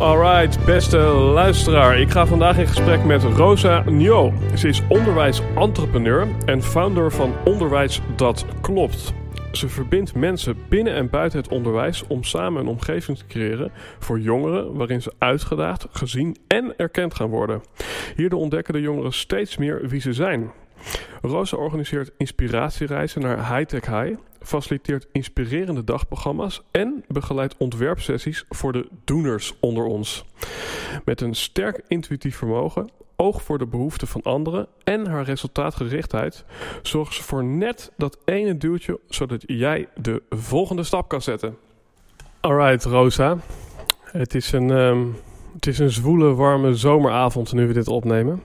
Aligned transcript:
Alright, 0.00 0.64
beste 0.64 0.98
luisteraar. 0.98 2.00
Ik 2.00 2.10
ga 2.10 2.26
vandaag 2.26 2.58
in 2.58 2.66
gesprek 2.66 3.04
met 3.04 3.22
Rosa 3.22 3.84
Njo. 3.86 4.32
Ze 4.54 4.68
is 4.68 4.82
onderwijsentrepreneur 4.88 6.28
en 6.44 6.62
founder 6.62 7.12
van 7.12 7.34
Onderwijs 7.44 8.00
Dat 8.16 8.46
Klopt. 8.60 9.12
Ze 9.52 9.68
verbindt 9.68 10.14
mensen 10.14 10.56
binnen 10.68 10.94
en 10.94 11.10
buiten 11.10 11.38
het 11.38 11.48
onderwijs 11.48 12.06
om 12.06 12.24
samen 12.24 12.60
een 12.60 12.68
omgeving 12.68 13.18
te 13.18 13.26
creëren 13.26 13.72
voor 13.98 14.20
jongeren 14.20 14.74
waarin 14.74 15.02
ze 15.02 15.12
uitgedaagd, 15.18 15.86
gezien 15.92 16.36
en 16.46 16.74
erkend 16.76 17.14
gaan 17.14 17.30
worden. 17.30 17.62
Hierdoor 18.16 18.40
ontdekken 18.40 18.74
de 18.74 18.80
jongeren 18.80 19.12
steeds 19.12 19.56
meer 19.56 19.88
wie 19.88 20.00
ze 20.00 20.12
zijn. 20.12 20.50
Rosa 21.20 21.56
organiseert 21.56 22.10
inspiratiereizen 22.16 23.20
naar 23.20 23.56
Hightech 23.56 23.86
High, 23.86 24.18
faciliteert 24.42 25.06
inspirerende 25.12 25.84
dagprogramma's 25.84 26.62
en 26.70 27.04
begeleidt 27.08 27.54
ontwerpsessies 27.58 28.44
voor 28.48 28.72
de 28.72 28.88
doeners 29.04 29.54
onder 29.60 29.84
ons. 29.84 30.24
Met 31.04 31.20
een 31.20 31.34
sterk 31.34 31.84
intuïtief 31.88 32.36
vermogen, 32.36 32.90
oog 33.16 33.42
voor 33.42 33.58
de 33.58 33.66
behoeften 33.66 34.08
van 34.08 34.22
anderen 34.22 34.66
en 34.84 35.06
haar 35.06 35.24
resultaatgerichtheid 35.24 36.44
zorgt 36.82 37.14
ze 37.14 37.22
voor 37.22 37.44
net 37.44 37.92
dat 37.96 38.18
ene 38.24 38.56
duwtje 38.56 39.00
zodat 39.08 39.42
jij 39.46 39.88
de 39.94 40.22
volgende 40.30 40.82
stap 40.82 41.08
kan 41.08 41.22
zetten. 41.22 41.56
Alright, 42.40 42.84
Rosa. 42.84 43.36
Het 44.04 44.34
is 44.34 44.52
een, 44.52 44.70
um, 44.70 45.16
het 45.54 45.66
is 45.66 45.78
een 45.78 45.90
zwoele, 45.90 46.34
warme 46.34 46.74
zomeravond 46.74 47.52
nu 47.52 47.66
we 47.66 47.72
dit 47.72 47.88
opnemen. 47.88 48.42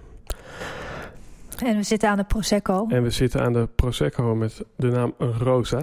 En 1.63 1.75
we 1.75 1.83
zitten 1.83 2.09
aan 2.09 2.17
de 2.17 2.23
Prosecco. 2.23 2.85
En 2.89 3.03
we 3.03 3.09
zitten 3.09 3.41
aan 3.41 3.53
de 3.53 3.67
Prosecco 3.75 4.35
met 4.35 4.63
de 4.75 4.87
naam 4.87 5.13
Rosa. 5.17 5.81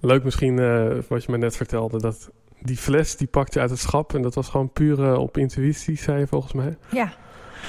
Leuk 0.00 0.24
misschien 0.24 0.56
uh, 0.56 0.98
wat 1.08 1.24
je 1.24 1.30
me 1.30 1.38
net 1.38 1.56
vertelde. 1.56 1.98
Dat 1.98 2.30
die 2.60 2.76
fles 2.76 3.16
die 3.16 3.26
pakte 3.26 3.60
uit 3.60 3.70
het 3.70 3.78
schap. 3.78 4.14
En 4.14 4.22
dat 4.22 4.34
was 4.34 4.48
gewoon 4.48 4.72
puur 4.72 4.98
uh, 4.98 5.18
op 5.18 5.36
intuïtie, 5.36 5.96
zei 5.96 6.18
je 6.18 6.26
volgens 6.26 6.52
mij. 6.52 6.76
Ja. 6.90 7.12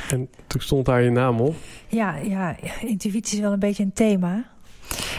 En 0.09 0.29
toen 0.47 0.61
stond 0.61 0.85
daar 0.85 1.01
je 1.01 1.09
naam 1.09 1.39
op. 1.39 1.55
Ja, 1.87 2.15
ja 2.15 2.55
intuïtie 2.81 3.37
is 3.37 3.43
wel 3.43 3.53
een 3.53 3.59
beetje 3.59 3.83
een 3.83 3.93
thema. 3.93 4.45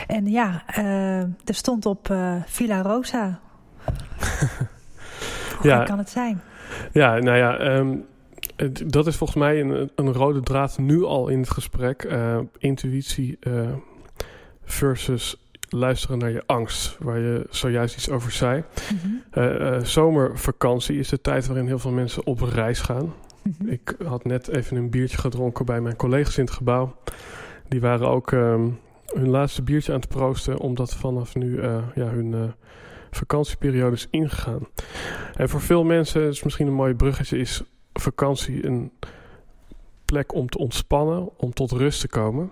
En 0.07 0.27
ja, 0.27 0.65
uh, 0.79 1.21
er 1.21 1.55
stond 1.55 1.87
op 1.87 2.15
Villa 2.47 2.83
Rosa. 2.83 3.41
Hoe 5.59 5.71
ja, 5.71 5.85
kan 5.85 5.99
het 5.99 6.11
zijn? 6.11 6.41
Ja, 6.93 7.19
nou 7.19 7.37
ja... 7.37 7.77
Um, 7.77 8.07
dat 8.87 9.07
is 9.07 9.17
volgens 9.17 9.39
mij 9.39 9.61
een, 9.61 9.91
een, 9.95 10.13
rode 10.13 10.41
draad 10.41 10.79
nu 10.79 11.05
al 11.05 11.29
in 11.29 11.39
het 11.39 11.51
gesprek. 11.51 12.05
Uh, 12.05 12.39
intuïtie 12.59 13.39
uh, 13.41 13.73
versus 14.65 15.47
luisteren 15.69 16.19
naar 16.19 16.31
je 16.31 16.43
angst, 16.47 16.97
waar 16.99 17.19
je 17.19 17.47
zojuist 17.51 17.97
iets 17.97 18.11
over 18.11 18.31
zei. 18.31 18.65
Mm 18.93 18.99
-hmm. 18.99 19.43
uh, 19.43 19.79
zomervakantie 19.83 20.99
is 20.99 21.09
de 21.09 21.21
tijd 21.21 21.47
waarin 21.47 21.67
heel 21.67 21.79
veel 21.79 21.91
mensen 21.91 22.27
op 22.27 22.41
reis 22.41 22.81
gaan. 22.81 23.13
Mm 23.43 23.55
-hmm. 23.59 23.69
Ik 23.69 23.95
had 24.05 24.25
net 24.25 24.49
even 24.49 24.77
een 24.77 24.91
biertje 24.91 25.19
gedronken 25.19 25.65
bij 25.65 25.81
mijn 25.81 25.97
collega's 25.97 26.39
in 26.39 26.45
het 26.45 26.55
gebouw. 26.55 26.97
Die 27.69 27.81
waren 27.81 28.09
ook 28.09 28.31
um, 28.31 28.79
hun 29.15 29.29
laatste 29.29 29.63
biertje 29.63 29.93
aan 29.93 30.01
het 30.01 30.09
proosten, 30.09 30.59
omdat 30.59 30.95
vanaf 30.95 31.35
nu 31.35 31.63
ja, 31.95 32.09
hun 32.09 32.55
vakantieperiode 33.11 33.97
is 33.97 34.09
ingegaan. 34.11 34.67
En 35.35 35.49
voor 35.49 35.61
veel 35.61 35.85
mensen, 35.85 36.29
is 36.29 36.43
misschien 36.43 36.67
een 36.67 36.73
mooi 36.73 36.95
bruggetje, 36.95 37.39
is 37.39 37.63
vakantie 38.01 38.67
een 38.67 38.93
plek 40.05 40.35
om 40.35 40.49
te 40.49 40.59
ontspannen, 40.59 41.39
om 41.39 41.53
tot 41.53 41.73
rust 41.73 42.01
te 42.01 42.09
komen. 42.09 42.51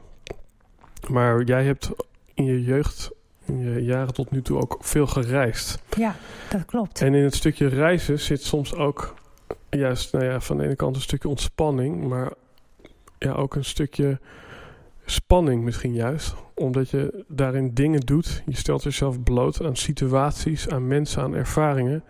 Maar 1.09 1.43
jij 1.43 1.65
hebt 1.65 1.91
in 2.35 2.45
je 2.45 2.63
jeugd, 2.63 3.11
in 3.45 3.59
je 3.59 3.85
jaren 3.85 4.15
tot 4.15 4.31
nu 4.31 4.43
toe 4.43 4.61
ook 4.61 4.77
veel 4.81 5.07
gereisd. 5.07 5.79
Ja, 5.97 6.17
dat 6.51 6.65
klopt. 6.65 7.01
En 7.01 7.15
in 7.15 7.25
het 7.25 7.35
stukje 7.35 7.67
reizen 7.67 8.21
zit 8.21 8.43
soms 8.43 8.75
ook 8.75 9.15
juist, 9.71 10.13
nou 10.13 10.25
ja, 10.25 10.41
van 10.41 10.57
de 10.57 10.65
ene 10.65 10.77
kant 10.77 10.97
een 10.97 11.03
stukje 11.03 11.29
ontspanning, 11.29 12.09
maar 12.09 12.33
ja, 13.19 13.33
ook 13.33 13.55
een 13.55 13.65
stukje 13.65 14.19
spanning 15.05 15.65
misschien 15.65 15.95
juist. 15.95 16.35
Omdat 16.55 16.91
je 16.91 17.25
daarin 17.29 17.75
dingen 17.75 18.01
doet. 18.01 18.43
Je 18.47 18.57
stelt 18.57 18.83
jezelf 18.83 19.23
bloot 19.23 19.63
aan 19.63 19.77
situaties, 19.77 20.69
aan 20.69 20.87
mensen, 20.87 21.23
aan 21.23 21.35
ervaringen 21.35 22.05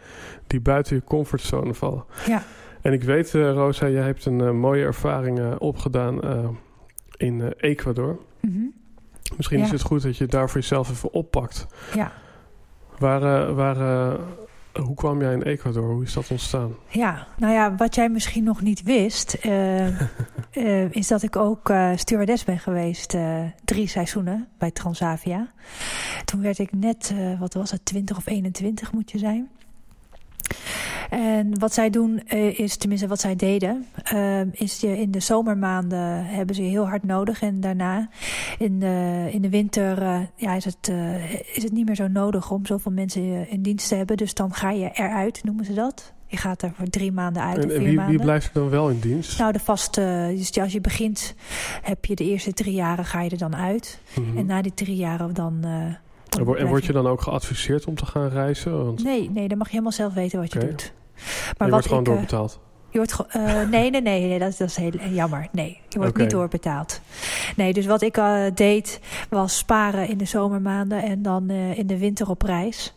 die 0.46 0.60
buiten 0.60 0.96
je 0.96 1.04
comfortzone 1.04 1.74
vallen. 1.74 2.04
Ja. 2.26 2.42
En 2.84 2.92
ik 2.92 3.02
weet, 3.02 3.34
uh, 3.34 3.52
Rosa, 3.52 3.88
jij 3.88 4.02
hebt 4.02 4.24
een 4.24 4.38
uh, 4.38 4.50
mooie 4.50 4.84
ervaring 4.84 5.38
uh, 5.38 5.54
opgedaan 5.58 6.20
in 7.16 7.52
Ecuador. 7.56 8.18
Mm 8.40 8.52
-hmm. 8.52 8.72
Misschien 9.36 9.58
ja. 9.58 9.64
is 9.64 9.70
het 9.70 9.82
goed 9.82 10.02
dat 10.02 10.16
je 10.16 10.22
het 10.22 10.32
daar 10.32 10.50
voor 10.50 10.60
jezelf 10.60 10.90
even 10.90 11.12
oppakt. 11.12 11.66
Ja. 11.94 12.12
Waar, 12.98 13.54
waar, 13.54 13.76
hoe 14.82 14.94
kwam 14.94 15.20
jij 15.20 15.32
in 15.32 15.42
Ecuador? 15.42 15.90
Hoe 15.90 16.02
is 16.02 16.12
dat 16.12 16.30
ontstaan? 16.30 16.74
Ja, 16.88 17.26
nou 17.36 17.52
ja, 17.52 17.74
wat 17.74 17.94
jij 17.94 18.08
misschien 18.08 18.44
nog 18.44 18.62
niet 18.62 18.82
wist, 18.82 19.38
is 20.90 21.08
dat 21.08 21.22
ik 21.22 21.36
ook 21.36 21.72
stewardess 21.94 22.44
ben 22.44 22.58
geweest 22.58 23.16
drie 23.64 23.86
seizoenen 23.86 24.48
bij 24.58 24.70
Transavia. 24.70 25.52
Toen 26.24 26.40
werd 26.40 26.58
ik 26.58 26.72
net, 26.72 27.14
wat 27.38 27.54
was 27.54 27.70
het, 27.70 27.84
20 27.84 28.16
of 28.16 28.26
21 28.26 28.92
moet 28.92 29.10
je 29.10 29.18
zijn. 29.18 29.48
En 31.10 31.58
wat 31.58 31.74
zij 31.74 31.90
doen 31.90 32.22
uh, 32.34 32.58
is, 32.58 32.76
tenminste 32.76 33.06
wat 33.06 33.20
zij 33.20 33.36
deden, 33.36 33.86
uh, 34.12 34.40
is 34.52 34.80
je 34.80 34.98
in 34.98 35.10
de 35.10 35.20
zomermaanden 35.20 36.26
hebben 36.26 36.54
ze 36.54 36.62
je 36.62 36.68
heel 36.68 36.88
hard 36.88 37.04
nodig. 37.04 37.42
En 37.42 37.60
daarna 37.60 38.08
in 38.58 38.78
de, 38.78 39.28
in 39.30 39.42
de 39.42 39.48
winter 39.48 40.02
uh, 40.02 40.20
ja, 40.36 40.54
is, 40.54 40.64
het, 40.64 40.92
is 41.52 41.62
het 41.62 41.72
niet 41.72 41.86
meer 41.86 41.94
zo 41.94 42.08
nodig 42.08 42.50
om 42.50 42.66
zoveel 42.66 42.92
mensen 42.92 43.48
in 43.48 43.62
dienst 43.62 43.88
te 43.88 43.94
hebben. 43.94 44.16
Dus 44.16 44.34
dan 44.34 44.54
ga 44.54 44.70
je 44.70 44.90
eruit, 44.92 45.44
noemen 45.44 45.64
ze 45.64 45.74
dat. 45.74 46.12
Je 46.26 46.36
gaat 46.36 46.62
er 46.62 46.72
voor 46.76 46.88
drie 46.88 47.12
maanden 47.12 47.42
uit. 47.42 47.58
En, 47.58 47.64
of 47.64 47.70
vier 47.70 47.84
wie, 47.84 47.94
maanden. 47.94 48.16
wie 48.16 48.24
blijft 48.24 48.46
er 48.46 48.52
dan 48.52 48.70
wel 48.70 48.88
in 48.88 48.98
dienst? 48.98 49.38
Nou, 49.38 49.52
de 49.52 49.58
vaste. 49.58 50.34
Dus 50.36 50.58
als 50.58 50.72
je 50.72 50.80
begint, 50.80 51.34
heb 51.82 52.04
je 52.04 52.14
de 52.14 52.24
eerste 52.24 52.52
drie 52.52 52.74
jaren 52.74 53.04
ga 53.04 53.20
je 53.22 53.30
er 53.30 53.38
dan 53.38 53.56
uit. 53.56 54.00
Mm 54.16 54.24
-hmm. 54.24 54.38
En 54.38 54.46
na 54.46 54.62
die 54.62 54.74
drie 54.74 54.96
jaren 54.96 55.34
dan. 55.34 55.64
En, 56.38 56.56
en 56.56 56.66
word 56.66 56.84
je 56.84 56.92
dan 56.92 57.06
ook 57.06 57.20
geadviseerd 57.20 57.84
om 57.84 57.94
te 57.94 58.06
gaan 58.06 58.28
reizen? 58.28 58.84
Want... 58.84 59.04
Nee, 59.04 59.30
nee, 59.30 59.48
dan 59.48 59.58
mag 59.58 59.66
je 59.66 59.72
helemaal 59.72 59.92
zelf 59.92 60.14
weten 60.14 60.40
wat 60.40 60.52
je 60.52 60.58
okay. 60.58 60.70
doet. 60.70 60.92
Maar 61.58 61.66
je 61.66 61.72
wordt 61.72 61.86
gewoon 61.86 62.02
ik, 62.02 62.08
doorbetaald? 62.08 62.60
Je 62.90 62.98
wordt 62.98 63.36
uh, 63.36 63.68
nee, 63.70 63.90
nee, 63.90 64.02
nee, 64.02 64.28
nee 64.28 64.38
dat, 64.38 64.56
dat, 64.58 64.68
is 64.68 64.76
heel 64.76 64.92
jammer. 65.10 65.48
Nee, 65.52 65.78
je 65.88 65.98
wordt 65.98 66.10
okay. 66.10 66.22
niet 66.22 66.32
doorbetaald. 66.32 67.00
Nee, 67.56 67.72
dus 67.72 67.86
wat 67.86 68.02
ik 68.02 68.16
uh, 68.16 68.44
deed 68.54 69.00
was 69.28 69.56
sparen 69.56 70.08
in 70.08 70.18
de 70.18 70.24
zomermaanden 70.24 71.02
en 71.02 71.22
dan 71.22 71.50
uh, 71.50 71.78
in 71.78 71.86
de 71.86 71.98
winter 71.98 72.28
op 72.28 72.42
reis. 72.42 72.94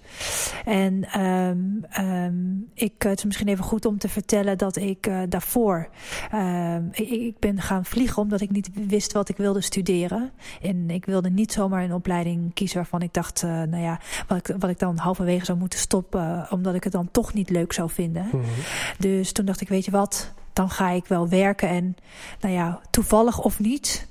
En 0.65 1.21
um, 1.21 1.85
um, 1.99 2.69
ik, 2.73 2.93
het 2.97 3.17
is 3.17 3.25
misschien 3.25 3.47
even 3.47 3.63
goed 3.63 3.85
om 3.85 3.97
te 3.97 4.09
vertellen 4.09 4.57
dat 4.57 4.75
ik 4.75 5.11
daarvoor, 5.29 5.89
um, 6.33 6.89
ik, 6.91 7.09
ik, 7.09 7.39
ben 7.39 7.61
gaan 7.61 7.85
vliegen 7.85 8.21
omdat 8.21 8.41
ik 8.41 8.51
niet 8.51 8.69
wist 8.87 9.13
wat 9.13 9.29
ik 9.29 9.37
wilde 9.37 9.61
studeren. 9.61 10.31
En 10.61 10.89
ik 10.89 11.05
wilde 11.05 11.29
niet 11.29 11.51
zomaar 11.51 11.83
een 11.83 11.93
opleiding 11.93 12.53
kiezen 12.53 12.77
waarvan 12.77 13.01
ik 13.01 13.13
dacht, 13.13 13.41
nou 13.43 13.77
ja, 13.77 13.99
wat 14.27 14.37
ik, 14.37 14.55
wat 14.59 14.69
ik 14.69 14.79
dan 14.79 14.97
halverwege 14.97 15.45
zou 15.45 15.57
moeten 15.57 15.79
stoppen, 15.79 16.47
omdat 16.49 16.75
ik 16.75 16.83
het 16.83 16.93
dan 16.93 17.11
toch 17.11 17.33
niet 17.33 17.49
leuk 17.49 17.73
zou 17.73 17.89
vinden. 17.89 18.23
Mm 18.23 18.31
-hmm. 18.31 18.49
Dus 18.97 19.31
toen 19.31 19.45
dacht 19.45 19.61
ik, 19.61 19.69
weet 19.69 19.85
je 19.85 19.91
wat, 19.91 20.33
dan 20.53 20.69
ga 20.69 20.89
ik 20.89 21.05
wel 21.05 21.29
werken. 21.29 21.69
En 21.69 21.95
nou 22.39 22.53
ja, 22.53 22.81
toevallig 22.89 23.39
of 23.39 23.59
niet, 23.59 24.07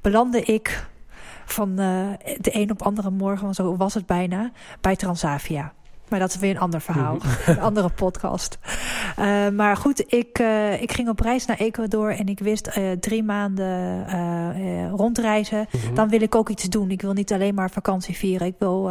belandde 0.00 0.42
ik 0.42 0.90
van 1.52 1.68
uh, 1.68 1.76
de 2.40 2.56
een 2.56 2.70
op 2.70 2.82
andere 2.82 3.10
morgen, 3.10 3.54
zo 3.54 3.76
was 3.76 3.94
het 3.94 4.06
bijna, 4.06 4.50
bij 4.80 4.96
Transavia. 4.96 5.72
Maar 6.12 6.20
dat 6.20 6.34
is 6.34 6.40
weer 6.40 6.50
een 6.50 6.58
ander 6.58 6.80
verhaal. 6.80 7.14
Mhm. 7.14 7.26
een 7.50 7.60
andere 7.60 7.88
podcast. 7.88 8.58
Uh, 9.18 9.48
maar 9.48 9.76
goed, 9.76 10.12
ik, 10.12 10.38
uh, 10.38 10.82
ik 10.82 10.92
ging 10.92 11.08
op 11.08 11.20
reis 11.20 11.46
naar 11.46 11.56
Ecuador 11.56 12.16
en 12.16 12.26
ik 12.26 12.38
wist 12.38 12.70
uh, 12.78 12.90
drie 12.90 13.22
maanden 13.22 13.70
rondreizen. 14.90 15.66
Mhm. 15.70 15.94
Dan 15.94 16.08
wil 16.08 16.20
ik 16.20 16.34
ook 16.34 16.48
iets 16.48 16.64
doen. 16.64 16.90
Ik 16.90 17.02
wil 17.02 17.12
niet 17.12 17.32
alleen 17.32 17.54
maar 17.54 17.70
vakantie 17.70 18.16
vieren. 18.16 18.46
Ik 18.46 18.54
wil 18.58 18.90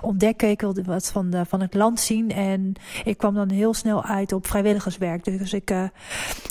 ontdekken. 0.00 0.50
Ik 0.50 0.60
wil 0.60 0.74
wat 0.84 1.10
van, 1.10 1.30
de, 1.30 1.44
van 1.44 1.60
het 1.60 1.74
land 1.74 2.00
zien. 2.00 2.30
En 2.30 2.72
ik 3.04 3.18
kwam 3.18 3.34
dan 3.34 3.50
heel 3.50 3.74
snel 3.74 4.04
uit 4.04 4.32
op 4.32 4.46
vrijwilligerswerk. 4.46 5.24
Dus 5.24 5.52
ik, 5.52 5.70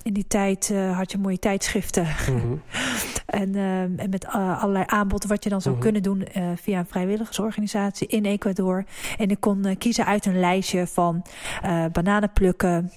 in 0.03 0.13
die 0.13 0.27
tijd 0.27 0.73
had 0.93 1.11
je 1.11 1.17
mooie 1.17 1.39
tijdschriften. 1.39 2.03
Mhm. 2.03 2.55
en, 3.41 3.55
en 3.97 4.09
met 4.09 4.27
allerlei 4.27 4.85
aanbod 4.87 5.25
wat 5.25 5.43
je 5.43 5.49
dan 5.49 5.61
zou 5.61 5.77
kunnen 5.77 6.03
doen 6.03 6.27
via 6.55 6.79
een 6.79 6.87
vrijwilligersorganisatie 6.87 8.07
in 8.07 8.25
Ecuador. 8.25 8.83
En 9.17 9.29
ik 9.29 9.39
kon 9.39 9.75
kiezen 9.77 10.05
uit 10.07 10.25
een 10.25 10.39
lijstje 10.39 10.87
van 10.87 11.25
uh, 11.65 11.85
bananen 11.91 12.33
plukken. 12.33 12.91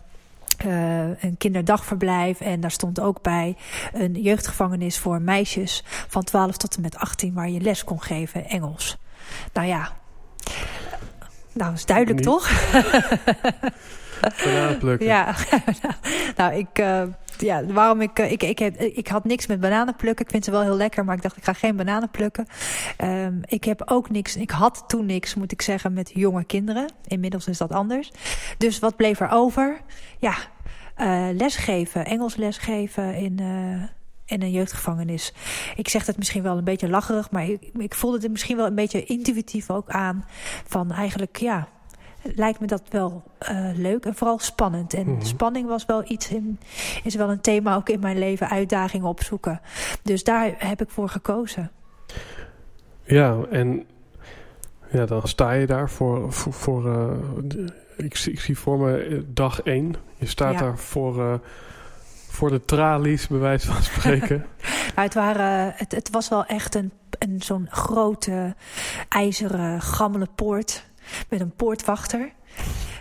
Uh, 0.66 1.22
een 1.22 1.36
kinderdagverblijf 1.38 2.40
en 2.40 2.60
daar 2.60 2.70
stond 2.70 3.00
ook 3.00 3.22
bij 3.22 3.56
een 3.92 4.12
jeugdgevangenis 4.12 4.98
voor 4.98 5.22
meisjes 5.22 5.84
van 5.86 6.24
12 6.24 6.56
tot 6.56 6.76
en 6.76 6.82
met 6.82 6.96
18 6.96 7.34
waar 7.34 7.50
je 7.50 7.60
les 7.60 7.84
kon 7.84 8.02
geven 8.02 8.48
Engels. 8.48 8.98
Nou 9.52 9.66
ja, 9.66 9.92
nou 11.52 11.72
is 11.72 11.86
duidelijk 11.86 12.20
toch? 12.20 12.50
Bananenplukken. 14.44 15.06
Ja, 15.06 15.34
nou 16.36 16.54
ik, 16.54 16.78
uh, 16.78 17.02
ja, 17.38 17.64
waarom 17.64 18.00
ik, 18.00 18.18
uh, 18.18 18.30
ik, 18.30 18.42
ik, 18.42 18.58
heb, 18.58 18.76
ik 18.80 19.08
had 19.08 19.24
niks 19.24 19.46
met 19.46 19.60
bananen 19.60 19.96
plukken. 19.96 20.24
Ik 20.24 20.30
vind 20.30 20.44
ze 20.44 20.50
wel 20.50 20.62
heel 20.62 20.76
lekker, 20.76 21.04
maar 21.04 21.16
ik 21.16 21.22
dacht 21.22 21.36
ik 21.36 21.44
ga 21.44 21.52
geen 21.52 21.76
bananen 21.76 22.10
plukken. 22.10 22.46
Um, 23.04 23.40
ik 23.44 23.64
heb 23.64 23.82
ook 23.84 24.10
niks, 24.10 24.36
ik 24.36 24.50
had 24.50 24.84
toen 24.86 25.06
niks, 25.06 25.34
moet 25.34 25.52
ik 25.52 25.62
zeggen, 25.62 25.92
met 25.92 26.10
jonge 26.14 26.44
kinderen. 26.44 26.92
Inmiddels 27.06 27.46
is 27.46 27.58
dat 27.58 27.72
anders. 27.72 28.10
Dus 28.58 28.78
wat 28.78 28.96
bleef 28.96 29.20
er 29.20 29.30
over? 29.30 29.80
Ja, 30.18 30.34
uh, 30.98 31.26
lesgeven, 31.32 32.04
Engels 32.04 32.36
lesgeven 32.36 33.14
in 33.14 33.38
in 34.30 34.42
een 34.42 34.50
jeugdgevangenis. 34.50 35.32
Ik 35.76 35.88
zeg 35.88 36.06
het 36.06 36.16
misschien 36.16 36.42
wel 36.42 36.58
een 36.58 36.64
beetje 36.64 36.88
lacherig, 36.88 37.30
maar 37.30 37.48
ik, 37.48 37.70
ik 37.78 37.94
voelde 37.94 38.18
het 38.18 38.30
misschien 38.30 38.56
wel 38.56 38.66
een 38.66 38.74
beetje 38.74 39.04
intuïtief 39.04 39.70
ook 39.70 39.88
aan. 39.88 40.24
Van 40.66 40.92
eigenlijk, 40.92 41.36
ja, 41.36 41.68
lijkt 42.22 42.60
me 42.60 42.66
dat 42.66 42.82
wel 42.88 43.22
uh, 43.50 43.70
leuk 43.74 44.04
en 44.04 44.14
vooral 44.14 44.38
spannend. 44.38 44.94
En 44.94 45.08
mm 45.08 45.18
spanning 45.20 45.68
was 45.68 45.86
wel 45.86 46.02
iets 46.06 46.30
in, 46.30 46.60
is 47.04 47.14
wel 47.14 47.30
een 47.30 47.40
thema 47.40 47.76
ook 47.76 47.88
in 47.88 48.00
mijn 48.00 48.18
leven, 48.18 48.48
uitdagingen 48.48 49.08
opzoeken. 49.08 49.60
Dus 50.02 50.24
daar 50.24 50.54
heb 50.58 50.82
ik 50.82 50.90
voor 50.90 51.08
gekozen. 51.08 51.70
Ja, 53.02 53.36
en 53.50 53.86
ja, 54.90 55.06
dan 55.06 55.28
sta 55.28 55.52
je 55.52 55.66
daar 55.66 55.90
voor. 55.90 56.32
voor, 56.32 56.52
voor 56.52 56.86
uh, 56.86 57.64
ik, 57.96 58.18
ik, 58.18 58.40
zie 58.40 58.58
voor 58.58 58.78
me 58.78 58.96
eh, 58.96 59.18
dag 59.26 59.62
één. 59.62 59.94
Je 60.16 60.26
staat 60.26 60.58
daar 60.58 60.78
voor, 60.78 61.16
uh, 61.16 61.34
voor 62.28 62.50
de 62.50 62.64
tralies, 62.64 63.26
bij 63.26 63.38
wijze 63.38 63.66
van 63.66 63.82
spreken. 63.82 64.46
nou, 64.94 65.06
het, 65.06 65.14
waren, 65.14 65.72
het, 65.76 65.92
het 65.92 66.10
was 66.10 66.28
wel 66.28 66.44
echt 66.44 66.74
een, 66.74 66.92
een 67.18 67.42
zo'n 67.42 67.66
grote 67.70 68.54
ijzeren 69.08 69.80
gammele 69.80 70.28
poort 70.34 70.89
met 71.28 71.40
een 71.40 71.54
poortwachter. 71.54 72.32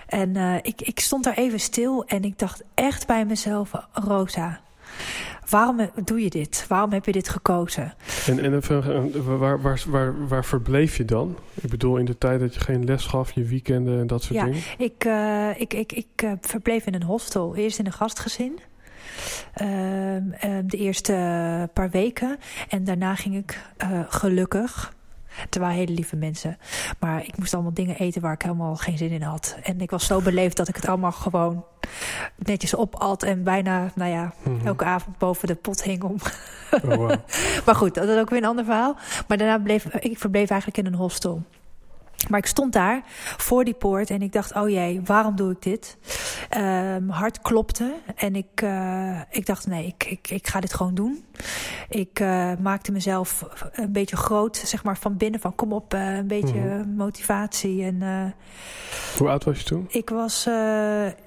En 0.08 0.36
uh, 0.36 0.56
ik, 0.56 0.82
ik 0.82 1.00
stond 1.00 1.24
daar 1.24 1.38
even 1.38 1.60
stil 1.60 2.06
en 2.06 2.24
ik 2.24 2.40
dacht 2.40 2.64
echt 2.74 3.08
bij 3.08 3.26
mezelf, 3.26 3.72
Rosa, 3.92 4.60
waarom 5.50 5.90
doe 6.04 6.24
je 6.24 6.30
dit? 6.30 6.66
Waarom 6.68 6.92
heb 6.92 7.06
je 7.06 7.12
dit 7.12 7.30
gekozen? 7.30 7.94
En, 8.28 8.40
en 8.40 8.62
waar, 9.38 9.62
waar, 9.62 9.84
waar, 9.88 10.28
waar 10.28 10.46
verbleef 10.46 10.98
je 10.98 11.06
dan? 11.06 11.38
Ik 11.54 11.70
bedoel, 11.70 11.98
in 11.98 12.06
de 12.06 12.18
tijd 12.18 12.40
dat 12.40 12.54
je 12.54 12.60
geen 12.60 12.86
les 12.86 13.06
gaf, 13.06 13.32
je 13.32 13.44
weekenden 13.44 14.00
en 14.00 14.08
dat 14.08 14.24
soort 14.24 14.40
ja, 14.40 14.46
dingen? 14.46 14.62
Ik, 14.78 15.06
uh, 15.06 15.62
ik, 15.62 15.74
ik, 15.74 15.92
ik 15.92 16.22
uh, 16.24 16.32
verbleef 16.42 16.86
in 16.86 16.94
een 16.94 17.04
hostel. 17.04 17.56
Eerst 17.56 17.80
in 17.80 17.86
een 17.86 17.94
gastgezin. 17.94 18.60
Uh, 19.62 19.68
de 20.66 20.78
eerste 20.78 21.70
paar 21.74 21.90
weken. 21.90 22.38
En 22.70 22.84
daarna 22.84 23.16
ging 23.16 23.36
ik 23.36 23.62
gelukkig 24.08 24.94
het 25.42 25.58
waren 25.58 25.76
hele 25.76 25.94
lieve 25.94 26.16
mensen. 26.16 26.58
Maar 27.00 27.26
ik 27.26 27.38
moest 27.38 27.54
allemaal 27.54 27.74
dingen 27.74 27.96
eten 27.96 28.22
waar 28.22 28.34
ik 28.34 28.42
helemaal 28.42 28.76
geen 28.76 28.98
zin 28.98 29.12
in 29.12 29.22
had. 29.22 29.58
En 29.64 29.82
ik 29.82 29.92
was 29.92 30.06
zo 30.06 30.22
beleefd 30.22 30.58
dat 30.58 30.68
ik 30.68 30.76
het 30.76 30.88
allemaal 30.88 31.12
gewoon 31.12 31.66
netjes 32.36 32.76
opat. 32.76 33.24
En 33.24 33.44
bijna, 33.44 33.92
nou 33.96 34.12
ja, 34.12 34.34
mhm. 34.44 34.68
elke 34.68 34.86
avond 34.86 35.18
boven 35.18 35.48
de 35.48 35.56
pot 35.56 35.84
hing 35.84 36.04
om. 36.04 36.16
Oh, 36.72 36.82
wow. 36.82 37.12
maar 37.66 37.76
goed, 37.76 37.94
dat 37.94 38.10
is 38.10 38.18
ook 38.18 38.30
weer 38.30 38.40
een 38.40 38.46
ander 38.46 38.66
verhaal. 38.66 38.98
Maar 39.28 39.38
daarna 39.38 39.60
bleef 39.60 39.86
ik 39.86 40.18
verbleef 40.18 40.50
eigenlijk 40.50 40.78
in 40.78 40.86
een 40.94 41.00
hostel. 41.00 41.44
Maar 42.28 42.40
ik 42.40 42.46
stond 42.46 42.74
daar 42.74 43.02
voor 43.38 43.64
die 43.64 43.74
poort 43.74 44.10
en 44.10 44.22
ik 44.22 44.32
dacht, 44.32 44.56
oh 44.56 44.70
jee, 44.70 45.02
waarom 45.06 45.36
doe 45.36 45.52
ik 45.52 45.62
dit? 45.62 45.98
Um, 46.58 47.10
hart 47.10 47.42
klopte 47.42 47.94
en 48.16 48.36
ik, 48.36 48.62
uh, 48.62 49.22
ik 49.30 49.46
dacht, 49.46 49.68
nee, 49.68 49.86
ik, 49.86 50.04
ik, 50.04 50.30
ik 50.30 50.48
ga 50.48 50.60
dit 50.60 50.74
gewoon 50.74 50.96
doen. 50.96 51.26
Ik 51.90 52.20
uh, 52.20 52.52
maakte 52.60 52.92
mezelf 52.92 53.46
een 53.72 53.92
beetje 53.92 54.18
groot, 54.18 54.58
zeg 54.58 54.84
maar, 54.84 54.98
van 54.98 55.18
binnen. 55.18 55.40
Van 55.40 55.56
kom 55.56 55.74
op, 55.74 55.94
uh, 55.94 56.16
een 56.16 56.28
beetje 56.28 56.60
mm. 56.60 56.96
motivatie. 56.96 57.84
En, 57.84 58.36
Hoe 59.18 59.30
oud 59.30 59.44
was 59.44 59.58
je 59.58 59.64
toen? 59.64 59.86
Ik 59.90 60.10
was, 60.10 60.44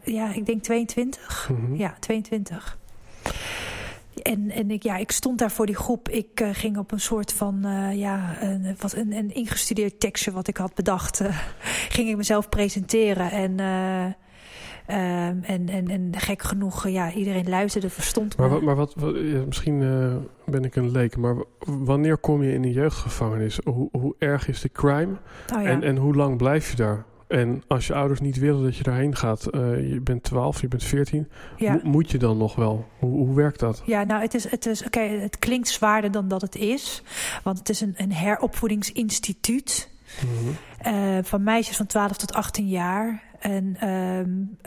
ja, 0.05 0.33
ik 0.35 0.47
denk 0.47 0.62
22. 0.62 1.49
Mm 1.49 1.56
-hmm. 1.56 1.77
Ja, 1.77 1.94
22. 2.00 2.79
En, 4.23 4.50
en 4.50 4.70
ik, 4.70 4.82
ja, 4.82 4.97
ik 4.97 5.11
stond 5.11 5.38
daar 5.38 5.50
voor 5.50 5.67
die 5.67 5.76
groep. 5.76 6.09
Ik 6.09 6.41
uh, 6.41 6.49
ging 6.53 6.79
op 6.79 6.93
een 6.93 7.00
soort 7.00 7.32
van, 7.32 7.67
uh, 7.67 7.99
ja, 7.99 8.43
een, 8.43 8.76
wat 8.79 8.93
een, 8.94 9.12
een 9.12 9.35
ingestudeerd 9.35 10.00
tekstje 10.00 10.32
wat 10.32 10.49
ik 10.49 10.56
had 10.56 10.75
bedacht. 10.75 11.20
Uh, 11.20 11.38
ging 11.94 12.09
ik 12.09 12.17
mezelf 12.17 12.49
presenteren. 12.49 13.31
En, 13.31 13.50
um, 13.61 15.43
en, 15.43 15.69
en, 15.69 15.88
en 15.88 16.11
gek 16.17 16.43
genoeg, 16.43 16.88
ja, 16.88 17.12
iedereen 17.12 17.49
luisterde, 17.49 17.91
verstond 17.91 18.37
maar. 18.37 18.49
Wat, 18.49 18.62
maar 18.62 18.76
wat, 18.76 18.94
wat 18.94 19.14
ja, 19.17 19.43
misschien 19.47 19.79
ben 20.44 20.65
ik 20.65 20.76
een 20.76 20.91
leek, 20.91 21.17
maar 21.17 21.37
wanneer 21.67 22.19
kom 22.19 22.43
je 22.43 22.53
in 22.53 22.62
een 22.62 22.73
jeugdgevangenis? 22.73 23.61
Hoe, 23.65 23.88
hoe 23.93 24.15
erg 24.19 24.49
is 24.49 24.61
de 24.61 24.73
crime? 24.73 25.17
Oh, 25.55 25.62
ja. 25.62 25.69
en, 25.69 25.82
en 25.82 25.97
hoe 25.97 26.15
lang 26.15 26.37
blijf 26.37 26.70
je 26.70 26.76
daar? 26.76 27.05
En 27.32 27.62
als 27.67 27.87
je 27.87 27.94
ouders 27.94 28.20
niet 28.20 28.38
willen 28.38 28.62
dat 28.62 28.76
je 28.76 28.82
daarheen 28.82 29.17
gaat, 29.17 29.49
uh, 29.55 29.90
je 29.90 30.00
bent 30.00 30.23
12, 30.23 30.61
je 30.61 30.69
bent 30.69 30.84
14, 30.84 31.29
ja. 31.56 31.81
moet 31.82 32.11
je 32.11 32.19
dan 32.19 32.37
nog 32.37 32.55
wel? 32.55 32.88
Hoe, 32.99 33.11
hoe 33.11 33.34
werkt 33.34 33.61
dat? 33.61 33.82
Ja, 33.87 34.05
nou, 34.05 34.23
het, 34.23 34.34
is, 34.34 34.50
het, 34.50 34.67
is, 34.67 34.84
oké, 34.84 35.00
het 35.00 35.38
klinkt 35.38 35.69
zwaarder 35.69 36.11
dan 36.11 36.29
dat 36.29 36.40
het 36.40 36.56
is. 36.56 37.02
Want 37.43 37.58
het 37.58 37.69
is 37.69 37.81
een, 37.81 37.94
een 37.96 38.12
heropvoedingsinstituut 38.12 39.90
mm 40.23 40.29
-hmm. 40.29 40.94
uh, 40.94 41.19
van 41.23 41.43
meisjes 41.43 41.76
van 41.76 41.87
12 41.87 42.17
tot 42.17 42.34
18 42.34 42.69
jaar. 42.69 43.23
En 43.38 43.76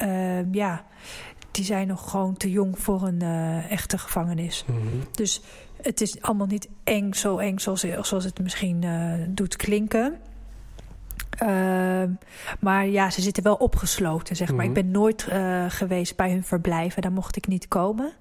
uh, 0.04 0.54
ja, 0.54 0.86
die 1.52 1.66
zijn 1.66 1.88
nog 1.88 2.10
gewoon 2.10 2.38
te 2.38 2.52
jong 2.52 2.80
voor 2.80 3.04
een 3.08 3.24
uh, 3.24 3.72
echte 3.72 3.98
gevangenis. 3.98 4.66
Mm 4.68 4.76
-hmm. 4.76 5.02
Dus 5.12 5.42
het 5.82 6.02
is 6.02 6.22
allemaal 6.22 6.48
niet 6.48 6.70
eng, 6.84 7.14
zo 7.14 7.38
eng 7.38 7.58
zoals, 7.58 7.86
zoals 8.02 8.24
het 8.24 8.40
misschien 8.40 8.84
doet 9.34 9.56
klinken. 9.56 10.20
Uh, 11.44 12.04
maar 12.60 12.88
ja, 12.88 13.10
ze 13.10 13.22
zitten 13.22 13.44
wel 13.44 13.56
opgesloten, 13.56 14.36
zeg 14.36 14.48
maar. 14.48 14.66
Mm 14.66 14.72
-hmm. 14.72 14.78
Ik 14.78 14.84
ben 14.84 14.92
nooit 14.92 15.28
uh, 15.30 15.66
geweest 15.68 16.16
bij 16.16 16.32
hun 16.32 16.44
verblijven. 16.44 17.02
Daar 17.02 17.12
mocht 17.12 17.36
ik 17.36 17.48
niet 17.48 17.68
komen. 17.68 18.12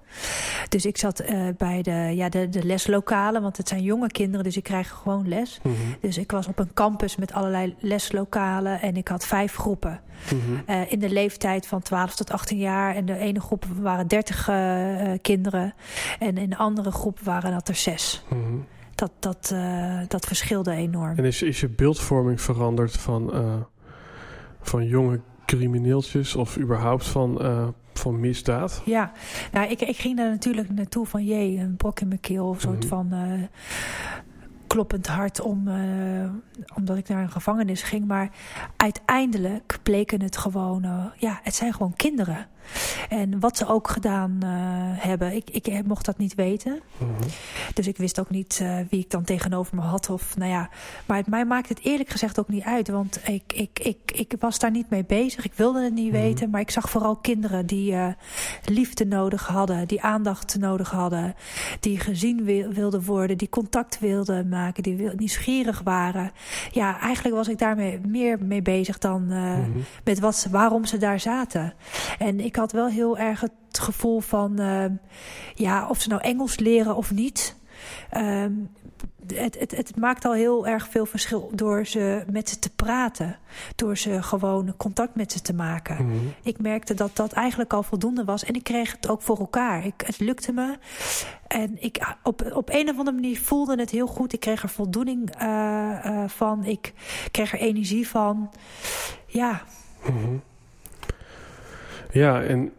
Dus 0.69 0.85
ik 0.85 0.97
zat 0.97 1.21
uh, 1.21 1.47
bij 1.57 1.81
de, 1.81 1.91
ja, 1.91 2.29
de, 2.29 2.49
de 2.49 2.63
leslokalen. 2.63 3.41
Want 3.41 3.57
het 3.57 3.67
zijn 3.67 3.81
jonge 3.81 4.07
kinderen, 4.07 4.43
dus 4.43 4.57
ik 4.57 4.63
krijg 4.63 4.89
gewoon 4.89 5.27
les. 5.27 5.59
Mm 5.63 5.75
-hmm. 5.75 5.95
Dus 6.01 6.17
ik 6.17 6.31
was 6.31 6.47
op 6.47 6.59
een 6.59 6.73
campus 6.73 7.15
met 7.15 7.33
allerlei 7.33 7.75
leslokalen. 7.79 8.81
En 8.81 8.95
ik 8.97 9.07
had 9.07 9.25
vijf 9.25 9.55
groepen. 9.55 9.99
Mm 10.33 10.41
-hmm. 10.65 10.85
in 10.87 10.99
de 10.99 11.09
leeftijd 11.09 11.67
van 11.67 11.81
12 11.81 12.15
tot 12.15 12.31
18 12.31 12.57
jaar. 12.57 12.95
En 12.95 13.05
de 13.05 13.17
ene 13.17 13.39
groep 13.39 13.65
waren 13.79 14.07
30 14.07 14.49
kinderen. 15.21 15.73
En 16.19 16.37
in 16.37 16.49
de 16.49 16.57
andere 16.57 16.91
groep 16.91 17.19
waren 17.19 17.51
dat 17.51 17.67
er 17.67 17.75
zes 17.75 18.23
dat, 18.95 19.11
dat, 19.19 19.51
uh, 19.53 19.99
dat 20.07 20.25
verschilde 20.25 20.71
enorm. 20.71 21.17
En 21.17 21.25
is, 21.25 21.41
is 21.41 21.59
je 21.59 21.69
beeldvorming 21.69 22.41
veranderd 22.41 22.97
van, 22.97 23.35
uh, 23.35 23.53
van 24.61 24.85
jonge 24.85 25.19
crimineeltjes 25.45 26.35
of 26.35 26.57
überhaupt 26.57 27.07
van, 27.07 27.37
uh, 27.41 27.67
van 27.93 28.19
misdaad? 28.19 28.81
Ja, 28.85 29.11
nou, 29.51 29.69
ik, 29.69 29.81
ik 29.81 29.97
ging 29.97 30.17
daar 30.17 30.29
natuurlijk 30.29 30.69
naartoe 30.69 31.05
van 31.05 31.25
jee, 31.25 31.57
een 31.57 31.75
brok 31.75 31.99
in 31.99 32.07
mijn 32.07 32.19
keel, 32.19 32.53
een 32.53 32.59
soort 32.59 32.83
mm 32.83 32.89
-hmm. 32.89 33.09
van 33.09 33.49
kloppend 34.67 35.07
hart 35.07 35.41
om, 35.41 35.69
omdat 36.75 36.97
ik 36.97 37.07
naar 37.07 37.21
een 37.21 37.31
gevangenis 37.31 37.81
ging. 37.81 38.05
Maar 38.05 38.29
uiteindelijk 38.77 39.79
bleken 39.83 40.21
het 40.21 40.37
gewoon, 40.37 41.11
ja, 41.17 41.39
het 41.43 41.55
zijn 41.55 41.73
gewoon 41.73 41.95
kinderen. 41.95 42.47
En 43.09 43.39
wat 43.39 43.57
ze 43.57 43.67
ook 43.67 43.89
gedaan 43.89 44.39
uh, 44.43 44.49
hebben, 45.07 45.35
ik, 45.35 45.49
ik 45.49 45.85
mocht 45.85 46.05
dat 46.05 46.17
niet 46.17 46.35
weten. 46.35 46.79
Mm 46.97 47.07
-hmm. 47.07 47.27
Dus 47.73 47.87
ik 47.87 47.97
wist 47.97 48.19
ook 48.19 48.29
niet 48.29 48.59
uh, 48.61 48.77
wie 48.89 48.99
ik 48.99 49.09
dan 49.09 49.23
tegenover 49.23 49.75
me 49.75 49.81
had. 49.81 50.09
Of, 50.09 50.37
nou 50.37 50.51
ja. 50.51 50.69
Maar 51.05 51.17
het, 51.17 51.27
mij 51.27 51.45
maakt 51.45 51.69
het 51.69 51.83
eerlijk 51.83 52.09
gezegd 52.09 52.39
ook 52.39 52.47
niet 52.47 52.63
uit. 52.63 52.87
Want 52.87 53.19
ik, 53.27 53.53
ik, 53.53 53.79
ik, 53.79 54.11
ik 54.11 54.33
was 54.39 54.59
daar 54.59 54.71
niet 54.71 54.89
mee 54.89 55.05
bezig. 55.05 55.45
Ik 55.45 55.53
wilde 55.53 55.83
het 55.83 55.93
niet 55.93 56.05
mm 56.05 56.11
-hmm. 56.11 56.21
weten. 56.21 56.49
Maar 56.49 56.61
ik 56.61 56.71
zag 56.71 56.89
vooral 56.89 57.15
kinderen 57.15 57.65
die 57.65 57.91
uh, 57.91 58.07
liefde 58.65 59.05
nodig 59.05 59.47
hadden. 59.47 59.87
Die 59.87 60.01
aandacht 60.01 60.57
nodig 60.59 60.91
hadden. 60.91 61.35
Die 61.79 61.99
gezien 61.99 62.43
wil, 62.43 62.69
wilden 62.69 63.03
worden. 63.03 63.37
Die 63.37 63.49
contact 63.49 63.99
wilden 63.99 64.49
maken. 64.49 64.83
Die 64.83 64.95
wil, 64.95 65.11
nieuwsgierig 65.15 65.81
waren. 65.83 66.31
Ja, 66.71 66.99
eigenlijk 66.99 67.35
was 67.35 67.47
ik 67.47 67.57
daarmee 67.57 67.99
meer 68.07 68.37
mee 68.39 68.61
bezig 68.61 68.97
dan 68.97 69.23
mm 69.23 69.31
-hmm. 69.31 69.83
met 70.03 70.19
wat, 70.19 70.47
waarom 70.51 70.85
ze 70.85 70.97
daar 70.97 71.19
zaten. 71.19 71.73
En 72.17 72.39
ik 72.39 72.54
had 72.55 72.71
wel 72.71 72.87
heel 72.87 73.17
erg 73.17 73.41
het 73.41 73.51
gevoel 73.71 74.19
van, 74.19 74.61
uh, 74.61 74.85
ja, 75.55 75.87
of 75.89 76.01
ze 76.01 76.09
nou 76.09 76.21
Engels 76.21 76.59
leren 76.59 76.95
of 76.95 77.11
niet. 77.11 77.55
Um, 78.17 78.69
het, 79.33 79.59
het, 79.59 79.71
het 79.77 79.95
maakt 79.97 80.25
al 80.25 80.33
heel 80.33 80.67
erg 80.67 80.87
veel 80.87 81.05
verschil 81.05 81.49
door 81.53 81.85
ze 81.85 82.23
met 82.31 82.49
ze 82.49 82.59
te 82.59 82.69
praten. 82.69 83.37
Door 83.75 83.97
ze 83.97 84.23
gewoon 84.23 84.73
contact 84.77 85.15
met 85.15 85.31
ze 85.31 85.41
te 85.41 85.53
maken. 85.53 86.05
Mm 86.05 86.11
-hmm. 86.11 86.33
Ik 86.43 86.61
merkte 86.61 86.93
dat 86.93 87.15
dat 87.15 87.31
eigenlijk 87.31 87.73
al 87.73 87.83
voldoende 87.83 88.23
was. 88.23 88.43
En 88.43 88.53
ik 88.53 88.63
kreeg 88.63 88.91
het 88.91 89.09
ook 89.09 89.21
voor 89.21 89.39
elkaar. 89.39 89.85
Ik, 89.85 90.03
het 90.05 90.19
lukte 90.19 90.51
me. 90.51 90.77
En 91.47 91.83
ik, 91.83 92.15
op, 92.23 92.51
op 92.53 92.69
een 92.69 92.89
of 92.89 92.97
andere 92.97 93.15
manier 93.15 93.39
voelde 93.39 93.79
het 93.79 93.89
heel 93.89 94.07
goed. 94.07 94.33
Ik 94.33 94.39
kreeg 94.39 94.63
er 94.63 94.69
voldoening 94.69 95.41
uh, 95.41 95.99
uh, 96.05 96.23
van. 96.27 96.63
Ik 96.63 96.93
kreeg 97.31 97.53
er 97.53 97.59
energie 97.59 98.07
van. 98.07 98.51
Ja. 99.27 99.61
Mm 100.09 100.23
-hmm. 100.23 100.41
Ja, 102.15 102.43
en 102.43 102.71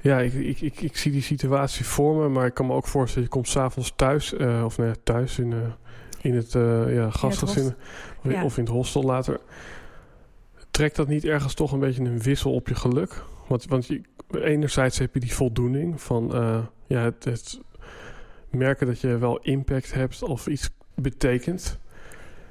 ja, 0.00 0.20
ik, 0.20 0.32
ik, 0.32 0.60
ik, 0.60 0.80
ik, 0.80 0.96
zie 0.96 1.12
die 1.12 1.22
situatie 1.22 1.84
voor 1.84 2.16
me, 2.16 2.28
maar 2.28 2.46
ik 2.46 2.54
kan 2.54 2.66
me 2.66 2.72
ook 2.72 2.86
voorstellen, 2.86 3.24
je 3.24 3.34
komt 3.34 3.48
s'avonds 3.48 3.92
thuis, 3.96 4.32
uh, 4.32 4.64
of 4.64 4.78
nee, 4.78 5.02
thuis 5.02 5.38
in, 5.38 5.50
uh, 5.50 5.58
in 6.20 6.34
het 6.34 6.54
uh, 6.54 6.94
ja, 6.94 7.10
gastgezin 7.10 7.74
ja. 8.22 8.44
of 8.44 8.56
in 8.56 8.64
het 8.64 8.72
hostel 8.72 9.02
later. 9.02 9.40
Trekt 10.70 10.96
dat 10.96 11.08
niet 11.08 11.24
ergens 11.24 11.54
toch 11.54 11.72
een 11.72 11.78
beetje 11.78 12.04
een 12.04 12.22
wissel 12.22 12.52
op 12.52 12.68
je 12.68 12.74
geluk? 12.74 13.22
Want, 13.46 13.64
want 13.64 13.86
je, 13.86 14.00
enerzijds 14.30 14.98
heb 14.98 15.14
je 15.14 15.20
die 15.20 15.34
voldoening 15.34 16.00
van 16.00 16.30
ja, 16.86 17.02
het, 17.02 17.24
het 17.24 17.60
merken 18.50 18.86
dat 18.86 19.00
je 19.00 19.18
wel 19.18 19.38
impact 19.38 19.92
hebt 19.92 20.22
of 20.22 20.46
iets 20.46 20.70
betekent. 20.94 21.78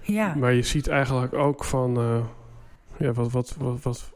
Ja. 0.02 0.36
Maar 0.36 0.54
je 0.54 0.64
ziet 0.64 0.88
eigenlijk 0.88 1.34
ook 1.34 1.64
van 1.64 1.94
ja, 2.98 3.14
wat, 3.14 3.32
wat, 3.32 3.56
wat, 3.58 3.82
wat 3.82 4.12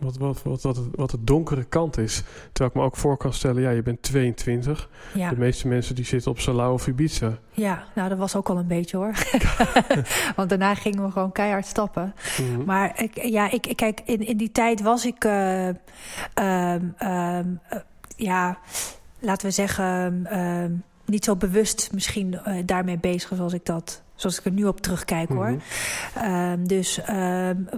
wat, 0.00 0.16
wat, 0.16 0.42
wat, 0.42 0.62
wat, 0.62 0.80
wat 0.94 1.10
de 1.10 1.24
donkere 1.24 1.64
kant 1.64 1.98
is. 1.98 2.22
Terwijl 2.52 2.70
ik 2.70 2.76
me 2.76 2.82
ook 2.82 2.96
voor 2.96 3.16
kan 3.16 3.32
stellen, 3.32 3.62
ja, 3.62 3.70
je 3.70 3.82
bent 3.82 4.02
22. 4.02 4.88
Ja. 5.14 5.30
De 5.30 5.38
meeste 5.38 5.68
mensen 5.68 5.94
die 5.94 6.04
zitten 6.04 6.30
op 6.30 6.40
Salau 6.40 6.72
of 6.72 6.86
Ibiza. 6.86 7.38
Ja, 7.50 7.84
nou 7.94 8.08
dat 8.08 8.18
was 8.18 8.36
ook 8.36 8.48
al 8.48 8.58
een 8.58 8.66
beetje 8.66 8.96
hoor. 8.96 9.12
Want 10.36 10.48
daarna 10.48 10.74
gingen 10.74 11.04
we 11.04 11.10
gewoon 11.10 11.32
keihard 11.32 11.66
stappen. 11.66 12.14
Mhm. 12.38 12.48
Mm 12.48 12.54
-hmm. 12.54 12.64
Maar 12.64 13.02
ik, 13.02 13.24
ja, 13.24 13.50
ik, 13.50 13.72
kijk, 13.76 14.00
in, 14.04 14.26
in 14.26 14.36
die 14.36 14.52
tijd 14.52 14.82
was 14.82 15.06
ik, 15.06 15.24
uh, 15.24 15.66
um, 15.66 15.74
um, 16.34 16.94
uh, 17.02 17.78
ja, 18.16 18.58
laten 19.18 19.46
we 19.46 19.52
zeggen, 19.52 20.38
um, 20.38 20.82
niet 21.04 21.24
zo 21.24 21.36
bewust 21.36 21.92
misschien 21.92 22.32
uh, 22.32 22.54
daarmee 22.64 22.98
bezig 22.98 23.32
zoals 23.36 23.52
ik 23.52 23.64
dat 23.64 24.02
zoals 24.14 24.38
ik 24.38 24.44
er 24.44 24.52
nu 24.52 24.64
op 24.64 24.80
terugkijk 24.80 25.28
hoor. 25.28 25.48
Mm 25.48 25.60
-hmm. 26.14 26.66
dus 26.66 27.00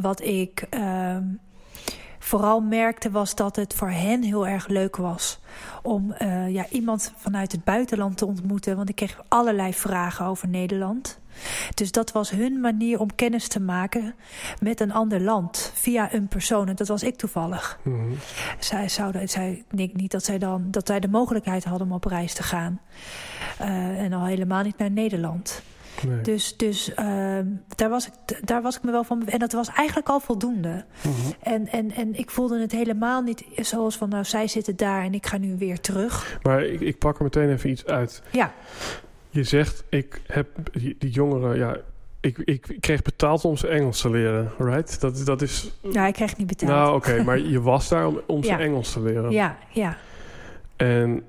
wat 0.00 0.22
ik 0.22 0.68
vooral 2.22 2.60
merkte 2.60 3.10
was 3.10 3.34
dat 3.34 3.56
het 3.56 3.74
voor 3.74 3.90
hen 3.90 4.22
heel 4.22 4.46
erg 4.46 4.68
leuk 4.68 4.96
was 4.96 5.38
om 5.82 6.14
uh, 6.22 6.48
ja, 6.48 6.66
iemand 6.68 7.12
vanuit 7.16 7.52
het 7.52 7.64
buitenland 7.64 8.16
te 8.16 8.26
ontmoeten. 8.26 8.76
Want 8.76 8.88
ik 8.88 8.96
kreeg 8.96 9.22
allerlei 9.28 9.74
vragen 9.74 10.26
over 10.26 10.48
Nederland. 10.48 11.18
Dus 11.74 11.92
dat 11.92 12.12
was 12.12 12.30
hun 12.30 12.60
manier 12.60 13.00
om 13.00 13.14
kennis 13.14 13.48
te 13.48 13.60
maken 13.60 14.14
met 14.60 14.80
een 14.80 14.92
ander 14.92 15.20
land 15.20 15.72
via 15.74 16.14
een 16.14 16.28
persoon. 16.28 16.68
En 16.68 16.74
dat 16.74 16.88
was 16.88 17.02
ik 17.02 17.16
toevallig. 17.16 17.78
Mm 17.82 18.00
-hmm. 18.00 18.16
Zij 18.58 18.88
zouden, 18.88 19.28
zij, 19.28 19.64
ik 19.70 19.96
niet 19.96 20.10
dat 20.10 20.24
zij 20.24 20.38
dan 20.38 20.70
dat 20.70 20.86
zij 20.86 21.00
de 21.00 21.08
mogelijkheid 21.08 21.64
hadden 21.64 21.86
om 21.86 21.92
op 21.92 22.04
reis 22.04 22.34
te 22.34 22.42
gaan. 22.42 22.80
Uh, 23.60 24.00
en 24.02 24.12
al 24.12 24.24
helemaal 24.24 24.62
niet 24.62 24.78
naar 24.78 24.90
Nederland. 24.90 25.62
Nee. 26.08 26.20
Dus, 26.20 26.56
dus 26.56 26.88
uh, 26.88 27.38
daar, 27.76 27.88
was 27.88 28.06
ik, 28.06 28.46
daar 28.46 28.62
was 28.62 28.76
ik 28.76 28.82
me 28.82 28.90
wel 28.90 29.04
van. 29.04 29.28
En 29.28 29.38
dat 29.38 29.52
was 29.52 29.68
eigenlijk 29.68 30.08
al 30.08 30.20
voldoende. 30.20 30.84
Mm 31.02 31.12
-hmm. 31.12 31.32
en, 31.40 31.68
en, 31.68 31.92
en 31.92 32.18
ik 32.18 32.30
voelde 32.30 32.60
het 32.60 32.72
helemaal 32.72 33.22
niet 33.22 33.44
zoals 33.56 33.96
van, 33.96 34.08
nou, 34.08 34.24
zij 34.24 34.48
zitten 34.48 34.76
daar 34.76 35.02
en 35.02 35.14
ik 35.14 35.26
ga 35.26 35.38
nu 35.38 35.56
weer 35.58 35.80
terug. 35.80 36.38
Maar 36.42 36.64
ik, 36.64 36.80
ik 36.80 36.98
pak 36.98 37.16
er 37.16 37.22
meteen 37.22 37.50
even 37.50 37.70
iets 37.70 37.86
uit. 37.86 38.22
Ja. 38.30 38.52
Je 39.30 39.44
zegt, 39.44 39.84
ik 39.88 40.20
heb 40.26 40.48
die, 40.72 41.10
jongeren, 41.10 41.56
ja, 41.56 41.76
ik, 42.20 42.38
ik 42.38 42.76
kreeg 42.80 43.02
betaald 43.02 43.44
om 43.44 43.56
ze 43.56 43.68
Engels 43.68 44.00
te 44.00 44.10
leren, 44.10 44.52
right? 44.58 45.00
Dat, 45.00 45.22
dat 45.24 45.42
is... 45.42 45.72
Ja, 45.90 46.06
ik 46.06 46.14
kreeg 46.14 46.36
niet 46.36 46.46
betaald. 46.46 46.70
Nou, 46.70 46.96
oké, 46.96 47.10
okay, 47.10 47.24
maar 47.24 47.38
je 47.38 47.60
was 47.60 47.88
daar 47.88 48.06
om, 48.06 48.20
om 48.26 48.42
ja. 48.44 48.56
ze 48.56 48.62
Engels 48.62 48.92
te 48.92 49.00
leren. 49.02 49.30
Ja, 49.30 49.58
ja. 49.70 49.96
En 50.76 51.24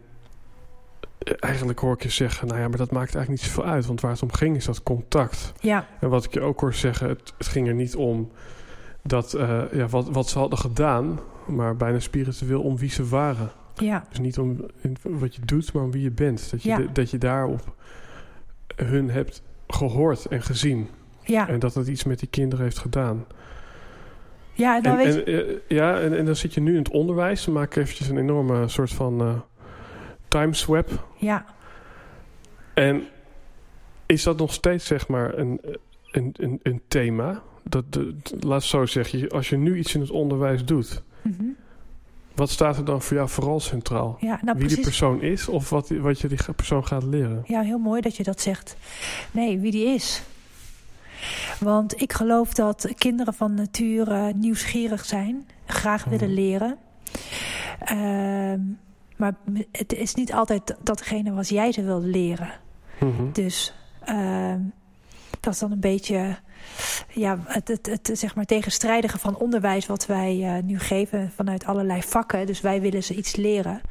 eigenlijk 1.24 1.80
hoor 1.80 1.94
ik 1.94 2.04
je 2.04 2.10
zeggen, 2.10 2.48
nou 2.48 2.60
ja, 2.60 2.68
maar 2.68 2.78
dat 2.78 2.92
maakt 2.92 3.16
eigenlijk 3.16 3.44
niet 3.44 3.52
zoveel 3.52 3.72
uit. 3.72 3.86
Want 3.86 4.02
waar 4.02 4.12
het 4.12 4.24
om 4.24 4.32
ging 4.32 4.56
is 4.56 4.66
dat 4.66 4.84
contact. 4.84 5.54
Ja. 5.60 5.88
En 6.00 6.10
wat 6.10 6.24
ik 6.24 6.34
je 6.34 6.42
ook 6.42 6.60
hoor 6.60 6.74
zeggen, 6.74 7.10
het, 7.10 7.34
het 7.38 7.48
ging 7.48 7.68
er 7.68 7.74
niet 7.74 7.96
om 7.96 8.32
dat, 9.04 9.34
uh, 9.34 9.62
ja, 9.72 9.88
wat, 9.88 10.10
wat 10.10 10.30
ze 10.30 10.40
hadden 10.40 10.60
gedaan, 10.60 11.20
maar 11.48 11.76
bijna 11.76 12.00
spiritueel 12.00 12.62
om 12.62 12.78
wie 12.78 12.90
ze 12.90 13.08
waren. 13.08 13.52
Ja. 13.76 14.06
Dus 14.10 14.20
niet 14.20 14.38
om 14.38 14.66
wat 15.02 15.36
je 15.36 15.42
doet, 15.46 15.74
maar 15.74 15.84
om 15.84 15.92
wie 15.92 16.02
je 16.02 16.12
bent. 16.12 16.52
Dat 16.52 16.64
je, 16.64 16.70
ja. 16.70 16.78
de, 16.78 16.92
dat 16.92 17.10
je 17.10 17.18
daarop 17.18 17.76
hun 18.76 19.10
hebt 19.10 19.42
gehoord 19.68 20.26
en 20.26 20.42
gezien. 20.42 20.90
Ja. 21.24 21.48
En 21.48 21.60
dat 21.60 21.74
het 21.74 21.88
iets 21.88 22.04
met 22.04 22.20
die 22.20 22.30
kinderen 22.30 22.66
heeft 22.66 22.80
gedaan. 22.80 23.26
Ja, 24.54 24.80
nou 24.80 25.00
en, 25.00 25.06
weet 25.06 25.14
je... 25.14 25.24
en, 25.24 25.50
uh, 25.50 25.58
ja, 25.68 26.00
en, 26.00 26.18
en 26.18 26.26
dan 26.26 26.36
zit 26.36 26.54
je 26.54 26.62
nu 26.62 26.72
in 26.72 26.78
het 26.78 26.90
onderwijs. 26.92 27.46
Dan 27.46 27.54
maak 27.54 27.76
ik 27.76 27.84
eventjes 27.84 28.10
een 28.10 28.18
enorme 28.18 28.68
soort 28.68 28.94
van 28.94 29.22
uh, 29.22 29.34
timeswap. 30.32 31.08
Ja. 31.18 31.46
En 32.74 33.04
is 34.06 34.24
dat 34.24 34.38
nog 34.38 34.54
steeds, 34.54 34.86
zeg 34.86 35.08
maar, 35.08 35.38
een, 35.38 35.62
een, 36.12 36.34
een, 36.38 36.60
een 36.64 36.82
thema? 36.88 37.42
Dat, 37.64 37.94
de, 37.94 38.16
laat 38.40 38.64
zo 38.64 38.86
zeggen, 38.86 39.30
als 39.30 39.50
je 39.50 39.58
nu 39.58 39.78
iets 39.78 39.94
in 39.96 40.02
het 40.02 40.12
onderwijs 40.12 40.66
doet... 40.66 41.04
Mm 41.22 41.36
-hmm. 41.38 41.56
Wat 42.36 42.50
staat 42.50 42.78
er 42.78 42.86
dan 42.86 43.02
voor 43.02 43.18
jou 43.18 43.30
vooral 43.30 43.60
centraal? 43.60 44.18
Ja, 44.20 44.28
nou 44.28 44.44
Wie 44.44 44.54
precies. 44.54 44.76
die 44.76 44.84
persoon 44.84 45.22
is 45.22 45.48
of 45.48 45.70
wat, 45.70 45.90
wat 45.90 46.20
je 46.20 46.28
die 46.28 46.38
persoon 46.56 46.88
gaat 46.88 47.04
leren? 47.04 47.44
Ja, 47.48 47.62
heel 47.62 47.78
mooi 47.78 48.02
dat 48.02 48.16
je 48.18 48.24
dat 48.24 48.42
zegt. 48.42 48.76
Nee, 49.32 49.60
wie 49.60 49.72
die 49.72 49.86
is. 49.86 50.22
Want 51.60 52.02
ik 52.02 52.14
geloof 52.14 52.54
dat 52.54 52.94
kinderen 52.98 53.34
van 53.34 53.54
nature 53.54 54.34
nieuwsgierig 54.36 55.06
zijn. 55.06 55.48
Graag 55.66 56.04
willen 56.04 56.28
Mhm. 56.32 56.36
leren. 56.40 56.78
Uh, 57.92 58.54
maar 59.22 59.36
het 59.72 59.94
is 59.94 60.14
niet 60.14 60.34
altijd 60.34 60.76
datgene 60.84 61.34
wat 61.34 61.50
jij 61.50 61.72
ze 61.72 61.84
wil 61.84 62.02
leren. 62.02 62.52
Mm 63.00 63.16
-hmm. 63.16 63.32
Dus 63.34 63.74
uh, 64.10 64.56
dat 65.40 65.54
is 65.54 65.60
dan 65.60 65.72
een 65.72 65.80
beetje 65.80 66.38
ja, 67.14 67.40
het, 67.46 67.68
het, 67.68 67.86
het, 67.86 68.10
zeg 68.14 68.36
maar 68.36 68.46
tegenstrijdige 68.46 69.20
van 69.20 69.38
onderwijs 69.38 69.86
wat 69.86 70.06
wij 70.06 70.38
uh, 70.38 70.64
nu 70.64 70.80
geven 70.80 71.32
vanuit 71.36 71.66
allerlei 71.66 72.04
vakken. 72.04 72.46
Dus 72.46 72.62
wij 72.62 72.82
willen 72.82 73.04
ze 73.04 73.16
iets 73.16 73.36
leren. 73.36 73.82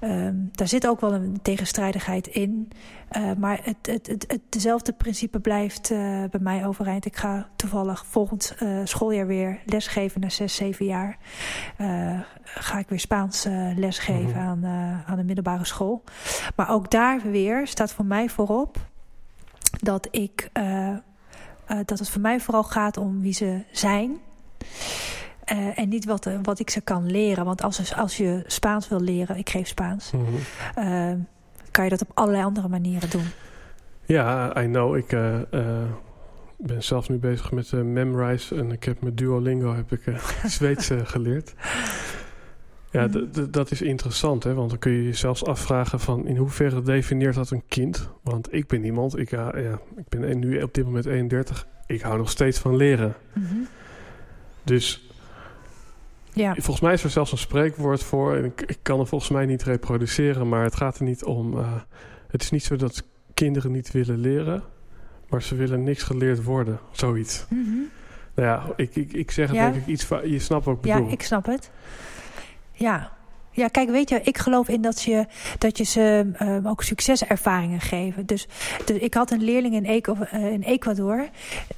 Um, 0.00 0.48
daar 0.52 0.68
zit 0.68 0.86
ook 0.86 1.00
wel 1.00 1.12
een 1.12 1.38
tegenstrijdigheid 1.42 2.26
in. 2.26 2.68
Uh, 3.16 3.32
maar 3.38 3.60
het, 3.62 3.76
het, 3.82 4.06
het, 4.06 4.24
het, 4.28 4.40
dezelfde 4.48 4.92
principe 4.92 5.40
blijft 5.40 5.90
uh, 5.90 5.98
bij 6.30 6.40
mij 6.40 6.66
overeind. 6.66 7.04
Ik 7.04 7.16
ga 7.16 7.48
toevallig 7.56 8.06
volgend 8.06 8.56
uh, 8.62 8.80
schooljaar 8.84 9.26
weer 9.26 9.58
lesgeven 9.64 10.20
na 10.20 10.28
zes, 10.28 10.54
zeven 10.54 10.86
jaar. 10.86 11.18
ga 12.44 12.78
ik 12.78 12.88
weer 12.88 13.00
Spaans 13.00 13.46
lesgeven 13.76 14.24
Mhm. 14.28 14.38
mm 14.38 14.62
-hmm. 14.62 14.64
aan, 14.64 15.02
aan 15.06 15.16
de 15.16 15.24
middelbare 15.24 15.64
school. 15.64 16.02
Maar 16.56 16.70
ook 16.70 16.90
daar 16.90 17.20
weer 17.30 17.66
staat 17.66 17.92
voor 17.92 18.04
mij 18.04 18.28
voorop 18.28 18.76
dat 19.80 20.08
ik 20.10 20.50
dat 21.84 21.98
het 21.98 22.08
voor 22.08 22.20
mij 22.20 22.40
vooral 22.40 22.64
gaat 22.64 22.96
om 22.96 23.20
wie 23.20 23.32
ze 23.32 23.62
zijn. 23.72 24.18
Uh, 25.52 25.78
en 25.78 25.88
niet 25.88 26.04
wat, 26.04 26.26
uh, 26.26 26.38
wat 26.42 26.58
ik 26.58 26.70
ze 26.70 26.80
kan 26.80 27.10
leren. 27.10 27.44
Want 27.44 27.62
als, 27.62 27.94
als 27.94 28.16
je 28.16 28.42
Spaans 28.46 28.88
wil 28.88 29.00
leren, 29.00 29.36
ik 29.36 29.50
geef 29.50 29.66
Spaans, 29.68 30.10
Mhm. 30.10 30.22
mm 30.22 30.38
-hmm. 30.74 31.26
kan 31.70 31.84
je 31.84 31.90
dat 31.90 32.02
op 32.02 32.10
allerlei 32.14 32.44
andere 32.44 32.68
manieren 32.68 33.10
doen. 33.10 33.24
Ja, 34.04 34.56
I 34.62 34.66
know. 34.66 34.96
Ik 34.96 35.08
ben 36.56 36.82
zelf 36.82 37.08
nu 37.08 37.16
bezig 37.16 37.52
met 37.52 37.72
Memrise 37.72 38.54
en 38.54 38.70
ik 38.70 38.84
heb 38.84 39.02
met 39.02 39.16
Duolingo 39.16 39.74
heb 39.74 39.92
ik 39.92 40.02
Zweeds 40.58 40.90
geleerd. 41.04 41.54
Ja, 42.90 43.08
-hmm. 43.08 43.50
dat 43.50 43.70
is 43.70 43.82
interessant, 43.82 44.44
hè? 44.44 44.54
want 44.54 44.70
dan 44.70 44.78
kun 44.78 44.92
je 44.92 45.04
je 45.04 45.12
zelfs 45.12 45.44
afvragen 45.44 46.00
van 46.00 46.26
in 46.26 46.36
hoeverre 46.36 46.82
definieert 46.82 47.34
dat 47.34 47.50
een 47.50 47.62
kind? 47.68 48.08
Want 48.22 48.52
ik 48.52 48.66
ben 48.66 48.84
iemand, 48.84 49.18
ik, 49.18 49.30
ja, 49.30 49.54
ik 49.96 50.08
ben 50.08 50.38
nu 50.38 50.62
op 50.62 50.74
dit 50.74 50.84
moment 50.84 51.06
31, 51.06 51.66
ik 51.86 52.00
hou 52.00 52.18
nog 52.18 52.30
steeds 52.30 52.58
van 52.58 52.76
leren. 52.76 53.14
Mm 53.32 53.46
-hmm. 53.46 53.66
Dus 54.62 55.06
Ja. 56.36 56.54
Volgens 56.54 56.80
mij 56.80 56.92
is 56.92 57.04
er 57.04 57.10
zelfs 57.10 57.32
een 57.32 57.38
spreekwoord 57.38 58.02
voor. 58.02 58.36
En 58.36 58.44
ik, 58.44 58.62
ik 58.62 58.78
kan 58.82 58.98
het 58.98 59.08
volgens 59.08 59.30
mij 59.30 59.46
niet 59.46 59.62
reproduceren, 59.62 60.48
maar 60.48 60.62
het 60.64 60.76
gaat 60.76 60.98
er 60.98 61.04
niet 61.04 61.24
om. 61.24 61.58
Uh, 61.58 61.72
het 62.28 62.42
is 62.42 62.50
niet 62.50 62.64
zo 62.64 62.76
dat 62.76 63.04
kinderen 63.34 63.72
niet 63.72 63.90
willen 63.90 64.18
leren, 64.18 64.62
maar 65.28 65.42
ze 65.42 65.54
willen 65.54 65.82
niks 65.82 66.02
geleerd 66.02 66.42
worden. 66.42 66.78
Zoiets. 66.90 67.46
Mm 67.48 67.64
-hmm. 67.64 67.88
Nou 68.34 68.48
ja, 68.48 68.72
ik, 68.76 68.96
ik, 68.96 69.12
ik 69.12 69.30
zeg 69.30 69.46
het 69.46 69.56
denk 69.56 69.74
ik 69.74 69.86
iets. 69.86 70.08
Je 70.24 70.38
snapt 70.38 70.64
wat 70.64 70.74
ik 70.74 70.80
bedoel. 70.80 71.06
Ja, 71.06 71.12
ik 71.12 71.22
snap 71.22 71.46
het. 71.46 71.70
Ja. 72.72 73.15
Ja, 73.56 73.68
kijk, 73.68 73.90
weet 73.90 74.08
je, 74.08 74.20
ik 74.22 74.38
geloof 74.38 74.68
in 74.68 74.80
dat 74.80 75.02
je, 75.02 75.26
dat 75.58 75.78
je 75.78 75.84
ze 75.84 76.30
um, 76.42 76.66
ook 76.66 76.82
succeservaringen 76.82 77.80
geven. 77.80 78.26
Dus, 78.26 78.46
dus 78.84 78.98
ik 78.98 79.14
had 79.14 79.30
een 79.30 79.42
leerling 79.42 79.74
in, 79.74 79.84
Ecuador, 79.84 80.32
in 80.32 80.62
Ecuador 80.62 81.28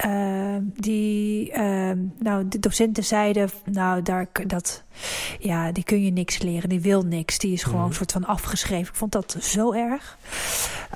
uh, 0.05 0.55
die, 0.61 1.51
uh, 1.51 1.91
nou, 2.19 2.47
de 2.47 2.59
docenten 2.59 3.03
zeiden, 3.03 3.49
nou, 3.65 4.01
daar, 4.01 4.27
dat, 4.47 4.83
ja, 5.39 5.71
die 5.71 5.83
kun 5.83 6.03
je 6.03 6.11
niks 6.11 6.41
leren, 6.41 6.69
die 6.69 6.81
wil 6.81 7.01
niks. 7.01 7.37
Die 7.37 7.53
is 7.53 7.63
gewoon 7.63 7.85
een 7.85 7.93
soort 7.93 8.11
van 8.11 8.25
afgeschreven. 8.25 8.87
Ik 8.87 8.95
vond 8.95 9.11
dat 9.11 9.37
zo 9.41 9.71
erg 9.73 10.17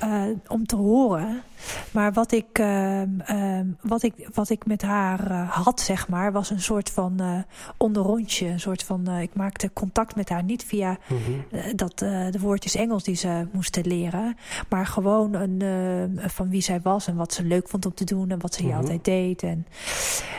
uh, 0.04 0.22
om 0.48 0.66
te 0.66 0.76
horen. 0.76 1.42
Maar 1.90 2.12
wat 2.12 2.32
ik, 2.32 2.58
uh, 2.58 3.02
uh, 3.02 3.60
wat 3.80 4.02
ik, 4.02 4.28
wat 4.34 4.50
ik 4.50 4.66
met 4.66 4.82
haar 4.82 5.30
uh, 5.30 5.50
had, 5.50 5.80
zeg 5.80 6.08
maar, 6.08 6.32
was 6.32 6.50
een 6.50 6.60
soort 6.60 6.90
van 6.90 7.16
uh, 7.20 7.38
onderrondje. 7.76 8.46
Een 8.46 8.60
soort 8.60 8.82
van, 8.82 9.08
ik 9.08 9.34
maakte 9.34 9.70
contact 9.72 10.16
met 10.16 10.28
haar 10.28 10.42
niet 10.42 10.64
via 10.64 10.98
mm 11.08 11.18
-hmm. 11.24 11.76
dat, 11.76 11.98
de 11.98 12.38
woordjes 12.40 12.74
Engels 12.74 13.04
die 13.04 13.14
ze 13.14 13.46
moesten 13.52 13.86
leren. 13.86 14.36
Maar 14.68 14.86
gewoon 14.86 15.34
een, 15.34 16.20
van 16.26 16.50
wie 16.50 16.60
zij 16.60 16.80
was 16.80 17.06
en 17.06 17.16
wat 17.16 17.32
ze 17.32 17.44
leuk 17.44 17.68
vond 17.68 17.86
om 17.86 17.94
te 17.94 18.04
doen 18.04 18.30
en 18.30 18.40
wat 18.40 18.54
ze 18.54 18.62
mm 18.62 18.68
-hmm. 18.68 18.78
altijd 18.78 19.04
deed. 19.04 19.42
En, 19.42 19.66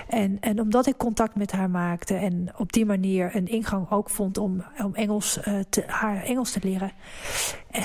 en, 0.07 0.37
en 0.39 0.59
omdat 0.61 0.87
ik 0.87 0.97
contact 0.97 1.35
met 1.35 1.51
haar 1.51 1.69
maakte 1.69 2.13
en 2.13 2.49
op 2.57 2.73
die 2.73 2.85
manier 2.85 3.35
een 3.35 3.47
ingang 3.55 3.91
ook 3.91 4.09
vond 4.09 4.37
om, 4.37 4.63
om 4.83 4.95
Engels, 4.95 5.39
te, 5.69 5.83
haar 5.87 6.23
Engels 6.23 6.51
te 6.51 6.59
leren, 6.63 6.91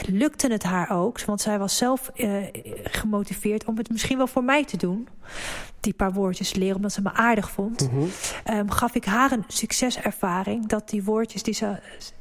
lukte 0.07 0.53
het 0.53 0.63
haar 0.63 0.91
ook. 0.91 1.25
Want 1.25 1.41
zij 1.41 1.59
was 1.59 1.77
zelf 1.77 2.11
gemotiveerd 2.85 3.65
om 3.65 3.77
het 3.77 3.91
misschien 3.91 4.17
wel 4.17 4.27
voor 4.27 4.45
mij 4.45 4.65
te 4.65 4.77
doen. 4.77 5.09
Die 5.81 5.95
paar 5.95 6.13
woordjes 6.13 6.55
leren, 6.55 6.77
omdat 6.77 6.93
ze 6.93 7.03
me 7.03 7.13
aardig 7.13 7.51
vond. 7.51 7.91
Mm 7.91 7.99
-hmm. 7.99 8.59
um, 8.59 8.71
gaf 8.71 8.95
ik 8.95 9.05
haar 9.05 9.33
een 9.33 9.45
succeservaring. 9.49 10.67
Dat 10.67 10.89
die 10.89 11.05
woordjes 11.05 11.43
die 11.43 11.55
ze 11.55 11.79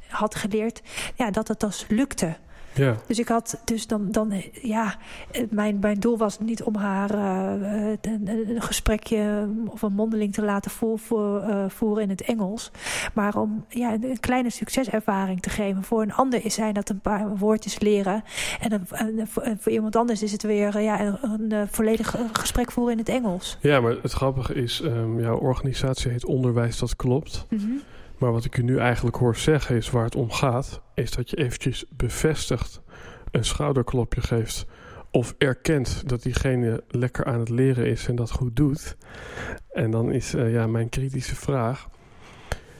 had 0.08 0.34
geleerd, 0.34 0.82
ja, 1.14 1.30
dat 1.30 1.48
het 1.48 1.60
dus 1.60 1.86
lukte. 1.88 2.36
Ja. 2.80 2.96
Dus 3.06 3.18
ik 3.18 3.28
had 3.28 3.60
dus 3.64 3.86
dan, 3.86 4.10
dan 4.10 4.32
ja, 4.62 4.96
mijn, 5.50 5.78
mijn 5.80 6.00
doel 6.00 6.18
was 6.18 6.38
niet 6.38 6.62
om 6.62 6.76
haar 6.76 7.14
uh, 7.14 7.90
een, 8.00 8.28
een, 8.28 8.62
gesprekje 8.62 9.48
of 9.66 9.82
een 9.82 9.92
mondeling 9.92 10.32
te 10.32 10.42
laten 10.42 10.70
uh, 11.12 11.64
voeren 11.68 12.02
in 12.02 12.08
het 12.08 12.22
Engels. 12.22 12.70
Maar 13.14 13.36
om 13.36 13.64
ja, 13.68 13.92
een 13.92 14.20
kleine 14.20 14.50
succeservaring 14.50 15.42
te 15.42 15.50
geven. 15.50 15.82
Voor 15.82 16.02
een 16.02 16.12
ander 16.12 16.44
is 16.44 16.54
zijn 16.54 16.74
dat 16.74 16.88
een 16.88 17.00
paar 17.00 17.36
woordjes 17.36 17.80
leren. 17.80 18.24
En, 18.60 18.86
een, 18.90 19.28
voor 19.58 19.72
iemand 19.72 19.96
anders 19.96 20.22
is 20.22 20.32
het 20.32 20.42
weer 20.42 20.80
ja, 20.80 21.00
een, 21.00 21.52
een 21.52 21.68
volledig 21.68 22.16
gesprek 22.32 22.72
voeren 22.72 22.92
in 22.92 22.98
het 22.98 23.08
Engels. 23.08 23.58
Ja, 23.60 23.80
maar 23.80 23.96
het 24.02 24.12
grappige 24.12 24.54
is, 24.54 24.80
um, 24.84 25.20
jouw 25.20 25.38
organisatie 25.38 26.10
heet 26.10 26.24
Onderwijs 26.24 26.78
Dat 26.78 26.96
Klopt. 26.96 27.46
Mm 27.48 27.58
-hmm. 27.58 27.80
Maar 28.20 28.32
wat 28.32 28.44
ik 28.44 28.56
u 28.56 28.62
nu 28.62 28.78
eigenlijk 28.78 29.16
hoor 29.16 29.36
zeggen 29.36 29.76
is 29.76 29.90
waar 29.90 30.04
het 30.04 30.14
om 30.14 30.30
gaat, 30.30 30.80
is 30.94 31.10
dat 31.10 31.30
je 31.30 31.36
eventjes 31.36 31.84
bevestigt, 31.96 32.80
een 33.30 33.44
schouderklopje 33.44 34.20
geeft 34.20 34.66
of 35.10 35.34
erkent 35.38 36.08
dat 36.08 36.22
diegene 36.22 36.82
lekker 36.88 37.24
aan 37.24 37.38
het 37.38 37.48
leren 37.48 37.86
is 37.86 38.08
en 38.08 38.16
dat 38.16 38.30
goed 38.30 38.56
doet. 38.56 38.96
En 39.72 39.90
dan 39.90 40.12
is 40.12 40.34
uh, 40.34 40.52
ja, 40.52 40.66
mijn 40.66 40.88
kritische 40.88 41.36
vraag, 41.36 41.88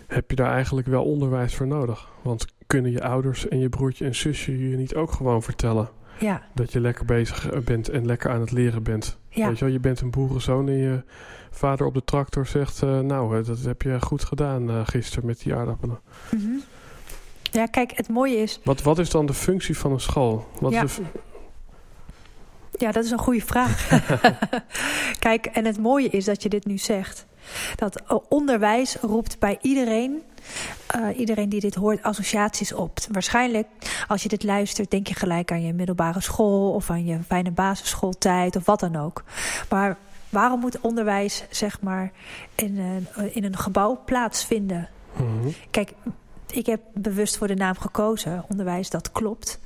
heb 0.07 0.31
je 0.31 0.37
daar 0.37 0.53
eigenlijk 0.53 0.87
wel 0.87 1.05
onderwijs 1.05 1.55
voor 1.55 1.67
nodig? 1.67 2.09
Want 2.23 2.47
kunnen 2.67 2.91
je 2.91 3.03
ouders 3.03 3.49
en 3.49 3.59
je 3.59 3.69
broertje 3.69 4.05
en 4.05 4.15
zusje 4.15 4.69
je 4.69 4.77
niet 4.77 4.95
ook 4.95 5.13
gewoon 5.13 5.43
vertellen 5.43 5.89
ja. 6.21 6.43
dat 6.55 6.73
je 6.73 6.81
lekker 6.81 7.05
bezig 7.05 7.65
bent 7.65 7.89
en 7.89 8.07
lekker 8.07 8.31
aan 8.31 8.41
het 8.41 8.51
leren 8.51 8.83
bent? 8.83 9.19
Ja. 9.29 9.47
Weet 9.47 9.59
je 9.59 9.65
wel, 9.65 9.75
je 9.75 9.81
bent 9.81 10.01
een 10.01 10.11
boerenzoon 10.11 10.69
en 10.69 10.77
je 10.77 11.03
vader 11.51 11.87
op 11.87 11.95
de 11.95 12.05
tractor 12.05 12.47
zegt... 12.47 12.83
Uh, 12.83 12.99
nou, 12.99 13.43
dat 13.43 13.61
heb 13.61 13.83
je 13.83 14.01
goed 14.01 14.25
gedaan 14.25 14.71
uh, 14.71 14.81
gisteren 14.85 15.27
met 15.27 15.43
die 15.43 15.55
aardappelen. 15.55 16.01
Mm 16.31 16.41
-hmm. 16.41 16.63
Ja, 17.43 17.67
kijk, 17.67 17.93
het 17.95 18.09
mooie 18.09 18.37
is... 18.37 18.61
Wat, 18.65 18.83
wat 18.83 18.99
is 18.99 19.11
dan 19.11 19.27
de 19.27 19.35
functie 19.35 19.79
van 19.79 19.93
een 19.93 20.01
school? 20.01 20.47
Wat 20.61 20.73
ja. 20.73 20.83
is 20.83 20.99
ja, 22.81 22.93
dat 22.93 23.05
is 23.05 23.11
een 23.11 23.19
goede 23.19 23.41
vraag. 23.41 23.89
kijk, 25.19 25.47
en 25.47 25.65
het 25.65 25.79
mooie 25.79 26.09
is 26.09 26.25
dat 26.25 26.43
je 26.43 26.49
dit 26.49 26.67
nu 26.67 26.79
zegt. 26.79 27.27
Dat 27.77 28.03
onderwijs 28.29 28.97
roept 29.01 29.39
bij 29.39 29.59
iedereen... 29.61 30.23
Uh, 30.97 31.19
iedereen 31.19 31.49
die 31.49 31.61
dit 31.61 31.75
hoort 31.75 32.03
associaties 32.03 32.73
op. 32.73 32.99
Waarschijnlijk, 33.11 33.67
als 34.09 34.23
je 34.23 34.29
dit 34.29 34.43
luistert, 34.43 34.91
denk 34.91 35.07
je 35.07 35.15
gelijk 35.15 35.53
aan 35.53 35.63
je 35.63 35.73
middelbare 35.73 36.21
school 36.21 36.73
of 36.73 36.91
aan 36.91 37.05
je 37.05 37.19
fijne 37.27 37.51
basisschooltijd 37.51 38.57
of 38.57 38.67
wat 38.67 38.81
dan 38.81 38.97
ook. 38.97 39.25
Maar 39.69 39.97
waarom 40.29 40.61
moet 40.61 40.81
onderwijs, 40.81 41.45
zeg 41.51 41.81
maar, 41.81 42.13
in 42.55 42.79
een, 42.79 43.35
in 43.35 43.45
een 43.45 43.57
gebouw 43.57 44.01
plaatsvinden? 44.05 44.89
Mm 45.17 45.41
-hmm. 45.41 45.55
Kijk, 45.71 45.93
ik 46.51 46.67
heb 46.67 46.81
bewust 46.95 47.37
voor 47.37 47.47
de 47.47 47.55
naam 47.55 47.79
gekozen, 47.79 48.45
onderwijs, 48.49 48.91
dat 48.91 49.13
klopt. 49.13 49.59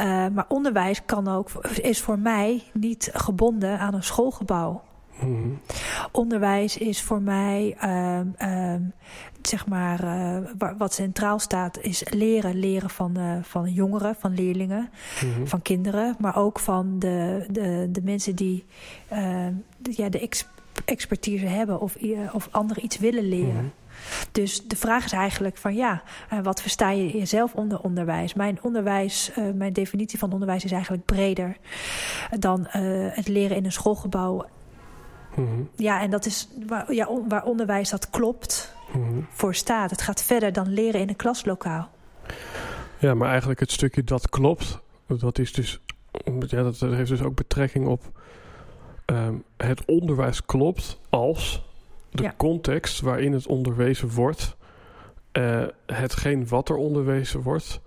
Uh, 0.00 0.04
maar 0.28 0.44
onderwijs 0.48 1.00
kan 1.06 1.28
ook, 1.28 1.50
is 1.82 2.00
voor 2.00 2.18
mij 2.18 2.62
niet 2.72 3.10
gebonden 3.12 3.78
aan 3.78 3.94
een 3.94 4.02
schoolgebouw. 4.02 4.82
Mm-hmm. 5.20 5.60
Onderwijs 6.12 6.76
is 6.76 7.02
voor 7.02 7.22
mij, 7.22 7.76
uh, 7.84 8.20
uh, 8.38 8.74
zeg 9.42 9.66
maar, 9.66 10.04
uh, 10.04 10.70
wat 10.78 10.94
centraal 10.94 11.38
staat, 11.38 11.78
is 11.80 12.02
leren. 12.10 12.58
Leren 12.58 12.90
van, 12.90 13.18
uh, 13.18 13.32
van 13.42 13.72
jongeren, 13.72 14.16
van 14.18 14.34
leerlingen, 14.34 14.90
mm-hmm. 15.24 15.48
van 15.48 15.62
kinderen. 15.62 16.16
Maar 16.18 16.36
ook 16.36 16.58
van 16.58 16.98
de, 16.98 17.46
de, 17.50 17.88
de 17.90 18.02
mensen 18.02 18.34
die 18.34 18.64
de, 19.78 19.92
ja, 19.96 20.08
de 20.08 20.20
ex 20.20 20.46
expertise 20.84 21.46
hebben 21.46 21.80
of, 21.80 21.96
of 22.32 22.48
anderen 22.50 22.84
iets 22.84 22.98
willen 22.98 23.28
leren. 23.28 23.52
Mm-hmm. 23.52 23.72
Dus 24.32 24.66
de 24.66 24.76
vraag 24.76 25.04
is 25.04 25.12
eigenlijk 25.12 25.56
van 25.56 25.74
ja, 25.74 26.02
wat 26.42 26.62
versta 26.62 26.90
je 26.90 27.18
jezelf 27.18 27.54
onder 27.54 27.80
onderwijs? 27.80 28.34
Mijn 28.34 28.58
onderwijs, 28.62 29.30
uh, 29.38 29.44
mijn 29.54 29.72
definitie 29.72 30.18
van 30.18 30.32
onderwijs 30.32 30.64
is 30.64 30.72
eigenlijk 30.72 31.04
breder 31.04 31.56
dan 32.38 32.60
uh, 32.60 33.06
het 33.10 33.28
leren 33.28 33.56
in 33.56 33.64
een 33.64 33.72
schoolgebouw. 33.72 34.46
Mm 35.36 35.46
-hmm. 35.46 35.68
Ja, 35.76 36.00
en 36.00 36.10
dat 36.10 36.26
is 36.26 36.48
waar, 36.66 36.92
ja, 36.92 37.08
waar 37.28 37.44
onderwijs 37.44 37.90
dat 37.90 38.10
klopt 38.10 38.74
mm 38.92 39.08
-hmm. 39.08 39.26
voor 39.30 39.54
staat. 39.54 39.90
Het 39.90 40.02
gaat 40.02 40.22
verder 40.22 40.52
dan 40.52 40.68
leren 40.68 41.00
in 41.00 41.08
een 41.08 41.16
klaslokaal. 41.16 41.90
Ja, 42.98 43.14
maar 43.14 43.28
eigenlijk 43.28 43.60
het 43.60 43.72
stukje 43.72 44.04
dat 44.04 44.28
klopt, 44.28 44.80
dat 45.06 45.38
is 45.38 45.52
dus, 45.52 45.80
ja, 46.46 46.62
dat 46.62 46.80
heeft 46.80 47.08
dus 47.08 47.22
ook 47.22 47.34
betrekking 47.34 47.86
op 47.86 48.02
um, 49.06 49.44
het 49.56 49.84
onderwijs 49.84 50.44
klopt 50.44 50.98
als 51.08 51.64
de 52.10 52.22
ja. 52.22 52.34
context 52.36 53.00
waarin 53.00 53.32
het 53.32 53.46
onderwezen 53.46 54.10
wordt, 54.10 54.56
uh, 55.32 55.62
hetgeen 55.86 56.48
wat 56.48 56.68
er 56.68 56.76
onderwezen 56.76 57.40
wordt, 57.40 57.80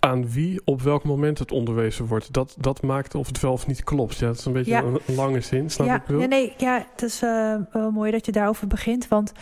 aan 0.00 0.30
wie 0.30 0.60
op 0.64 0.82
welk 0.82 1.04
moment 1.04 1.38
het 1.38 1.52
onderwezen 1.52 2.06
wordt. 2.06 2.32
Dat, 2.32 2.56
dat 2.58 2.82
maakt 2.82 3.14
of 3.14 3.26
het 3.26 3.40
wel 3.40 3.52
of 3.52 3.66
niet 3.66 3.84
klopt. 3.84 4.16
Ja, 4.16 4.26
dat 4.26 4.38
is 4.38 4.44
een 4.44 4.52
beetje 4.52 4.70
ja. 4.70 4.82
een, 4.82 5.00
een, 5.06 5.14
lange 5.14 5.40
zin, 5.40 5.70
snap 5.70 5.86
ja. 5.86 5.94
ik 5.94 6.04
bedoel? 6.06 6.18
Nee, 6.18 6.28
nee, 6.28 6.54
ja, 6.56 6.86
het 6.90 7.02
is 7.02 7.22
uh, 7.22 7.54
wel 7.72 7.90
mooi 7.90 8.10
dat 8.10 8.26
je 8.26 8.32
daarover 8.32 8.66
begint. 8.66 9.08
Want 9.08 9.32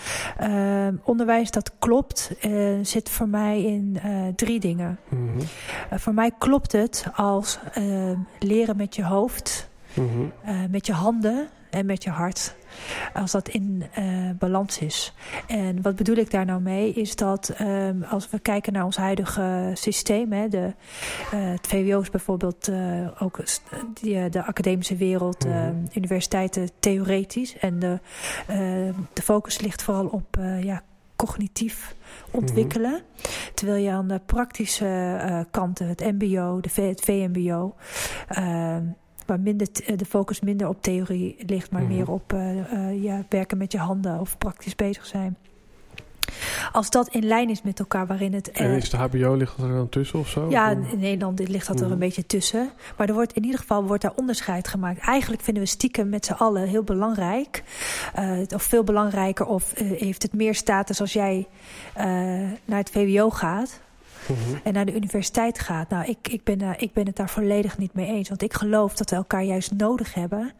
uh, 0.40 0.86
onderwijs 1.02 1.50
dat 1.50 1.72
klopt 1.78 2.34
uh, 2.46 2.78
zit 2.82 3.10
voor 3.10 3.28
mij 3.28 3.62
in 3.62 3.98
drie 4.36 4.60
dingen. 4.60 4.98
Mm 5.08 5.28
-hmm. 5.28 5.98
voor 5.98 6.14
mij 6.14 6.30
klopt 6.38 6.72
het 6.72 7.06
als 7.14 7.58
leren 8.38 8.76
met 8.76 8.96
je 8.96 9.04
hoofd, 9.04 9.68
mm 9.94 10.08
-hmm. 10.08 10.70
met 10.70 10.86
je 10.86 10.92
handen 10.92 11.48
en 11.74 11.86
met 11.86 12.02
je 12.02 12.10
hart. 12.10 12.54
Als 13.14 13.32
dat 13.32 13.48
in 13.48 13.84
uh, 13.98 14.30
balans 14.38 14.78
is. 14.78 15.14
En 15.46 15.82
wat 15.82 15.96
bedoel 15.96 16.16
ik 16.16 16.30
daar 16.30 16.44
nou 16.44 16.60
mee? 16.60 16.92
Is 16.92 17.16
dat 17.16 17.54
um, 17.60 18.02
als 18.02 18.30
we 18.30 18.38
kijken 18.38 18.72
naar 18.72 18.84
ons 18.84 18.96
huidige 18.96 19.70
systeem. 19.74 20.32
Hè, 20.32 20.48
de, 20.48 20.72
uh, 21.34 21.50
het 21.50 21.66
VWO 21.66 22.00
is 22.00 22.10
bijvoorbeeld 22.10 22.68
uh, 22.68 23.22
ook 23.22 23.38
die, 24.00 24.28
de 24.28 24.44
academische 24.44 24.96
wereld. 24.96 25.44
Mm. 25.44 25.88
universiteiten 25.94 26.68
theoretisch. 26.80 27.58
En 27.58 27.78
de, 27.78 27.98
de 29.12 29.22
focus 29.22 29.60
ligt 29.60 29.82
vooral 29.82 30.06
op 30.06 30.36
ja, 30.60 30.82
cognitief 31.16 31.94
ontwikkelen. 32.30 32.90
Mm 32.90 32.96
-hmm. 32.96 33.54
Terwijl 33.54 33.84
je 33.84 33.90
aan 33.90 34.08
de 34.08 34.20
praktische 34.26 34.84
uh, 35.24 35.40
kanten, 35.50 35.88
het 35.88 36.00
mbo, 36.00 36.60
de 36.60 36.68
v 36.68 36.88
het 36.88 37.00
VMBO... 37.00 37.74
Uh, 38.38 38.76
waar 39.26 39.40
minder 39.40 39.68
de 39.96 40.04
focus 40.04 40.40
minder 40.40 40.68
op 40.68 40.82
theorie 40.82 41.36
ligt, 41.46 41.70
maar 41.70 41.82
mm 41.82 41.88
-hmm. 41.88 41.96
meer 41.96 42.10
op 42.10 42.32
uh, 42.32 42.56
uh, 42.56 43.02
ja, 43.02 43.24
werken 43.28 43.58
met 43.58 43.72
je 43.72 43.78
handen 43.78 44.20
of 44.20 44.38
praktisch 44.38 44.76
bezig 44.76 45.06
zijn. 45.06 45.36
Als 46.72 46.90
dat 46.90 47.08
in 47.08 47.26
lijn 47.26 47.50
is 47.50 47.62
met 47.62 47.78
elkaar, 47.78 48.06
waarin 48.06 48.34
het. 48.34 48.50
en 48.50 48.70
is 48.70 48.90
de 48.90 48.96
HBO 48.96 49.34
ligt 49.34 49.58
er 49.58 49.68
dan 49.68 49.88
tussen 49.88 50.18
of 50.18 50.28
zo? 50.28 50.50
Ja, 50.50 50.70
in 50.70 50.98
Nederland 50.98 51.48
ligt 51.48 51.66
dat 51.66 51.76
er 51.76 51.82
een 51.82 51.90
mhm. 51.90 51.98
beetje 51.98 52.26
tussen. 52.26 52.70
Maar 52.96 53.08
er 53.08 53.14
wordt 53.14 53.32
in 53.32 53.44
ieder 53.44 53.58
geval 53.58 53.84
wordt 53.84 54.02
daar 54.02 54.12
onderscheid 54.14 54.68
gemaakt. 54.68 54.98
Eigenlijk 54.98 55.42
vinden 55.42 55.62
we 55.62 55.68
stiekem 55.68 56.08
met 56.08 56.24
z'n 56.24 56.32
allen 56.32 56.68
heel 56.68 56.82
belangrijk. 56.82 57.62
Uh, 58.18 58.38
of 58.54 58.62
veel 58.62 58.84
belangrijker. 58.84 59.46
Of 59.46 59.80
uh, 59.80 60.00
heeft 60.00 60.22
het 60.22 60.32
meer 60.32 60.54
status 60.54 61.00
als 61.00 61.12
jij 61.12 61.46
uh, 61.96 62.04
naar 62.64 62.78
het 62.78 62.90
VWO 62.90 63.30
gaat. 63.30 63.80
En 64.62 64.72
naar 64.72 64.84
de 64.84 64.94
universiteit 64.94 65.58
gaat. 65.58 65.88
Nou, 65.88 66.04
ik, 66.04 66.28
ik, 66.28 66.44
ben, 66.44 66.62
uh, 66.62 66.70
ik 66.76 66.92
ben 66.92 67.06
het 67.06 67.16
daar 67.16 67.30
volledig 67.30 67.78
niet 67.78 67.94
mee 67.94 68.06
eens. 68.06 68.28
Want 68.28 68.42
ik 68.42 68.54
geloof 68.54 68.94
dat 68.94 69.10
we 69.10 69.16
elkaar 69.16 69.42
juist 69.42 69.72
nodig 69.72 70.14
hebben. 70.14 70.52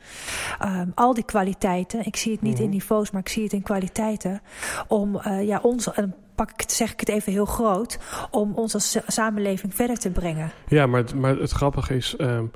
Um, 0.62 0.92
al 0.94 1.14
die 1.14 1.24
kwaliteiten. 1.24 2.06
Ik 2.06 2.16
zie 2.16 2.32
het 2.32 2.42
niet 2.42 2.58
in 2.58 2.64
mhm. 2.64 2.74
niveaus, 2.74 3.10
maar 3.10 3.20
ik 3.20 3.28
zie 3.28 3.42
het 3.42 3.52
in 3.52 3.62
kwaliteiten. 3.62 4.42
Om 4.88 5.16
uh, 5.16 5.46
ja, 5.46 5.58
ons, 5.62 5.86
uh, 5.86 6.04
pak 6.34 6.50
ik, 6.50 6.70
zeg 6.70 6.92
ik 6.92 7.00
het 7.00 7.08
even 7.08 7.32
heel 7.32 7.44
groot, 7.44 7.98
om 8.30 8.52
ons 8.54 8.74
als 8.74 8.98
samenleving 9.06 9.74
verder 9.74 9.98
te 9.98 10.10
brengen. 10.10 10.50
Ja, 10.68 10.86
maar, 10.86 11.04
maar 11.16 11.36
het 11.36 11.50
grappige 11.50 11.96
is, 11.96 12.14
um, 12.18 12.50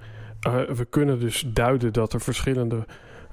we 0.74 0.86
kunnen 0.90 1.20
dus 1.20 1.44
duiden 1.46 1.92
dat 1.92 2.12
er 2.12 2.20
verschillende 2.20 2.86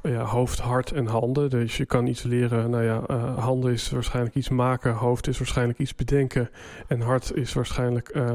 ja, 0.09 0.23
hoofd, 0.23 0.59
hart 0.59 0.91
en 0.91 1.05
handen. 1.05 1.49
Dus 1.49 1.77
je 1.77 1.85
kan 1.85 2.07
iets 2.07 2.23
leren. 2.23 2.69
Nou 2.69 2.83
ja, 2.83 3.01
uh, 3.11 3.37
handen 3.37 3.71
is 3.71 3.89
waarschijnlijk 3.89 4.35
iets 4.35 4.49
maken. 4.49 4.93
Hoofd 4.93 5.27
is 5.27 5.37
waarschijnlijk 5.37 5.79
iets 5.79 5.95
bedenken. 5.95 6.49
En 6.87 7.01
hart 7.01 7.35
is 7.35 7.53
waarschijnlijk 7.53 8.15
uh, 8.15 8.31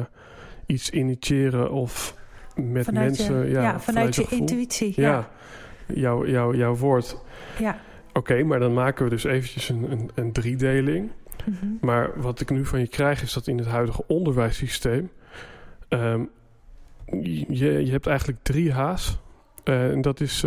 iets 0.66 0.90
initiëren 0.90 1.70
of 1.70 2.16
met 2.54 2.85
vanuit 2.85 3.06
mensen. 3.06 3.46
Je, 3.46 3.50
ja, 3.50 3.62
ja, 3.62 3.80
vanuit, 3.80 4.14
je, 4.14 4.26
intuïtie. 4.28 4.92
Ja, 4.96 5.11
ja. 5.11 5.28
Jouw, 5.94 6.26
jouw, 6.26 6.54
jouw 6.54 6.76
woord. 6.76 7.16
Ja. 7.59 7.78
Oké, 8.12 8.42
maar 8.42 8.59
dan 8.59 8.74
maken 8.74 9.04
we 9.04 9.11
dus 9.11 9.24
eventjes 9.24 9.68
een, 9.68 9.92
een, 9.92 10.11
een 10.14 10.33
driedeling. 10.33 11.11
Mm 11.44 11.56
-hmm. 11.61 11.78
Maar 11.80 12.20
wat 12.20 12.40
ik 12.40 12.50
nu 12.50 12.64
van 12.64 12.80
je 12.80 12.88
krijg 12.88 13.22
is 13.22 13.33
dat 13.33 13.46
in 13.46 13.59
het 13.59 13.66
huidige 13.66 14.04
onderwijssysteem... 14.06 15.11
Um, 15.88 16.30
je, 17.48 17.85
je 17.85 17.90
hebt 17.90 18.06
eigenlijk 18.06 18.38
drie 18.42 18.72
H's. 18.72 19.18
Uh, 19.64 19.90
en 19.90 20.00
dat 20.00 20.20
is 20.20 20.44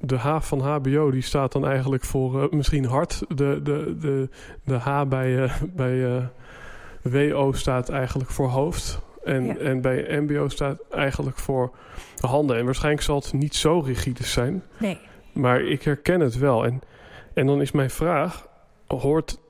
de 0.00 0.16
H 0.16 0.40
van 0.40 0.60
HBO 0.60 1.10
die 1.10 1.22
staat 1.22 1.52
dan 1.52 1.66
eigenlijk 1.66 2.04
voor 2.04 2.42
uh, 2.42 2.50
misschien 2.50 2.84
hart. 2.84 3.22
De, 3.28 3.60
de, 3.62 3.96
de, 4.00 4.28
de 4.64 4.74
H 4.74 5.04
bij, 5.08 5.30
uh, 5.30 5.52
bij 5.74 5.94
uh, 5.94 7.32
WO 7.32 7.52
staat 7.52 7.88
eigenlijk 7.88 8.30
voor 8.30 8.48
hoofd. 8.48 9.00
En, 9.24 9.44
ja. 9.44 9.56
en 9.56 9.80
bij 9.80 10.20
MBO 10.20 10.48
staat 10.48 10.78
eigenlijk 10.90 11.38
voor 11.38 11.76
handen. 12.20 12.56
En 12.56 12.64
waarschijnlijk 12.64 13.04
zal 13.04 13.16
het 13.16 13.32
niet 13.32 13.54
zo 13.54 13.80
rigide 13.80 14.24
zijn. 14.24 14.62
Nee. 14.78 14.98
Maar 15.32 15.60
ik 15.60 15.82
herken 15.82 16.20
het 16.20 16.38
wel. 16.38 16.64
En, 16.64 16.80
en 17.34 17.46
dan 17.46 17.60
is 17.60 17.72
mijn 17.72 17.90
vraag: 17.90 18.48
hoort, 18.86 19.40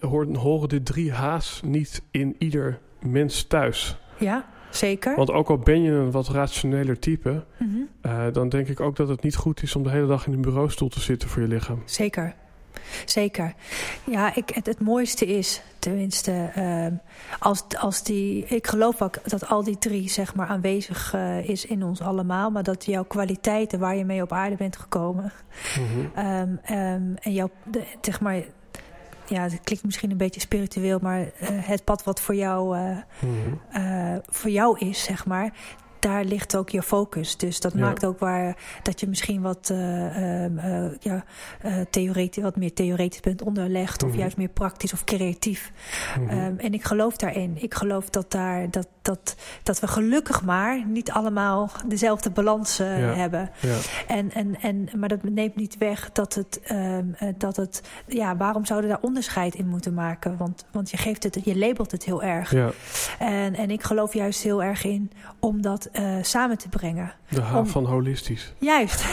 hoort, 0.00 0.36
horen 0.36 0.68
de 0.68 0.82
drie 0.82 1.12
H's 1.12 1.60
niet 1.64 2.02
in 2.10 2.36
ieder 2.38 2.78
mens 3.00 3.44
thuis? 3.44 3.98
Ja. 4.18 4.54
Zeker. 4.76 5.16
Want 5.16 5.30
ook 5.30 5.48
al 5.48 5.58
ben 5.58 5.82
je 5.82 5.90
een 5.90 6.10
wat 6.10 6.28
rationeler 6.28 6.98
type, 6.98 7.44
mm 7.56 7.70
-hmm. 7.70 7.88
uh, 8.12 8.32
dan 8.32 8.48
denk 8.48 8.68
ik 8.68 8.80
ook 8.80 8.96
dat 8.96 9.08
het 9.08 9.22
niet 9.22 9.36
goed 9.36 9.62
is 9.62 9.76
om 9.76 9.82
de 9.82 9.90
hele 9.90 10.06
dag 10.06 10.26
in 10.26 10.32
een 10.32 10.40
bureaustoel 10.40 10.88
te 10.88 11.00
zitten 11.00 11.28
voor 11.28 11.42
je 11.42 11.48
lichaam. 11.48 11.82
Zeker. 11.84 12.34
Zeker. 13.04 13.54
Ja, 14.04 14.34
ik, 14.34 14.50
het, 14.50 14.66
het 14.66 14.80
mooiste 14.80 15.26
is, 15.26 15.62
tenminste, 15.78 16.50
uh, 16.58 16.86
als, 17.38 17.64
als 17.78 18.02
die. 18.02 18.44
Ik 18.44 18.66
geloof 18.66 19.02
ook 19.02 19.18
dat 19.24 19.48
al 19.48 19.64
die 19.64 19.78
drie, 19.78 20.10
zeg 20.10 20.34
maar, 20.34 20.46
aanwezig 20.46 21.14
uh, 21.14 21.48
is 21.48 21.66
in 21.66 21.82
ons 21.82 22.00
allemaal. 22.00 22.50
Maar 22.50 22.62
dat 22.62 22.84
jouw 22.84 23.04
kwaliteiten 23.04 23.78
waar 23.78 23.96
je 23.96 24.04
mee 24.04 24.22
op 24.22 24.32
aarde 24.32 24.56
bent 24.56 24.76
gekomen. 24.76 25.32
Mm 25.78 25.86
-hmm. 25.86 26.26
um, 26.26 26.76
um, 26.78 27.14
en 27.20 27.32
jouw, 27.32 27.50
de, 27.70 27.82
zeg 28.00 28.20
maar, 28.20 28.42
ja, 29.28 29.42
het 29.42 29.60
klinkt 29.64 29.84
misschien 29.84 30.10
een 30.10 30.16
beetje 30.16 30.40
spiritueel, 30.40 30.98
maar 31.02 31.20
uh, 31.20 31.28
het 31.50 31.84
pad 31.84 32.04
wat 32.04 32.20
voor 32.20 32.34
jou, 32.34 32.78
uh, 32.78 32.82
mm 32.82 33.00
-hmm. 33.20 33.60
uh, 33.82 34.18
voor 34.26 34.50
jou 34.50 34.78
is, 34.78 35.02
zeg 35.02 35.26
maar, 35.26 35.52
daar 36.06 36.24
ligt 36.24 36.56
ook 36.56 36.70
je 36.70 36.82
focus. 36.82 37.36
Dus 37.36 37.60
dat 37.60 37.74
maakt 37.74 38.04
ook 38.04 38.18
waar 38.18 38.56
dat 38.82 39.00
je 39.00 39.08
misschien 39.08 39.40
wat, 39.40 39.68
uh, 39.72 40.46
uh, 40.46 40.90
ja, 41.00 41.24
uh, 41.64 41.74
theoretisch, 41.90 42.42
wat 42.42 42.56
meer 42.56 42.72
theoretisch 42.72 43.20
bent 43.20 43.42
onderlegd. 43.42 44.02
Of 44.02 44.10
mhm. 44.10 44.18
juist 44.18 44.36
meer 44.36 44.48
praktisch 44.48 44.92
of 44.92 45.04
creatief. 45.04 45.72
Mm 46.18 46.28
-hmm. 46.28 46.38
um, 46.38 46.58
en 46.58 46.72
ik 46.72 46.84
geloof 46.84 47.16
daarin. 47.16 47.56
Ik 47.62 47.74
geloof 47.74 48.10
dat, 48.10 48.30
daar, 48.30 48.70
dat, 48.70 48.88
dat, 49.02 49.36
dat 49.62 49.80
we 49.80 49.86
gelukkig 49.86 50.42
maar 50.42 50.86
niet 50.86 51.10
allemaal 51.10 51.70
dezelfde 51.86 52.30
balans 52.30 52.76
ja. 52.76 52.84
hebben. 52.84 53.50
Ja. 53.60 53.76
En, 54.06 54.32
en, 54.32 54.60
en, 54.60 54.88
maar 54.96 55.08
dat 55.08 55.22
neemt 55.22 55.56
niet 55.56 55.78
weg 55.78 56.12
dat 56.12 56.34
het, 56.34 56.60
um, 56.72 57.16
dat 57.38 57.56
het... 57.56 57.82
Ja, 58.06 58.36
waarom 58.36 58.64
zouden 58.64 58.90
daar 58.90 59.00
onderscheid 59.00 59.54
in 59.54 59.68
moeten 59.68 59.94
maken? 59.94 60.36
Want, 60.36 60.64
want 60.72 60.90
je 60.90 60.96
geeft 60.96 61.22
het, 61.22 61.38
je 61.44 61.58
labelt 61.58 61.90
het 61.90 62.04
heel 62.04 62.22
erg. 62.22 62.50
Ja. 62.50 62.70
En, 63.18 63.54
en 63.54 63.70
ik 63.70 63.82
geloof 63.82 64.12
juist 64.14 64.42
heel 64.42 64.62
erg 64.62 64.84
in 64.84 65.10
om 65.40 65.62
dat 65.62 65.88
uh, 65.98 66.22
samen 66.22 66.58
te 66.58 66.68
brengen. 66.68 67.12
De 67.28 67.40
H 67.40 67.56
Om... 67.56 67.66
van 67.66 67.84
holistisch. 67.84 68.52
Juist. 68.58 69.04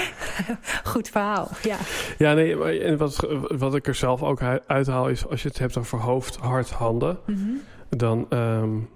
Goed 0.92 1.08
verhaal, 1.08 1.48
ja. 1.62 1.76
Ja, 2.18 2.32
nee, 2.32 2.80
en 2.80 2.96
wat, 2.96 3.26
wat 3.48 3.74
ik 3.74 3.86
er 3.86 3.94
zelf 3.94 4.22
ook 4.22 4.42
uithaal 4.66 5.08
is... 5.08 5.26
als 5.26 5.42
je 5.42 5.48
het 5.48 5.58
hebt 5.58 5.76
over 5.76 5.98
hoofd, 5.98 6.36
hart, 6.36 6.70
handen... 6.70 7.18
Mm 7.26 7.34
-hmm. 7.34 7.60
dan, 7.88 8.26
um, 8.30 8.88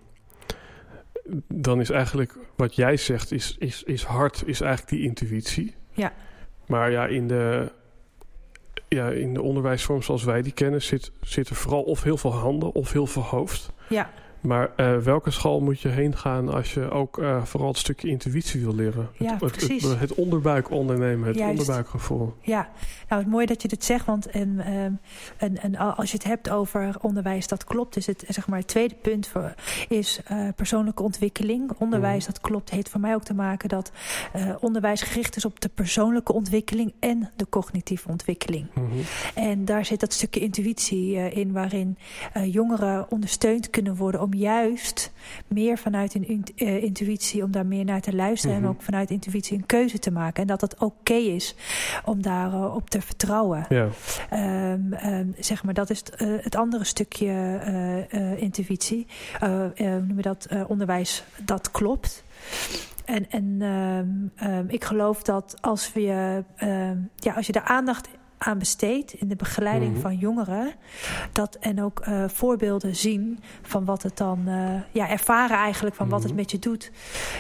dan 1.49 1.81
is 1.81 1.91
eigenlijk 1.91 2.37
wat 2.57 2.75
jij 2.75 2.97
zegt... 2.97 3.33
is, 3.33 3.57
is, 3.59 3.83
is 3.83 4.03
hart, 4.03 4.43
is 4.47 4.61
eigenlijk 4.61 4.91
die 4.91 5.03
intuïtie. 5.03 5.75
Ja. 5.93 6.13
Maar 6.67 6.91
ja, 6.91 7.07
in 7.07 7.29
de, 7.29 7.73
ja, 8.89 9.09
in 9.09 9.35
de 9.35 9.43
onderwijsvorm 9.43 10.03
zoals 10.03 10.25
wij 10.25 10.43
die 10.43 10.53
kennen... 10.53 10.83
Zit, 10.83 11.13
zit 11.21 11.49
er 11.49 11.57
vooral 11.57 11.83
of 11.83 12.03
heel 12.03 12.17
veel 12.17 12.35
handen 12.35 12.75
of 12.75 12.93
heel 12.93 13.07
veel 13.07 13.23
hoofd. 13.23 13.73
Ja. 13.89 14.11
Maar 14.47 14.71
uh, 14.77 14.97
welke 14.97 15.31
school 15.31 15.61
moet 15.61 15.81
je 15.81 15.89
heen 15.89 16.17
gaan 16.17 16.49
als 16.49 16.75
je 16.75 16.91
ook 16.91 17.19
uh, 17.19 17.45
vooral 17.45 17.69
het 17.69 17.79
stukje 17.79 18.09
intuïtie 18.09 18.61
wil 18.61 18.75
leren? 18.75 19.09
Ja, 19.19 19.37
het, 19.41 19.53
precies. 19.53 19.83
Het, 19.83 19.99
het, 19.99 20.15
onderbuik 20.15 20.71
ondernemen, 20.71 21.27
het 21.27 21.37
Juist. 21.37 21.51
onderbuikgevoel. 21.51 22.35
Ja, 22.41 22.69
nou 23.09 23.23
het 23.23 23.31
mooi 23.31 23.47
dat 23.47 23.63
je 23.63 23.69
dit 23.69 23.85
zegt, 23.85 24.07
want 24.07 24.27
en, 24.27 24.61
en, 25.37 25.63
en, 25.63 25.77
als 25.77 26.11
je 26.11 26.17
het 26.17 26.27
hebt 26.27 26.51
over 26.51 26.95
onderwijs, 27.01 27.49
dat 27.49 27.65
klopt. 27.65 27.97
Is 27.97 28.07
het, 28.07 28.25
zeg 28.29 28.47
maar, 28.49 28.59
het 28.59 28.69
tweede 28.69 28.95
punt 28.95 29.27
voor, 29.27 29.55
is 29.89 30.21
uh, 30.31 30.49
persoonlijke 30.57 31.03
ontwikkeling. 31.03 31.73
Onderwijs, 31.79 32.27
mm. 32.27 32.33
dat 32.33 32.41
klopt, 32.41 32.71
heeft 32.71 32.89
voor 32.89 33.01
mij 33.01 33.15
ook 33.15 33.25
te 33.25 33.35
maken 33.35 33.69
dat 33.69 33.93
onderwijs 34.61 35.03
gericht 35.03 35.37
is 35.37 35.45
op 35.45 35.61
de 35.61 35.69
persoonlijke 35.69 36.33
ontwikkeling 36.33 36.93
en 37.01 37.31
de 37.37 37.49
cognitieve 37.49 38.09
ontwikkeling. 38.09 38.67
Mm 38.75 38.89
-hmm. 38.89 39.01
En 39.35 39.65
daar 39.65 39.85
zit 39.85 40.01
dat 40.01 40.13
stukje 40.13 40.41
intuïtie 40.41 41.15
in, 41.31 41.53
waarin 41.53 41.99
jongeren 42.45 43.11
ondersteund 43.11 43.71
kunnen 43.71 43.97
worden 43.97 44.21
om 44.21 44.35
juist 44.37 45.13
meer 45.47 45.79
vanuit 45.79 46.15
een 46.15 46.45
uh, 46.57 46.83
intuïtie, 46.83 47.43
om 47.43 47.51
daar 47.51 47.67
meer 47.67 47.85
naar 47.85 48.01
te 48.01 48.15
luisteren. 48.15 48.57
Mm 48.57 48.63
-hmm. 48.63 48.71
En 48.71 48.77
ook 48.77 48.83
vanuit 48.83 49.11
intuïtie 49.11 49.59
een 49.59 49.67
keuze 49.67 49.99
te 49.99 50.11
maken. 50.11 50.43
En 50.43 50.49
dat 50.49 50.61
het 50.61 50.75
oké 50.75 50.85
okay 50.85 51.23
is 51.23 51.55
om 52.05 52.23
daarop 52.23 52.75
op 52.75 52.91
te 52.91 53.01
vertrouwen. 53.01 53.67
Ja. 53.69 53.89
Um, 54.73 54.95
um, 55.05 55.35
zeg 55.39 55.65
maar, 55.65 55.75
dat 55.75 55.91
is 55.91 56.03
uh, 56.19 56.37
het 56.41 56.57
andere 56.57 56.85
stukje 56.85 57.61
uh, 58.11 58.43
intuïtie. 58.43 59.07
noem 59.79 60.17
je 60.17 60.23
dat 60.23 60.49
onderwijs, 60.67 61.25
dat 61.45 61.71
klopt. 61.71 62.25
En, 63.05 63.31
en 63.31 63.63
um, 64.43 64.69
ik 64.69 64.85
geloof 64.85 65.23
dat 65.23 65.57
als, 65.61 65.93
we, 65.93 66.03
ja, 67.17 67.33
als 67.35 67.47
je 67.47 67.53
de 67.53 67.65
aandacht 67.65 68.09
aan 68.39 68.59
besteedt 68.59 69.13
in 69.13 69.29
de 69.29 69.37
begeleiding 69.37 69.89
mm 69.89 69.95
-hmm. 69.95 70.03
van 70.03 70.17
jongeren. 70.17 70.73
Dat, 71.33 71.57
en 71.61 71.83
ook 71.83 72.07
uh, 72.09 72.29
voorbeelden 72.29 72.97
zien 72.97 73.39
van 73.63 73.85
wat 73.85 74.03
het 74.03 74.17
dan... 74.17 74.43
Uh, 74.47 74.81
ja, 74.93 75.09
ervaren 75.09 75.57
eigenlijk 75.57 75.97
van 75.97 76.07
mm 76.07 76.13
-hmm. 76.13 76.21
wat 76.21 76.31
het 76.31 76.39
met 76.39 76.51
je 76.51 76.59
doet. 76.59 76.93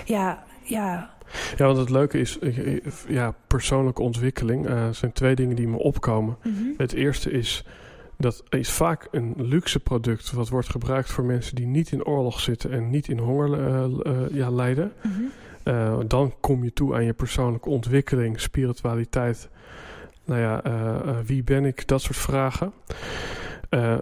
Ja, 0.04 0.44
ja. 0.62 1.14
Ja, 1.56 1.66
want 1.66 1.78
het 1.78 1.90
leuke 1.90 2.18
is, 2.18 2.38
ja, 3.08 3.34
persoonlijke 3.46 4.02
ontwikkeling. 4.02 4.68
Uh, 4.68 4.88
zijn 4.90 5.12
twee 5.12 5.34
dingen 5.34 5.56
die 5.56 5.68
me 5.68 5.78
opkomen. 5.78 6.36
Mm 6.42 6.56
-hmm. 6.56 6.74
Het 6.76 6.92
eerste 6.92 7.30
is, 7.30 7.64
dat 8.16 8.42
is 8.48 8.70
vaak 8.70 9.08
een 9.10 9.34
luxe 9.36 9.80
product... 9.80 10.32
wat 10.32 10.48
wordt 10.48 10.70
gebruikt 10.70 11.10
voor 11.10 11.24
mensen 11.24 11.54
die 11.54 11.66
niet 11.66 11.92
in 11.92 12.04
oorlog 12.04 12.40
zitten... 12.40 12.72
en 12.72 12.90
niet 12.90 13.08
in 13.08 13.18
honger 13.18 13.50
ja, 14.34 14.50
lijden. 14.50 14.92
Mhm. 15.02 16.06
dan 16.06 16.34
kom 16.40 16.64
je 16.64 16.72
toe 16.72 16.94
aan 16.94 17.04
je 17.04 17.12
persoonlijke 17.12 17.68
ontwikkeling, 17.68 18.40
spiritualiteit 18.40 19.48
nou 20.26 20.40
ja, 20.40 20.66
uh, 20.66 20.72
uh, 21.06 21.18
wie 21.24 21.42
ben 21.44 21.64
ik? 21.64 21.88
Dat 21.88 22.02
soort 22.02 22.16
vragen. 22.16 22.72
Uh, 23.70 23.96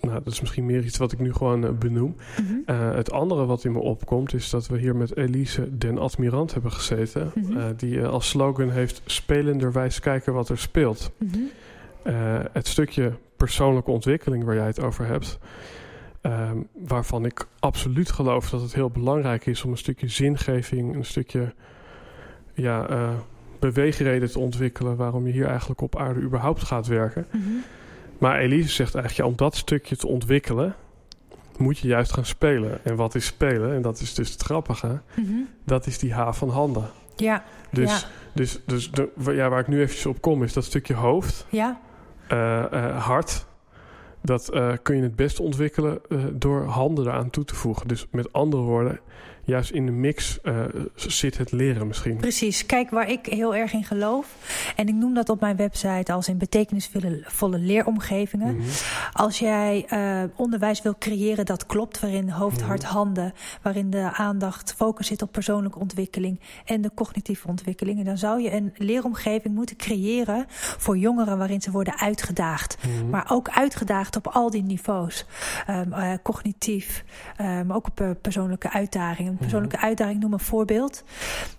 nou, 0.00 0.22
dat 0.22 0.32
is 0.32 0.40
misschien 0.40 0.66
meer 0.66 0.84
iets 0.84 0.96
wat 0.96 1.12
ik 1.12 1.18
nu 1.18 1.32
gewoon 1.32 1.78
benoem. 1.78 2.16
Mm 2.40 2.64
-hmm. 2.66 2.76
het 2.76 3.12
andere 3.12 3.46
wat 3.46 3.64
in 3.64 3.72
me 3.72 3.78
opkomt 3.78 4.34
is 4.34 4.50
dat 4.50 4.66
we 4.66 4.78
hier 4.78 4.96
met 4.96 5.16
Elise 5.16 5.78
den 5.78 5.98
Admirant 5.98 6.52
hebben 6.52 6.72
gezeten. 6.72 7.30
Mm 7.34 7.44
-hmm. 7.44 7.76
die 7.76 8.04
als 8.04 8.28
slogan 8.28 8.70
heeft 8.70 9.02
spelenderwijs 9.04 10.00
kijken 10.00 10.32
wat 10.32 10.48
er 10.48 10.58
speelt. 10.58 11.10
Mm 11.18 11.30
-hmm. 11.32 11.50
het 12.52 12.66
stukje 12.66 13.12
persoonlijke 13.36 13.90
ontwikkeling 13.90 14.44
waar 14.44 14.54
jij 14.54 14.66
het 14.66 14.80
over 14.80 15.06
hebt. 15.06 15.38
Ehm, 16.20 16.58
waarvan 16.72 17.24
ik 17.24 17.46
absoluut 17.58 18.10
geloof 18.10 18.50
dat 18.50 18.60
het 18.60 18.74
heel 18.74 18.90
belangrijk 18.90 19.46
is 19.46 19.64
om 19.64 19.70
een 19.70 19.76
stukje 19.76 20.08
zingeving, 20.08 20.94
een 20.94 21.04
stukje 21.04 21.54
ja, 22.54 22.86
beweegreden 23.58 24.30
te 24.30 24.38
ontwikkelen 24.38 24.96
waarom 24.96 25.26
je 25.26 25.32
hier 25.32 25.46
eigenlijk 25.46 25.80
op 25.80 25.96
aarde 25.98 26.20
überhaupt 26.20 26.62
gaat 26.62 26.86
werken. 26.86 27.26
Mm 27.32 27.42
-hmm. 27.42 27.62
Maar 28.18 28.38
Elise 28.38 28.68
zegt 28.68 28.94
eigenlijk, 28.94 29.16
ja, 29.24 29.32
om 29.32 29.36
dat 29.36 29.56
stukje 29.56 29.96
te 29.96 30.06
ontwikkelen, 30.06 30.74
moet 31.58 31.78
je 31.78 31.88
juist 31.88 32.12
gaan 32.12 32.24
spelen. 32.24 32.84
En 32.84 32.96
wat 32.96 33.14
is 33.14 33.26
spelen? 33.26 33.74
En 33.74 33.82
dat 33.82 34.00
is 34.00 34.14
dus 34.14 34.30
het 34.30 34.42
grappige. 34.42 35.00
Mhm. 35.14 35.32
Dat 35.64 35.86
is 35.86 35.98
die 35.98 36.14
H 36.14 36.32
van 36.32 36.48
handen. 36.48 36.90
Ja. 37.16 37.44
Dus, 37.70 38.00
ja. 38.00 38.08
dus, 38.34 38.60
dus 38.66 38.90
de, 38.90 39.10
ja, 39.32 39.48
waar 39.48 39.60
ik 39.60 39.68
nu 39.68 39.80
eventjes 39.80 40.06
op 40.06 40.20
kom, 40.20 40.42
is 40.42 40.52
dat 40.52 40.64
stukje 40.64 40.94
hoofd, 40.94 41.46
Ja. 41.50 41.80
eh, 42.28 42.72
eh, 42.72 43.02
hart. 43.04 43.46
Dat 44.22 44.48
eh, 44.48 44.72
kun 44.82 44.96
je 44.96 45.02
het 45.02 45.16
beste 45.16 45.42
ontwikkelen 45.42 46.00
door 46.32 46.64
handen 46.64 47.06
eraan 47.06 47.30
toe 47.30 47.44
te 47.44 47.54
voegen. 47.54 47.88
Dus 47.88 48.06
met 48.10 48.32
andere 48.32 48.62
woorden, 48.62 49.00
juist 49.44 49.70
in 49.70 49.86
de 49.86 49.92
mix 49.92 50.40
eh, 50.40 50.64
zit 50.94 51.38
het 51.38 51.52
leren 51.52 51.86
misschien. 51.86 52.16
Precies. 52.16 52.66
Kijk, 52.66 52.90
waar 52.90 53.10
ik 53.10 53.26
heel 53.26 53.54
erg 53.54 53.72
in 53.72 53.84
geloof. 53.84 54.26
En 54.76 54.88
ik 54.88 54.94
noem 54.94 55.14
dat 55.14 55.28
op 55.28 55.40
mijn 55.40 55.56
website 55.56 56.12
als 56.12 56.28
in 56.28 56.38
betekenisvolle 56.38 57.58
leeromgevingen. 57.58 58.56
Mhm. 58.56 58.66
Als 59.12 59.38
jij 59.38 59.84
eh, 59.88 60.22
onderwijs 60.36 60.82
wil 60.82 60.94
creëren 60.98 61.46
dat 61.46 61.66
klopt, 61.66 62.00
waarin 62.00 62.28
hoofd, 62.28 62.58
Mhm. 62.58 62.66
hart, 62.68 62.84
handen, 62.84 63.32
waarin 63.62 63.90
de 63.90 64.10
aandacht, 64.12 64.74
focus 64.74 65.06
zit 65.06 65.22
op 65.22 65.32
persoonlijke 65.32 65.78
ontwikkeling 65.78 66.40
en 66.64 66.80
de 66.80 66.90
cognitieve 66.94 67.48
ontwikkelingen, 67.48 68.04
dan 68.04 68.18
zou 68.18 68.42
je 68.42 68.52
een 68.52 68.72
leeromgeving 68.76 69.54
moeten 69.54 69.76
creëren 69.76 70.44
voor 70.48 70.96
jongeren 70.98 71.38
waarin 71.38 71.60
ze 71.62 71.70
worden 71.70 71.98
uitgedaagd. 71.98 72.76
Mhm. 72.86 73.10
Maar 73.10 73.26
ook 73.30 73.48
uitgedaagd 73.48 74.16
op 74.16 74.26
al 74.26 74.50
die 74.50 74.62
niveaus. 74.62 75.26
Ehm, 75.66 75.92
eh, 75.92 76.12
cognitief, 76.22 77.04
maar 77.38 77.76
ook 77.76 77.86
op 77.86 78.16
persoonlijke 78.20 78.70
uitdagingen. 78.70 79.33
Een 79.34 79.40
persoonlijke 79.40 79.80
uitdaging, 79.80 80.20
noem 80.20 80.32
een 80.32 80.40
voorbeeld. 80.40 81.04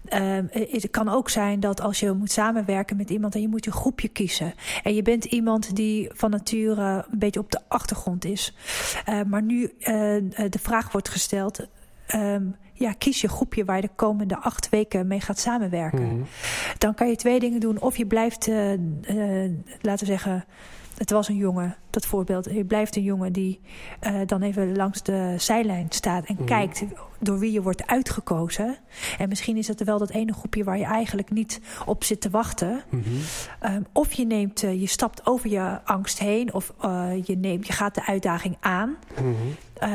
Ehm, 0.06 0.46
eh, 0.52 0.72
het 0.72 0.90
kan 0.90 1.10
ook 1.10 1.30
zijn 1.30 1.60
dat 1.60 1.82
als 1.82 2.00
je 2.00 2.12
moet 2.12 2.32
samenwerken 2.32 2.98
met 2.98 3.10
iemand 3.10 3.36
en 3.36 3.42
je 3.42 3.48
moet 3.48 3.66
een 3.66 3.72
groepje 3.72 4.08
kiezen. 4.08 4.54
En 4.84 4.96
je 4.96 5.02
bent 5.02 5.26
iemand 5.26 5.76
die 5.76 6.10
van 6.14 6.30
nature 6.30 7.06
een 7.12 7.20
beetje 7.20 7.40
op 7.40 7.52
de 7.52 7.60
achtergrond 7.68 8.26
is. 8.26 8.54
Eh, 9.06 9.22
maar 9.28 9.42
nu 9.42 9.74
eh, 9.80 10.16
eh, 10.18 10.24
de 10.50 10.60
vraag 10.60 10.92
wordt 10.92 11.10
gesteld. 11.10 11.68
ehm, 12.06 12.44
ja, 12.74 12.94
kies 12.94 13.22
je 13.22 13.28
groepje 13.28 13.66
waar 13.66 13.76
je 13.76 13.82
de 13.82 13.90
komende 13.96 14.38
acht 14.38 14.70
weken 14.70 15.08
mee 15.08 15.22
gaat 15.22 15.40
samenwerken. 15.40 16.06
Mhm. 16.06 16.24
Dan 16.78 16.94
kan 16.94 17.10
je 17.10 17.16
twee 17.16 17.40
dingen 17.40 17.60
doen. 17.60 17.82
Of 17.82 17.98
je 17.98 18.06
blijft, 18.06 18.48
laten 19.82 20.00
we 20.00 20.06
zeggen, 20.06 20.46
het 20.98 21.12
was 21.12 21.28
een 21.28 21.36
jongen, 21.36 21.76
dat 21.90 22.06
voorbeeld. 22.06 22.46
Je 22.46 22.66
blijft 22.66 22.96
een 22.96 23.04
jongen 23.04 23.34
die 23.34 23.60
eh, 24.00 24.14
dan 24.26 24.42
even 24.42 24.76
langs 24.76 25.04
de 25.04 25.36
zijlijn 25.38 25.86
staat 25.90 26.26
en 26.26 26.36
Mhm. 26.36 26.46
kijkt 26.46 26.84
door 27.20 27.40
wie 27.40 27.52
je 27.52 27.62
wordt 27.62 27.88
uitgekozen. 27.88 28.78
En 29.18 29.30
misschien 29.30 29.58
is 29.58 29.68
het 29.68 29.84
wel 29.84 29.98
dat 29.98 30.10
ene 30.10 30.34
groepje 30.34 30.64
waar 30.64 30.78
je 30.78 30.84
eigenlijk 30.86 31.32
niet 31.32 31.60
op 31.86 32.04
zit 32.04 32.22
te 32.22 32.30
wachten. 32.30 32.82
Mhm. 32.90 33.04
Um, 33.74 33.86
of 33.94 34.14
je, 34.14 34.26
neemt, 34.26 34.64
uh, 34.64 34.80
je 34.80 34.88
stapt 34.88 35.26
over 35.26 35.50
je 35.50 35.80
angst 35.84 36.20
heen, 36.20 36.54
of 36.54 36.74
uh, 36.86 37.10
je, 37.24 37.38
neemt, 37.38 37.68
je 37.68 37.74
gaat 37.74 37.96
de 37.96 38.06
uitdaging 38.06 38.58
aan. 38.60 38.96
Mhm. 39.16 39.30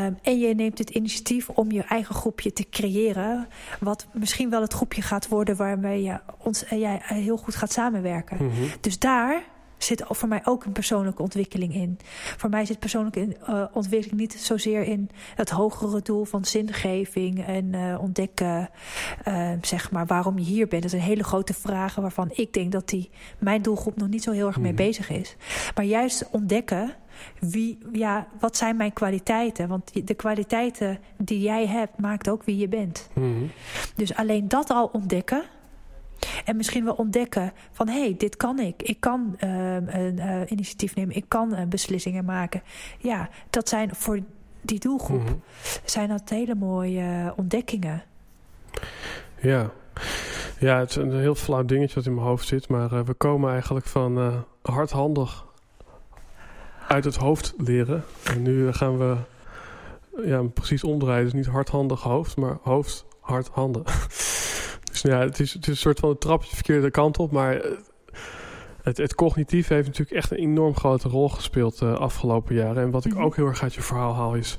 Um, 0.04 0.18
en 0.22 0.38
je 0.38 0.54
neemt 0.54 0.78
het 0.78 0.90
initiatief 0.90 1.48
om 1.48 1.70
je 1.72 1.82
eigen 1.82 2.14
groepje 2.14 2.52
te 2.52 2.66
creëren. 2.70 3.48
Wat 3.80 4.06
misschien 4.12 4.50
wel 4.50 4.60
het 4.60 4.72
groepje 4.72 5.02
gaat 5.02 5.28
worden 5.28 5.56
waarmee 5.56 6.02
je 6.02 6.18
ons, 6.38 6.64
jij 6.70 7.00
heel 7.04 7.36
goed 7.36 7.54
gaat 7.54 7.72
samenwerken. 7.72 8.50
Dus 8.80 8.98
daar 8.98 9.42
zit 9.84 10.04
voor 10.08 10.28
mij 10.28 10.40
ook 10.44 10.64
een 10.64 10.72
persoonlijke 10.72 11.22
ontwikkeling 11.22 11.74
in. 11.74 11.98
Voor 12.36 12.50
mij 12.50 12.64
zit 12.64 12.78
persoonlijke 12.78 13.36
uh, 13.48 13.64
ontwikkeling 13.72 14.20
niet 14.20 14.32
zozeer 14.32 14.82
in 14.82 15.10
het 15.34 15.50
hogere 15.50 16.00
doel 16.02 16.24
van 16.24 16.44
zingeving 16.44 17.46
en 17.46 17.72
uh, 17.72 18.00
ontdekken, 18.00 18.70
uh, 19.28 19.50
zeg 19.60 19.90
maar, 19.90 20.06
waarom 20.06 20.38
je 20.38 20.44
hier 20.44 20.68
bent. 20.68 20.82
Dat 20.82 20.90
zijn 20.90 21.02
hele 21.02 21.24
grote 21.24 21.54
vragen 21.54 22.02
waarvan 22.02 22.30
ik 22.32 22.52
denk 22.52 22.72
dat 22.72 22.88
die 22.88 23.10
mijn 23.38 23.62
doelgroep 23.62 23.96
nog 23.96 24.08
niet 24.08 24.22
zo 24.22 24.30
heel 24.32 24.46
erg 24.46 24.58
mee 24.58 24.72
Mhm. 24.72 24.82
bezig 24.82 25.10
is. 25.10 25.36
Maar 25.74 25.84
juist 25.84 26.28
ontdekken. 26.30 26.94
Wie, 27.40 27.78
ja, 27.92 28.26
wat 28.40 28.56
zijn 28.56 28.76
mijn 28.76 28.92
kwaliteiten? 28.92 29.68
Want 29.68 30.06
de 30.06 30.14
kwaliteiten 30.14 30.98
die 31.18 31.40
jij 31.40 31.66
hebt, 31.66 31.98
maakt 31.98 32.28
ook 32.28 32.44
wie 32.44 32.56
je 32.56 32.68
bent. 32.68 33.08
Mhm. 33.14 33.26
Dus 33.96 34.14
alleen 34.14 34.48
dat 34.48 34.70
al 34.70 34.86
ontdekken, 34.92 35.42
en 36.44 36.56
misschien 36.56 36.84
wel 36.84 36.94
ontdekken 36.94 37.52
van 37.72 37.88
hé, 37.88 38.00
hey, 38.00 38.14
dit 38.18 38.36
kan 38.36 38.58
ik. 38.58 38.82
Ik 38.82 39.00
kan 39.00 39.36
uh, 39.44 39.74
een 39.74 40.16
uh, 40.16 40.40
initiatief 40.46 40.94
nemen. 40.94 41.16
Ik 41.16 41.24
kan 41.28 41.54
uh, 41.54 41.62
beslissingen 41.68 42.24
maken. 42.24 42.62
Ja, 42.98 43.28
dat 43.50 43.68
zijn 43.68 43.94
voor 43.94 44.20
die 44.60 44.78
doelgroep 44.78 45.22
Mhm. 45.22 45.32
zijn 45.84 46.08
dat 46.08 46.28
hele 46.28 46.54
mooie 46.54 47.32
ontdekkingen. 47.36 48.02
Ja. 49.40 49.70
ja, 50.58 50.78
het 50.78 50.90
is 50.90 50.96
een 50.96 51.18
heel 51.20 51.34
flauw 51.34 51.64
dingetje 51.64 51.94
wat 51.94 52.06
in 52.06 52.14
mijn 52.14 52.26
hoofd 52.26 52.46
zit. 52.46 52.68
Maar 52.68 52.92
uh, 52.92 53.00
we 53.00 53.14
komen 53.14 53.52
eigenlijk 53.52 53.86
van 53.86 54.44
hardhandig 54.62 55.44
uit 56.88 57.04
het 57.04 57.16
hoofd 57.16 57.54
leren. 57.56 58.04
En 58.24 58.42
nu 58.42 58.72
gaan 58.72 58.98
we 58.98 59.16
ja, 60.24 60.42
precies 60.42 60.84
omdraaien. 60.84 61.24
Dus 61.24 61.32
niet 61.32 61.46
hardhandig 61.46 62.02
hoofd, 62.02 62.36
maar 62.36 62.56
hoofd, 62.62 63.04
hard, 63.20 63.48
handen. 63.48 63.82
Ja, 65.02 65.20
het 65.20 65.40
is, 65.40 65.52
het 65.52 65.62
is 65.62 65.68
een 65.68 65.76
soort 65.76 65.98
van 65.98 66.10
een 66.10 66.18
trapje 66.18 66.48
de 66.48 66.54
verkeerde 66.54 66.90
kant 66.90 67.18
op. 67.18 67.30
Maar 67.32 67.62
het, 68.82 68.96
het 68.96 69.14
cognitief 69.14 69.68
heeft 69.68 69.86
natuurlijk 69.86 70.16
echt 70.16 70.30
een 70.30 70.36
enorm 70.36 70.76
grote 70.76 71.08
rol 71.08 71.28
gespeeld 71.28 71.78
de 71.78 71.86
uh, 71.86 71.98
afgelopen 71.98 72.54
jaren. 72.54 72.82
En 72.82 72.90
wat 72.90 73.04
ik 73.04 73.14
Mhm. 73.14 73.22
ook 73.22 73.36
heel 73.36 73.46
erg 73.46 73.62
uit 73.62 73.74
je 73.74 73.82
verhaal 73.82 74.14
haal 74.14 74.34
is... 74.34 74.58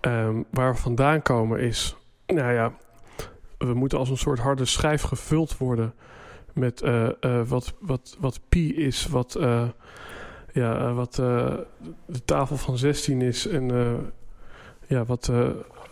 Um, 0.00 0.44
waar 0.50 0.72
we 0.72 0.78
vandaan 0.78 1.22
komen 1.22 1.60
is... 1.60 1.96
Nou 2.26 2.52
ja, 2.52 2.72
we 3.58 3.74
moeten 3.74 3.98
als 3.98 4.10
een 4.10 4.16
soort 4.16 4.38
harde 4.38 4.64
schijf 4.64 5.02
gevuld 5.02 5.58
worden... 5.58 5.94
met 6.52 6.82
uh, 6.82 7.08
uh, 7.20 7.48
wat, 7.48 7.74
wat, 7.80 8.16
wat 8.20 8.40
pi 8.48 8.76
is, 8.76 9.06
wat, 9.06 9.36
uh, 9.40 9.62
ja, 10.52 10.92
wat 10.92 11.14
de 11.14 12.24
tafel 12.24 12.56
van 12.56 12.78
16 12.78 13.22
is... 13.22 13.46
en 13.46 13.72
ja, 14.86 15.04
wat 15.04 15.30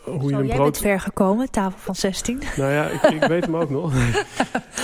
hoe 0.05 0.21
Zo, 0.21 0.29
je 0.29 0.35
een 0.35 0.47
jij 0.47 0.57
brood... 0.57 0.71
bent 0.71 0.79
ver 0.79 1.01
gekomen, 1.01 1.51
tafel 1.51 1.79
van 1.79 1.95
16. 1.95 2.39
Nou 2.57 2.73
ja, 2.73 2.89
ik, 2.89 3.03
ik 3.03 3.25
weet 3.25 3.45
hem 3.45 3.57
ook 3.57 3.71
nog. 3.71 3.93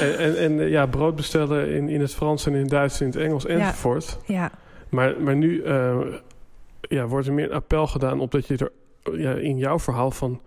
en, 0.01 0.19
en, 0.19 0.37
en, 0.37 0.69
ja, 0.69 0.87
brood 0.87 1.17
bestellen 1.17 1.69
in, 1.69 1.89
in 1.89 2.01
het 2.01 2.15
Frans 2.15 2.47
en 2.47 2.55
in 2.55 2.61
het 2.61 2.71
Duits 2.71 3.01
en 3.01 3.07
in 3.07 3.13
het 3.13 3.21
Engels 3.21 3.47
enzovoort. 3.47 4.19
Ja. 4.25 4.51
Maar, 4.89 5.15
maar 5.21 5.37
nu 5.37 5.63
uh, 5.63 5.97
ja, 6.81 7.07
wordt 7.07 7.27
er 7.27 7.33
meer 7.33 7.45
een 7.45 7.57
appel 7.57 7.87
gedaan 7.87 8.21
op 8.21 8.31
dat 8.31 8.47
je 8.47 8.57
er 8.57 8.73
ja, 9.19 9.33
in 9.33 9.59
jouw 9.59 9.79
verhaal 9.79 10.11
van... 10.11 10.41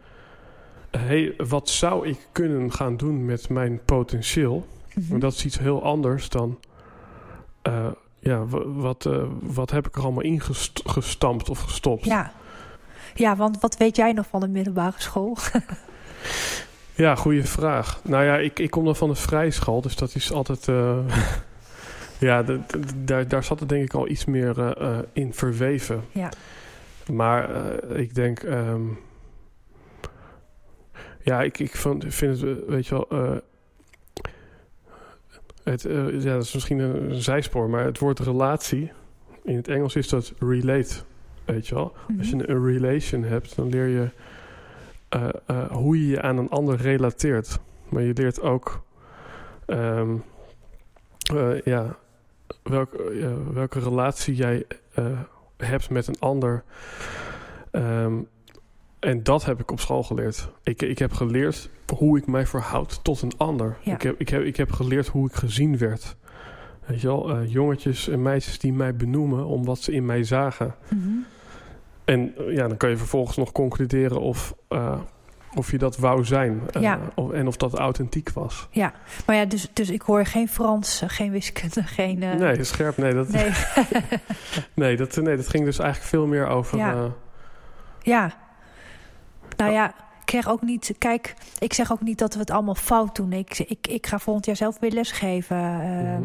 Hé, 0.91 0.99
hey, 0.99 1.33
wat 1.37 1.69
zou 1.69 2.07
ik 2.07 2.27
kunnen 2.31 2.71
gaan 2.71 2.97
doen 2.97 3.25
met 3.25 3.49
mijn 3.49 3.79
potentieel? 3.85 4.65
Maar 5.09 5.19
dat 5.19 5.33
is 5.33 5.45
iets 5.45 5.59
heel 5.59 5.83
anders 5.83 6.29
dan... 6.29 6.59
Uh, 7.67 7.87
ja, 8.19 8.45
wat, 8.65 9.05
uh, 9.05 9.23
wat 9.41 9.71
heb 9.71 9.87
ik 9.87 9.95
er 9.95 10.03
allemaal 10.03 10.23
ingestampt 10.23 11.49
of 11.49 11.59
gestopt? 11.59 12.05
Ja. 12.05 12.31
Ja, 13.13 13.35
want 13.35 13.59
wat 13.59 13.77
weet 13.77 13.95
jij 13.95 14.11
nog 14.11 14.25
van 14.29 14.39
de 14.39 14.47
middelbare 14.47 14.95
school? 14.97 15.37
ja, 16.95 17.15
goede 17.15 17.43
vraag. 17.43 18.01
Nou 18.03 18.23
ja, 18.23 18.37
ik, 18.37 18.59
ik 18.59 18.71
kom 18.71 18.85
dan 18.85 18.95
van 18.95 19.09
de 19.09 19.15
vrijschool, 19.15 19.81
dus 19.81 19.95
dat 19.95 20.15
is 20.15 20.31
altijd... 20.31 20.67
Uh, 20.67 20.97
ja, 22.19 22.45
daar, 22.95 23.27
daar 23.27 23.43
zat 23.43 23.59
er 23.59 23.67
denk 23.67 23.83
ik 23.83 23.93
al 23.93 24.07
iets 24.07 24.25
meer 24.25 24.81
uh, 24.81 24.97
in 25.13 25.33
verweven. 25.33 26.03
Ja. 26.11 26.31
Maar 27.11 27.49
uh, 27.49 27.99
ik 27.99 28.15
denk... 28.15 28.43
Um, 28.43 28.99
ja, 31.21 31.41
ik, 31.41 31.59
ik 31.59 31.75
vind, 31.75 32.05
vind 32.07 32.41
het, 32.41 32.65
weet 32.67 32.87
je 32.87 33.05
wel... 33.09 33.41
Het, 35.63 35.81
ja, 36.23 36.33
dat 36.33 36.43
is 36.43 36.53
misschien 36.53 36.79
een, 36.79 37.11
een, 37.11 37.21
zijspoor, 37.21 37.69
maar 37.69 37.85
het 37.85 37.99
woord 37.99 38.19
relatie... 38.19 38.91
In 39.43 39.55
het 39.55 39.67
Engels 39.67 39.95
is 39.95 40.09
dat 40.09 40.33
relate, 40.39 41.03
weet 41.45 41.67
je 41.67 41.75
wel. 41.75 41.93
Mm 41.93 42.01
-hmm. 42.07 42.19
Als 42.19 42.29
je 42.29 42.49
een 42.49 42.65
relation 42.65 43.23
hebt, 43.23 43.55
dan 43.55 43.69
leer 43.69 43.87
je... 43.87 44.09
Uh, 45.47 45.71
hoe 45.71 45.99
je 46.01 46.07
je 46.07 46.21
aan 46.21 46.37
een 46.37 46.49
ander 46.49 46.77
relateert. 46.77 47.59
Maar 47.89 48.01
je 48.01 48.13
leert 48.13 48.41
ook... 48.41 48.83
Um, 49.67 50.23
ja, 51.63 51.97
welke, 52.63 53.33
welke 53.53 53.79
relatie 53.79 54.35
jij 54.35 54.65
hebt 55.57 55.89
met 55.89 56.07
een 56.07 56.19
ander... 56.19 56.63
Um, 57.71 58.27
en 59.03 59.23
dat 59.23 59.45
heb 59.45 59.59
ik 59.59 59.71
op 59.71 59.79
school 59.79 60.03
geleerd. 60.03 60.49
Ik, 60.63 60.81
ik 60.81 60.99
heb 60.99 61.13
geleerd 61.13 61.69
hoe 61.95 62.17
ik 62.17 62.27
mij 62.27 62.45
verhoud 62.45 63.03
tot 63.03 63.21
een 63.21 63.37
ander. 63.37 63.77
Ja. 63.81 63.93
Ik, 63.93 64.01
heb, 64.01 64.19
ik, 64.19 64.29
heb, 64.29 64.43
ik 64.43 64.57
heb 64.57 64.71
geleerd 64.71 65.07
hoe 65.07 65.27
ik 65.27 65.35
gezien 65.35 65.77
werd. 65.77 66.15
Weet 66.85 67.01
je 67.01 67.07
wel, 67.07 67.41
uh, 67.41 67.51
jongetjes 67.51 68.07
en 68.07 68.21
meisjes 68.21 68.59
die 68.59 68.73
mij 68.73 68.95
benoemen 68.95 69.45
om 69.45 69.65
wat 69.65 69.79
ze 69.79 69.91
in 69.91 70.05
mij 70.05 70.23
zagen. 70.23 70.75
Mm 70.89 71.01
-hmm. 71.01 71.25
En 72.05 72.33
uh, 72.39 72.55
ja, 72.55 72.67
dan 72.67 72.77
kan 72.77 72.89
je 72.89 72.97
vervolgens 72.97 73.37
nog 73.37 73.51
concluderen 73.51 74.19
of, 74.19 74.55
uh, 74.69 74.99
of 75.53 75.71
je 75.71 75.77
dat 75.77 75.97
wou 75.97 76.25
zijn. 76.25 76.61
Ja. 76.79 76.99
Of, 77.15 77.31
en 77.31 77.47
of 77.47 77.57
dat 77.57 77.73
authentiek 77.73 78.29
was. 78.29 78.67
Ja, 78.71 78.93
maar 79.25 79.35
ja, 79.35 79.45
dus, 79.45 79.67
dus 79.73 79.89
ik 79.89 80.01
hoor 80.01 80.25
geen 80.25 80.47
Frans, 80.47 81.03
geen 81.07 81.31
wiskunde, 81.31 81.83
geen... 81.97 82.19
Nee, 82.19 82.63
scherp, 82.63 82.97
nee. 82.97 83.13
Dat, 83.13 83.29
nee. 83.29 83.51
nee, 84.73 84.97
dat, 84.97 85.15
nee, 85.15 85.35
dat 85.35 85.47
ging 85.47 85.65
dus 85.65 85.79
eigenlijk 85.79 86.09
veel 86.09 86.27
meer 86.27 86.47
over... 86.47 86.77
Ja. 86.77 87.11
ja. 88.01 88.33
Nou 89.57 89.71
ja, 89.71 89.93
zeg 90.33 90.49
ook 90.49 90.61
niet, 90.61 90.95
kijk, 90.97 91.35
ik 91.59 91.73
zeg 91.73 91.91
ook 91.91 92.01
niet 92.01 92.17
dat 92.17 92.33
we 92.33 92.39
het 92.39 92.51
allemaal 92.51 92.75
fout 92.75 93.15
doen. 93.15 93.33
Ik, 93.33 93.59
ik, 93.59 93.87
ik 93.87 94.07
ga 94.07 94.19
volgend 94.19 94.45
jaar 94.45 94.55
zelf 94.55 94.79
weer 94.79 94.91
lesgeven 94.91 95.57
uh, 95.57 96.17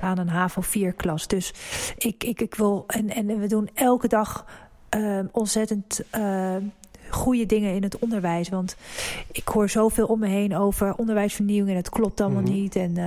aan 0.00 0.18
een 0.18 0.28
HAVO 0.28 0.60
4 0.60 0.92
klas. 0.92 1.26
Dus 1.26 1.54
ik, 1.96 2.24
ik, 2.24 2.40
ik 2.40 2.54
wil, 2.54 2.84
en, 2.86 3.10
en 3.10 3.38
we 3.38 3.46
doen 3.46 3.70
elke 3.74 4.08
dag 4.08 4.44
uh, 4.96 5.24
ontzettend 5.32 6.00
uh, 6.16 6.56
goede 7.12 7.46
dingen 7.46 7.74
in 7.74 7.82
het 7.82 7.98
onderwijs. 7.98 8.48
Want 8.48 8.76
ik 9.32 9.48
hoor 9.48 9.68
zoveel 9.68 10.06
om 10.06 10.18
me 10.18 10.26
heen 10.28 10.56
over 10.56 10.94
onderwijsvernieuwing 10.94 11.70
en 11.70 11.76
het 11.76 11.88
klopt 11.88 12.20
allemaal 12.20 12.42
Mhm. 12.42 12.52
niet. 12.52 12.76
En 12.76 12.98
uh, 12.98 13.04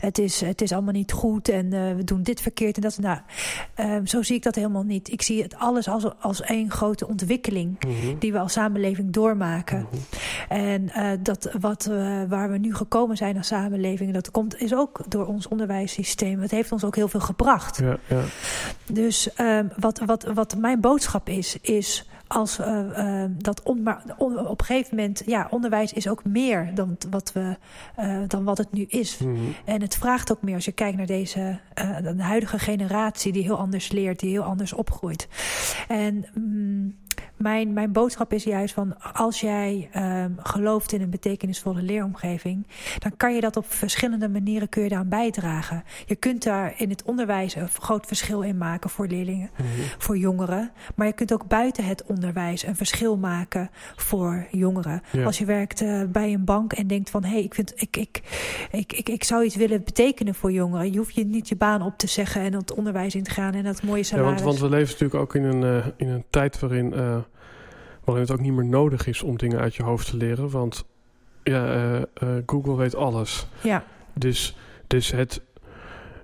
het, 0.00 0.18
is, 0.18 0.40
het 0.40 0.60
is 0.62 0.72
allemaal 0.72 0.92
niet 0.92 1.12
goed 1.12 1.48
en 1.48 1.66
uh, 1.66 1.94
we 1.96 2.04
doen 2.04 2.22
dit 2.22 2.40
verkeerd 2.40 2.76
en 2.76 2.82
dat. 2.82 2.98
Nou, 2.98 3.18
uh, 3.80 3.96
zo 4.04 4.22
zie 4.22 4.36
ik 4.36 4.42
dat 4.42 4.54
helemaal 4.54 4.82
niet. 4.82 5.12
Ik 5.12 5.22
zie 5.22 5.42
het 5.42 5.56
alles 5.56 5.88
als, 5.88 6.04
als 6.20 6.40
één 6.42 6.70
grote 6.70 7.06
ontwikkeling 7.08 7.84
Mhm. 7.86 8.18
die 8.18 8.32
we 8.32 8.38
als 8.38 8.52
samenleving 8.52 9.12
doormaken. 9.12 9.86
Mhm. 9.90 9.96
En 10.60 10.82
uh, 10.96 11.10
dat 11.20 11.50
wat 11.60 11.84
we, 11.84 12.24
waar 12.28 12.50
we 12.50 12.58
nu 12.58 12.74
gekomen 12.74 13.16
zijn 13.16 13.36
als 13.36 13.46
samenleving, 13.46 14.12
dat 14.12 14.30
komt, 14.30 14.60
is 14.60 14.74
ook 14.74 15.00
door 15.08 15.26
ons 15.26 15.48
onderwijssysteem. 15.48 16.40
Het 16.40 16.50
heeft 16.50 16.72
ons 16.72 16.84
ook 16.84 16.96
heel 16.96 17.08
veel 17.08 17.20
gebracht. 17.20 17.78
Ja, 17.78 17.96
ja. 18.08 18.22
Dus 18.92 19.28
uh, 19.40 19.60
wat, 19.78 20.00
wat, 20.06 20.24
wat 20.34 20.56
mijn 20.56 20.80
boodschap 20.80 21.28
is, 21.28 21.56
is 21.60 22.08
als 22.32 22.58
uh, 22.58 22.80
uh, 22.96 23.24
dat 23.28 23.62
on, 23.62 23.82
maar 23.82 24.02
on, 24.18 24.46
op 24.46 24.60
een 24.60 24.66
gegeven 24.66 24.96
moment, 24.96 25.22
ja, 25.26 25.46
onderwijs 25.50 25.92
is 25.92 26.08
ook 26.08 26.24
meer 26.24 26.70
dan 26.74 26.96
wat, 27.10 27.32
we, 27.32 27.56
uh, 28.00 28.18
dan 28.26 28.44
wat 28.44 28.58
het 28.58 28.72
nu 28.72 28.84
is. 28.88 29.18
Mhm. 29.18 29.36
En 29.64 29.80
het 29.80 29.96
vraagt 29.96 30.32
ook 30.32 30.42
meer 30.42 30.54
als 30.54 30.64
je 30.64 30.72
kijkt 30.72 30.96
naar 30.96 31.06
deze 31.06 31.58
de 32.02 32.22
huidige 32.22 32.58
generatie 32.58 33.32
die 33.32 33.42
heel 33.42 33.58
anders 33.58 33.92
leert, 33.92 34.20
die 34.20 34.30
heel 34.30 34.42
anders 34.42 34.72
opgroeit. 34.72 35.28
En 35.88 36.26
mm, 36.34 36.94
mijn, 37.40 37.72
mijn 37.72 37.92
boodschap 37.92 38.32
is 38.32 38.44
juist 38.44 38.74
van 38.74 39.00
als 39.12 39.40
jij 39.40 39.90
um, 39.96 40.36
gelooft 40.42 40.92
in 40.92 41.00
een 41.02 41.10
betekenisvolle 41.10 41.82
leeromgeving, 41.82 42.66
dan 42.98 43.16
kan 43.16 43.34
je 43.34 43.40
dat 43.40 43.56
op 43.56 43.64
verschillende 43.72 44.28
manieren 44.28 44.68
kun 44.68 44.82
je 44.82 44.88
daaraan 44.88 45.08
bijdragen. 45.08 45.82
Je 46.06 46.16
kunt 46.16 46.42
daar 46.42 46.74
in 46.76 46.90
het 46.90 47.02
onderwijs 47.02 47.54
een 47.54 47.68
groot 47.68 48.06
verschil 48.06 48.40
in 48.42 48.58
maken 48.58 48.90
voor 48.90 49.06
leerlingen, 49.06 49.50
Mhm. 49.56 49.66
voor 49.98 50.16
jongeren. 50.18 50.70
Maar 50.94 51.06
je 51.06 51.12
kunt 51.12 51.32
ook 51.32 51.46
buiten 51.48 51.84
het 51.84 52.04
onderwijs 52.06 52.62
een 52.66 52.76
verschil 52.76 53.16
maken 53.16 53.70
voor 53.96 54.46
jongeren. 54.50 55.02
Ja. 55.12 55.24
Als 55.24 55.38
je 55.38 55.44
werkt 55.44 55.82
uh, 55.82 56.02
bij 56.08 56.32
een 56.32 56.44
bank 56.44 56.72
en 56.72 56.86
denkt 56.86 57.10
van 57.10 57.24
hé, 57.24 57.30
hey, 57.30 57.42
ik, 57.42 57.54
vind, 57.54 57.72
ik, 57.76 57.96
ik, 57.96 58.20
ik, 58.70 58.92
ik, 58.92 59.08
ik 59.08 59.24
zou 59.24 59.44
iets 59.44 59.56
willen 59.56 59.84
betekenen 59.84 60.34
voor 60.34 60.52
jongeren. 60.52 60.92
Je 60.92 60.98
hoeft 60.98 61.14
je 61.14 61.24
niet 61.24 61.48
je 61.48 61.56
baan 61.56 61.82
op 61.82 61.98
te 61.98 62.06
zeggen 62.06 62.42
en 62.42 62.52
het 62.54 62.72
onderwijs 62.74 63.14
in 63.14 63.22
te 63.22 63.30
gaan 63.30 63.54
en 63.54 63.64
dat 63.64 63.82
mooie 63.82 63.98
Ja, 63.98 64.04
salaris. 64.04 64.28
want, 64.28 64.40
want 64.42 64.58
we 64.58 64.68
leven 64.68 64.92
natuurlijk 64.92 65.20
ook 65.20 65.34
in 65.34 65.44
een, 65.44 65.62
uh, 65.62 65.86
in 65.96 66.08
een 66.08 66.24
tijd 66.30 66.58
waarin, 66.60 66.92
uh, 66.96 67.16
waarin 68.10 68.28
het 68.28 68.38
ook 68.38 68.46
niet 68.46 68.56
meer 68.56 68.70
nodig 68.70 69.06
is 69.06 69.22
om 69.22 69.38
dingen 69.38 69.58
uit 69.58 69.74
je 69.74 69.82
hoofd 69.82 70.10
te 70.10 70.16
leren. 70.16 70.50
Want 70.50 70.84
ja, 71.42 71.98
uh, 71.98 72.04
Google 72.46 72.76
weet 72.76 72.94
alles. 72.94 73.46
Ja. 73.62 73.84
Dus, 74.14 74.56
dus 74.86 75.10
het. 75.10 75.40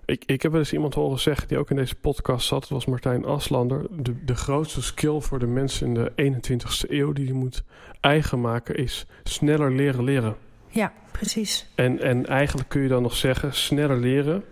Ik, 0.05 0.23
ik 0.27 0.43
heb 0.43 0.51
wel 0.53 0.61
eens 0.61 0.73
iemand 0.73 0.95
horen 0.95 1.19
zeggen 1.19 1.49
die 1.49 1.59
ook 1.59 1.71
in 1.71 1.77
deze 1.77 1.95
podcast 1.95 2.47
zat. 2.47 2.61
Dat 2.61 2.69
was 2.69 2.87
Martijn 2.87 3.25
Aslander. 3.25 3.87
De, 4.03 4.25
de 4.25 4.35
grootste 4.35 4.83
skill 4.83 5.21
voor 5.21 5.39
de 5.39 5.47
mensen 5.47 5.87
in 5.87 5.95
de 5.95 6.33
21ste 6.33 6.91
eeuw 6.91 7.13
die 7.13 7.27
je 7.27 7.33
moet 7.33 7.63
eigen 8.01 8.41
maken 8.41 8.77
is 8.77 9.07
sneller 9.23 9.73
leren 9.73 10.05
leren. 10.05 10.37
Ja, 10.69 10.93
precies. 11.13 11.67
En, 11.75 12.01
en 12.01 12.27
eigenlijk 12.27 12.69
kun 12.69 12.83
je 12.83 12.89
dan 12.89 13.03
nog 13.03 13.17
zeggen, 13.17 13.55
sneller 13.55 13.97
leren. 13.97 14.45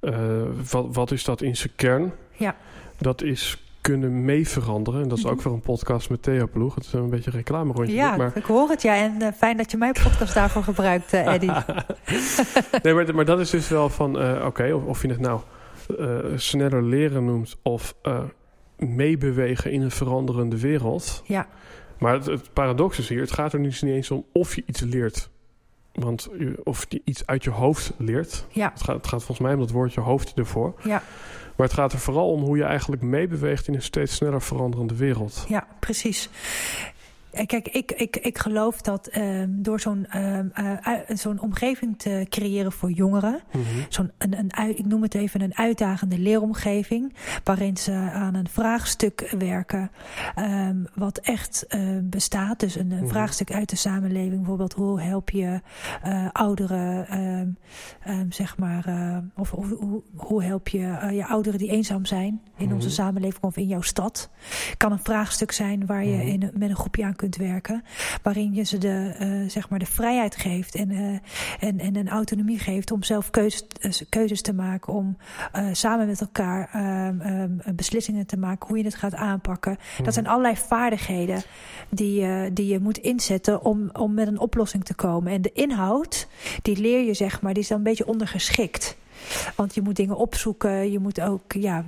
Uh, 0.00 0.42
wat, 0.70 0.86
wat 0.94 1.10
is 1.10 1.24
dat 1.24 1.42
in 1.42 1.56
zijn 1.56 1.72
kern? 1.76 2.12
Ja. 2.32 2.56
Dat 2.98 3.22
is 3.22 3.65
kunnen 3.86 4.24
mee 4.24 4.48
veranderen. 4.48 5.02
En 5.02 5.08
dat 5.08 5.18
is 5.18 5.24
Mhm. 5.24 5.32
ook 5.32 5.40
voor 5.40 5.52
een 5.52 5.60
podcast 5.60 6.10
met 6.10 6.22
Thea 6.22 6.46
Ploeg. 6.46 6.74
Het 6.74 6.84
is 6.84 6.92
een 6.92 7.10
beetje 7.10 7.30
een 7.30 7.36
reclame 7.36 7.72
rondje. 7.72 7.94
Ja, 7.94 8.16
maar... 8.16 8.32
ik 8.34 8.44
hoor 8.44 8.68
het 8.68 8.82
ja. 8.82 8.96
En 8.96 9.16
uh, 9.22 9.28
fijn 9.36 9.56
dat 9.56 9.70
je 9.70 9.76
mijn 9.76 9.92
podcast 10.02 10.34
daarvoor 10.34 10.62
gebruikt, 10.62 11.14
uh, 11.14 11.34
Eddie. 11.34 11.50
nee, 12.82 12.94
maar, 12.94 13.14
maar 13.14 13.24
dat 13.24 13.40
is 13.40 13.50
dus 13.50 13.68
wel 13.68 13.88
van... 13.88 14.22
Uh, 14.22 14.34
Oké, 14.34 14.46
okay, 14.46 14.70
of, 14.70 14.84
of 14.84 15.02
je 15.02 15.08
het 15.08 15.20
nou 15.20 15.40
sneller 16.36 16.82
leren 16.82 17.24
noemt... 17.24 17.56
of 17.62 17.94
meebewegen 18.76 19.72
in 19.72 19.82
een 19.82 19.90
veranderende 19.90 20.60
wereld. 20.60 21.22
Ja. 21.24 21.46
Maar 21.98 22.12
het, 22.12 22.26
het 22.26 22.52
paradox 22.52 22.98
is 22.98 23.08
hier... 23.08 23.20
het 23.20 23.32
gaat 23.32 23.52
er 23.52 23.62
dus 23.62 23.82
niet 23.82 23.94
eens 23.94 24.10
om 24.10 24.24
of 24.32 24.54
je 24.54 24.62
iets 24.66 24.80
leert... 24.80 25.30
Want 25.92 26.28
of 26.64 26.86
je 26.88 27.00
iets 27.04 27.26
uit 27.26 27.44
je 27.44 27.50
hoofd 27.50 27.92
leert. 27.98 28.46
Ja. 28.50 28.70
Het, 28.72 28.82
gaat, 28.82 28.96
het 28.96 29.06
gaat 29.06 29.24
volgens 29.24 29.38
mij 29.46 29.52
om 29.54 29.60
dat 29.60 29.70
woordje 29.70 30.00
hoofd 30.00 30.32
ervoor. 30.34 30.74
Ja. 30.82 31.02
Maar 31.56 31.66
het 31.66 31.76
gaat 31.76 31.92
er 31.92 31.98
vooral 31.98 32.30
om 32.30 32.42
hoe 32.42 32.56
je 32.56 32.64
eigenlijk 32.64 33.02
meebeweegt 33.02 33.68
in 33.68 33.74
een 33.74 33.82
steeds 33.82 34.14
sneller 34.14 34.42
veranderende 34.42 34.94
wereld. 34.94 35.44
Ja, 35.48 35.66
precies. 35.80 36.28
Kijk, 37.46 37.68
ik, 37.68 37.92
ik, 37.92 38.16
ik 38.16 38.38
geloof 38.38 38.80
dat 38.80 39.16
um, 39.16 39.62
door 39.62 39.80
zo'n 39.80 40.06
um, 40.20 40.52
uh, 40.60 40.72
zo'n 41.08 41.40
omgeving 41.40 41.98
te 41.98 42.26
creëren 42.28 42.72
voor 42.72 42.90
jongeren, 42.90 43.40
Mhm. 43.52 43.58
mm 43.58 43.64
-hmm. 43.64 43.84
zo'n 43.88 44.10
een, 44.18 44.34
een, 44.38 44.78
ik 44.78 44.84
noem 44.86 45.02
het 45.02 45.14
even 45.14 45.40
een 45.40 45.56
uitdagende 45.56 46.18
leeromgeving, 46.18 47.14
waarin 47.44 47.76
ze 47.76 47.92
aan 47.92 48.34
een 48.34 48.48
vraagstuk 48.48 49.34
werken 49.38 49.90
um, 50.38 50.86
wat 50.94 51.18
echt 51.18 51.64
uh, 51.68 51.98
bestaat. 52.02 52.60
Dus 52.60 52.74
een, 52.76 52.86
Mhm. 52.86 52.94
mm 52.94 53.00
-hmm. 53.00 53.08
vraagstuk 53.10 53.52
uit 53.52 53.68
de 53.70 53.76
samenleving, 53.76 54.36
bijvoorbeeld 54.36 54.72
hoe 54.72 55.00
help 55.00 55.30
je 55.30 55.60
ouderen, 56.32 57.58
zeg 58.28 58.58
maar, 58.58 58.84
uh, 58.88 59.16
of 59.36 59.50
hoe, 59.50 59.66
hoe, 59.66 60.02
hoe 60.14 60.42
help 60.42 60.68
je 60.68 60.78
je 61.12 61.26
ouderen 61.26 61.58
die 61.58 61.70
eenzaam 61.70 62.04
zijn 62.06 62.24
in 62.26 62.34
Mhm. 62.34 62.62
mm 62.62 62.66
-hmm. 62.66 62.74
onze 62.76 62.90
samenleving 62.90 63.42
of 63.42 63.56
in 63.56 63.66
jouw 63.66 63.80
stad. 63.80 64.30
Kan 64.76 64.92
een 64.92 64.98
vraagstuk 65.02 65.52
zijn 65.52 65.86
waar 65.86 66.04
je 66.04 66.24
in, 66.24 66.50
met 66.54 66.68
een 66.70 66.76
groepje 66.76 67.04
aan 67.04 67.16
kunt 67.16 67.25
werken. 67.34 67.82
Waarin 68.22 68.54
je 68.54 68.62
ze 68.62 68.78
de, 68.78 69.16
uh, 69.20 69.50
zeg 69.50 69.68
maar 69.68 69.78
de 69.78 69.86
vrijheid 69.86 70.36
geeft 70.36 70.74
en, 70.74 70.90
uh, 70.90 71.18
en, 71.60 71.78
en 71.78 71.96
een 71.96 72.08
autonomie 72.08 72.58
geeft 72.58 72.90
om 72.90 73.02
zelf 73.02 73.30
keuzes, 73.30 73.64
uh, 73.80 73.92
keuzes 74.08 74.42
te 74.42 74.52
maken. 74.52 74.92
Om 74.92 75.16
uh, 75.56 75.68
samen 75.72 76.06
met 76.06 76.20
elkaar 76.20 76.70
um, 76.74 77.20
um, 77.20 77.60
beslissingen 77.76 78.26
te 78.26 78.36
maken 78.36 78.68
hoe 78.68 78.78
je 78.78 78.84
het 78.84 78.94
gaat 78.94 79.14
aanpakken. 79.14 79.78
Mm. 79.98 80.04
Dat 80.04 80.14
zijn 80.14 80.26
allerlei 80.26 80.56
vaardigheden 80.56 81.42
die, 81.88 82.52
die 82.52 82.66
je 82.66 82.80
moet 82.80 82.98
inzetten 82.98 83.64
om, 83.64 83.90
om 83.92 84.14
met 84.14 84.26
een 84.26 84.38
oplossing 84.38 84.84
te 84.84 84.94
komen. 84.94 85.32
En 85.32 85.42
de 85.42 85.52
inhoud, 85.52 86.28
die 86.62 86.76
leer 86.76 87.04
je 87.04 87.14
zeg 87.14 87.40
maar, 87.40 87.52
die 87.52 87.62
is 87.62 87.68
dan 87.68 87.78
een 87.78 87.84
beetje 87.84 88.06
ondergeschikt. 88.06 88.96
Want 89.56 89.74
je 89.74 89.82
moet 89.82 89.96
dingen 89.96 90.16
opzoeken. 90.16 90.90
Je 90.90 90.98
moet 90.98 91.20
ook, 91.20 91.52
ja, 91.52 91.84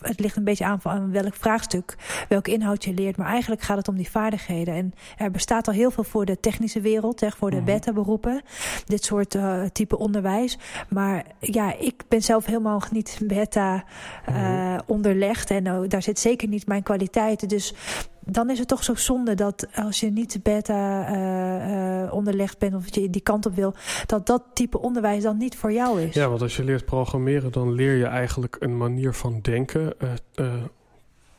het 0.00 0.20
ligt 0.20 0.36
een 0.36 0.44
beetje 0.44 0.64
aan 0.64 0.80
van 0.80 1.10
welk 1.12 1.34
vraagstuk, 1.34 1.96
welke 2.28 2.52
inhoud 2.52 2.84
je 2.84 2.94
leert. 2.94 3.16
Maar 3.16 3.26
eigenlijk 3.28 3.62
gaat 3.62 3.76
het 3.76 3.88
om 3.88 3.96
die 3.96 4.10
vaardigheden. 4.10 4.74
En 4.74 4.92
er 5.16 5.30
bestaat 5.30 5.68
al 5.68 5.74
heel 5.74 5.90
veel 5.90 6.04
voor 6.04 6.24
de 6.24 6.40
technische 6.40 6.80
wereld, 6.80 7.24
voor 7.36 7.50
de 7.50 7.56
Mhm. 7.56 7.64
beta-beroepen. 7.64 8.42
Dit 8.86 9.04
soort 9.04 9.34
uh, 9.34 9.62
type 9.72 9.98
onderwijs. 9.98 10.58
Maar 10.88 11.24
ja, 11.40 11.74
ik 11.78 12.02
ben 12.08 12.22
zelf 12.22 12.46
helemaal 12.46 12.82
niet 12.90 13.20
beta 13.22 13.84
uh, 14.28 14.34
Mhm. 14.36 14.80
onderlegd. 14.86 15.50
En 15.50 15.64
uh, 15.66 15.78
daar 15.88 16.02
zit 16.02 16.18
zeker 16.18 16.48
niet 16.48 16.66
mijn 16.66 16.82
kwaliteiten. 16.82 17.48
Dus 17.48 17.74
dan 18.24 18.50
is 18.50 18.58
het 18.58 18.68
toch 18.68 18.84
zo 18.84 18.94
zonde 18.94 19.34
dat 19.34 19.66
als 19.74 20.00
je 20.00 20.10
niet 20.10 20.38
beta 20.42 21.10
uh, 21.10 22.02
uh, 22.02 22.12
onderlegd 22.12 22.58
bent 22.58 22.74
of 22.74 22.94
je 22.94 23.10
die 23.10 23.20
kant 23.20 23.46
op 23.46 23.54
wil, 23.54 23.74
dat 24.06 24.26
dat 24.26 24.42
type 24.52 24.78
onderwijs 24.78 25.22
dan 25.22 25.36
niet 25.36 25.56
voor 25.56 25.72
jou 25.72 26.00
is. 26.00 26.14
Ja, 26.14 26.28
want 26.28 26.42
als 26.42 26.56
je 26.56 26.64
leert 26.64 26.84
programmeren, 26.84 27.52
dan 27.52 27.72
leer 27.72 27.96
je 27.96 28.06
eigenlijk 28.06 28.56
een 28.60 28.76
manier 28.76 29.12
van 29.12 29.38
denken 29.40 29.94
uh, 30.36 30.52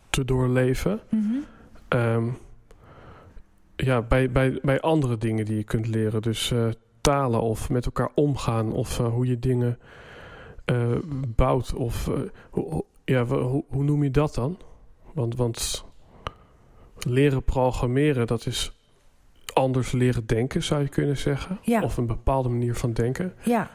te 0.10 0.26
doorleven. 0.26 1.00
Mm 1.10 1.46
-hmm. 1.90 2.00
um, 2.00 2.38
ja, 3.76 4.02
bij, 4.02 4.32
bij, 4.32 4.60
bij 4.62 4.82
andere 4.82 5.18
dingen 5.18 5.46
die 5.46 5.58
je 5.58 5.64
kunt 5.64 5.88
leren. 5.88 6.22
Dus 6.22 6.54
talen 7.02 7.42
of 7.42 7.70
met 7.70 7.86
elkaar 7.86 8.10
omgaan 8.16 8.72
of 8.72 8.98
hoe 8.98 9.28
je 9.28 9.40
dingen 9.40 9.80
bouwt. 11.28 11.74
Of 11.74 12.10
hoe, 12.50 12.84
ja, 13.06 13.26
hoe, 13.26 13.64
hoe 13.68 13.84
noem 13.84 14.04
je 14.04 14.12
dat 14.12 14.36
dan? 14.36 14.58
Want, 15.14 15.36
want 15.36 15.86
leren 17.06 17.44
programmeren, 17.44 18.28
dat 18.28 18.46
is 18.46 18.78
anders 19.54 19.92
leren 19.92 20.26
denken, 20.26 20.64
zou 20.64 20.82
je 20.82 20.90
kunnen 20.90 21.18
zeggen. 21.18 21.60
Ja. 21.62 21.82
Of 21.82 21.98
een 21.98 22.08
bepaalde 22.08 22.50
manier 22.50 22.76
van 22.76 22.94
denken. 22.94 23.34
Ja. 23.44 23.70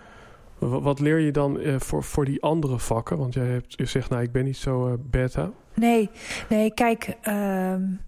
Wat, 0.59 1.01
leer 1.01 1.19
je 1.19 1.31
dan 1.31 1.61
uh, 1.61 1.75
voor, 1.79 2.05
voor 2.05 2.25
die 2.25 2.43
andere 2.43 2.79
vakken? 2.79 3.19
Want 3.19 3.35
jij 3.35 3.47
hebt, 3.47 3.75
je 3.77 3.85
zegt, 3.85 4.11
nou, 4.11 4.23
ik 4.23 4.33
ben 4.33 4.45
niet 4.45 4.57
zo 4.57 4.89
uh, 4.89 4.95
beta. 4.99 5.51
Nee, 5.75 6.11
nee, 6.49 6.75
kijk... 6.75 7.17
Um, 7.29 8.01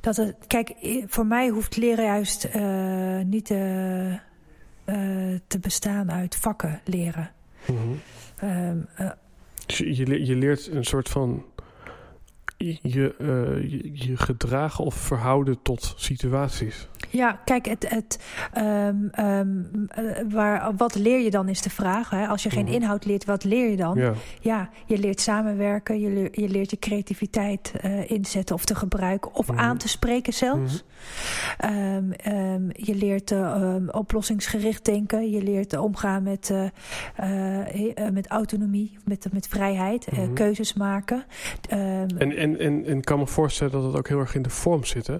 dat 0.00 0.16
het, 0.16 0.36
kijk, 0.46 0.74
voor 1.06 1.26
mij 1.26 1.48
hoeft 1.48 1.76
leren 1.76 2.04
juist 2.04 2.48
uh, 2.56 3.20
niet 3.24 3.46
te, 3.46 4.18
te 5.46 5.58
bestaan 5.60 6.12
uit 6.12 6.36
vakken 6.36 6.80
leren. 6.84 7.30
Mm 7.66 7.76
-hmm. 7.76 8.48
um, 8.50 8.88
dus 9.66 9.78
je, 9.78 10.24
je 10.24 10.36
leert 10.36 10.66
een 10.66 10.84
soort 10.84 11.08
van 11.08 11.44
je, 12.82 13.14
uh, 13.18 13.70
je, 13.70 13.90
je, 13.92 14.16
gedragen 14.16 14.84
of 14.84 14.94
verhouden 14.94 15.62
tot 15.62 15.94
situaties. 15.96 16.88
Ja, 17.14 17.40
kijk, 17.44 17.66
het, 17.66 17.88
het, 17.88 18.18
um, 18.58 19.10
um, 19.20 19.88
waar, 20.28 20.76
wat 20.76 20.94
leer 20.94 21.20
je 21.20 21.30
dan 21.30 21.48
is 21.48 21.62
de 21.62 21.70
vraag. 21.70 22.10
Hè? 22.10 22.26
Als 22.26 22.42
je 22.42 22.50
geen 22.50 22.64
mhm. 22.64 22.74
inhoud 22.74 23.04
leert, 23.04 23.24
wat 23.24 23.44
leer 23.44 23.70
je 23.70 23.76
dan? 23.76 23.98
Ja, 23.98 24.12
ja 24.40 24.70
je 24.86 24.98
leert 24.98 25.20
samenwerken, 25.20 26.00
je, 26.00 26.08
leert 26.08 26.36
je, 26.36 26.48
leert 26.48 26.70
je 26.70 26.78
creativiteit 26.78 27.72
uh, 27.84 28.10
inzetten 28.10 28.54
of 28.54 28.64
te 28.64 28.74
gebruiken 28.74 29.34
of 29.34 29.48
mhm. 29.48 29.58
aan 29.58 29.76
te 29.76 29.88
spreken 29.88 30.32
zelfs. 30.32 30.72
Mm 30.72 30.92
um, 31.64 32.70
je 32.72 32.94
leert 32.94 33.30
uh, 33.30 33.74
oplossingsgericht 33.90 34.84
denken, 34.84 35.30
je 35.30 35.42
leert 35.42 35.76
omgaan 35.76 36.22
met, 36.22 36.52
uh, 36.52 38.10
met 38.12 38.26
autonomie, 38.26 38.98
met, 39.04 39.26
met 39.32 39.48
vrijheid, 39.48 40.12
mhm. 40.12 40.32
keuzes 40.32 40.74
maken. 40.74 41.24
en, 41.68 42.18
en, 42.18 42.58
en, 42.58 42.84
en 42.84 43.00
kan 43.00 43.18
me 43.18 43.26
voorstellen 43.26 43.72
dat 43.72 43.84
het 43.84 43.96
ook 43.96 44.08
heel 44.08 44.18
erg 44.18 44.34
in 44.34 44.42
de 44.42 44.50
vorm 44.50 44.84
zit. 44.84 45.06
Hè? 45.06 45.16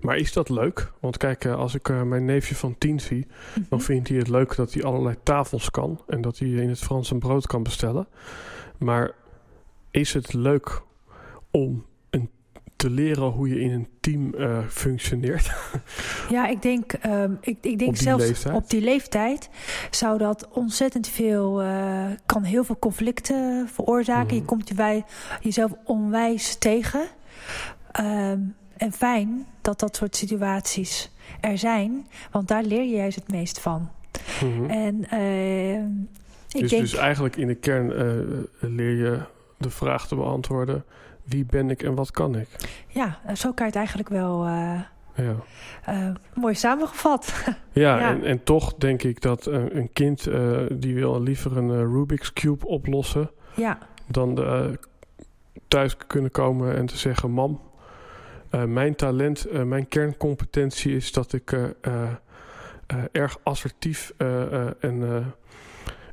Maar 0.00 0.16
is 0.16 0.32
dat 0.32 0.48
leuk? 0.48 0.92
Want 1.00 1.16
kijk, 1.16 1.35
eh, 1.44 1.54
als 1.54 1.74
ik 1.74 1.88
uh, 1.88 2.02
mijn 2.02 2.24
neefje 2.24 2.54
van 2.54 2.78
tien 2.78 3.00
zie, 3.00 3.26
dan 3.54 3.64
mhm. 3.70 3.80
vindt 3.80 4.08
hij 4.08 4.18
het 4.18 4.28
leuk 4.28 4.56
dat 4.56 4.72
hij 4.72 4.82
allerlei 4.82 5.16
tafels 5.22 5.70
kan 5.70 6.00
en 6.06 6.20
dat 6.20 6.38
hij 6.38 6.48
in 6.48 6.68
het 6.68 6.78
Frans 6.78 7.10
een 7.10 7.18
brood 7.18 7.46
kan 7.46 7.62
bestellen. 7.62 8.08
Maar 8.78 9.14
is 9.90 10.12
het 10.12 10.32
leuk 10.32 10.82
om 11.50 11.84
een, 12.10 12.30
te 12.76 12.90
leren 12.90 13.22
hoe 13.22 13.48
je 13.48 13.60
in 13.60 13.70
een 13.70 13.88
team 14.00 14.34
uh, 14.34 14.58
functioneert? 14.68 15.50
Ja, 16.28 16.46
ik 16.46 16.62
denk, 16.62 16.92
um, 17.06 17.38
ik, 17.40 17.58
ik 17.60 17.78
denk 17.78 17.96
zelfs 17.96 18.24
leeftijd? 18.24 18.54
op 18.54 18.70
die 18.70 18.80
leeftijd 18.80 19.50
zou 19.90 20.18
dat 20.18 20.48
ontzettend 20.48 21.08
veel, 21.08 21.62
uh, 21.62 22.04
kan 22.26 22.42
heel 22.42 22.64
veel 22.64 22.78
conflicten 22.78 23.68
veroorzaken. 23.68 24.34
Je 24.34 24.42
mhm. 24.42 24.48
komt 24.48 24.68
je 24.68 25.02
jezelf 25.40 25.72
onwijs 25.84 26.56
tegen. 26.56 27.06
Um, 28.00 28.54
en 28.76 28.92
fijn 28.92 29.46
dat 29.60 29.80
dat 29.80 29.96
soort 29.96 30.16
situaties 30.16 31.10
er 31.40 31.58
zijn. 31.58 32.06
Want 32.30 32.48
daar 32.48 32.62
leer 32.62 32.82
je 32.82 32.96
juist 32.96 33.16
het 33.16 33.30
meest 33.30 33.60
van. 33.60 33.90
Mhm. 34.42 34.70
En 34.70 35.06
uh, 35.12 35.74
ik 35.76 36.60
dus, 36.60 36.70
denk... 36.70 36.82
dus 36.82 36.94
eigenlijk 36.94 37.36
in 37.36 37.46
de 37.46 37.54
kern 37.54 37.90
uh, 37.90 38.70
leer 38.70 38.96
je 38.96 39.20
de 39.56 39.70
vraag 39.70 40.08
te 40.08 40.14
beantwoorden... 40.14 40.84
wie 41.24 41.44
ben 41.44 41.70
ik 41.70 41.82
en 41.82 41.94
wat 41.94 42.10
kan 42.10 42.36
ik? 42.36 42.48
Ja, 42.88 43.18
zo 43.34 43.52
kan 43.52 43.66
je 43.66 43.72
het 43.72 43.76
eigenlijk 43.76 44.08
wel... 44.08 44.46
Uh, 44.46 44.80
ja. 45.14 46.12
mooi 46.34 46.54
samengevat. 46.54 47.34
ja, 47.72 47.98
ja. 47.98 48.10
En, 48.10 48.24
en, 48.24 48.44
toch 48.44 48.74
denk 48.74 49.02
ik 49.02 49.20
dat 49.20 49.46
een 49.46 49.90
kind... 49.92 50.28
die 50.72 50.94
wil 50.94 51.22
liever 51.22 51.56
een 51.56 51.92
Rubik's 51.92 52.32
Cube 52.32 52.66
oplossen... 52.66 53.30
Ja. 53.54 53.78
dan 54.06 54.38
thuis 55.68 55.96
kunnen 55.96 56.30
komen 56.30 56.76
en 56.76 56.86
te 56.86 56.96
zeggen... 56.96 57.30
mam, 57.30 57.60
mijn 58.66 58.94
talent, 58.94 59.46
uh, 59.52 59.62
mijn 59.62 59.88
kerncompetentie 59.88 60.96
is 60.96 61.12
dat 61.12 61.32
ik 61.32 61.52
uh, 61.52 61.68
erg 63.12 63.38
assertief 63.42 64.12
en 64.80 65.34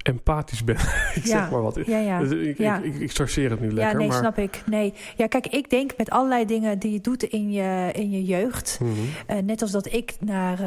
empathisch 0.01 0.63
ben. 0.63 0.75
ik 1.15 1.23
ja, 1.23 1.39
zeg 1.39 1.51
maar 1.51 1.61
wat. 1.61 1.79
Ja, 1.85 1.97
ja. 1.97 2.19
Dus 2.19 2.31
ik, 2.31 2.57
ja. 2.57 2.77
Ik, 2.77 2.93
ik, 2.93 3.01
ik, 3.01 3.11
sorceer 3.11 3.49
het 3.49 3.59
nu 3.59 3.71
lekker. 3.71 3.91
Ja, 3.91 3.97
nee, 3.97 4.07
maar... 4.07 4.17
snap 4.17 4.37
ik. 4.37 4.63
Nee. 4.65 4.93
Ja, 5.15 5.27
kijk, 5.27 5.47
ik 5.47 5.69
denk 5.69 5.91
met 5.97 6.09
allerlei 6.09 6.45
dingen 6.45 6.79
die 6.79 6.91
je 6.91 7.01
doet 7.01 7.23
in 7.23 7.51
je, 7.51 7.89
in 7.93 8.11
je 8.11 8.23
jeugd. 8.23 8.79
Mm 8.81 8.93
-hmm. 8.93 9.45
net 9.45 9.61
als 9.61 9.71
dat 9.71 9.93
ik 9.93 10.15
naar 10.19 10.59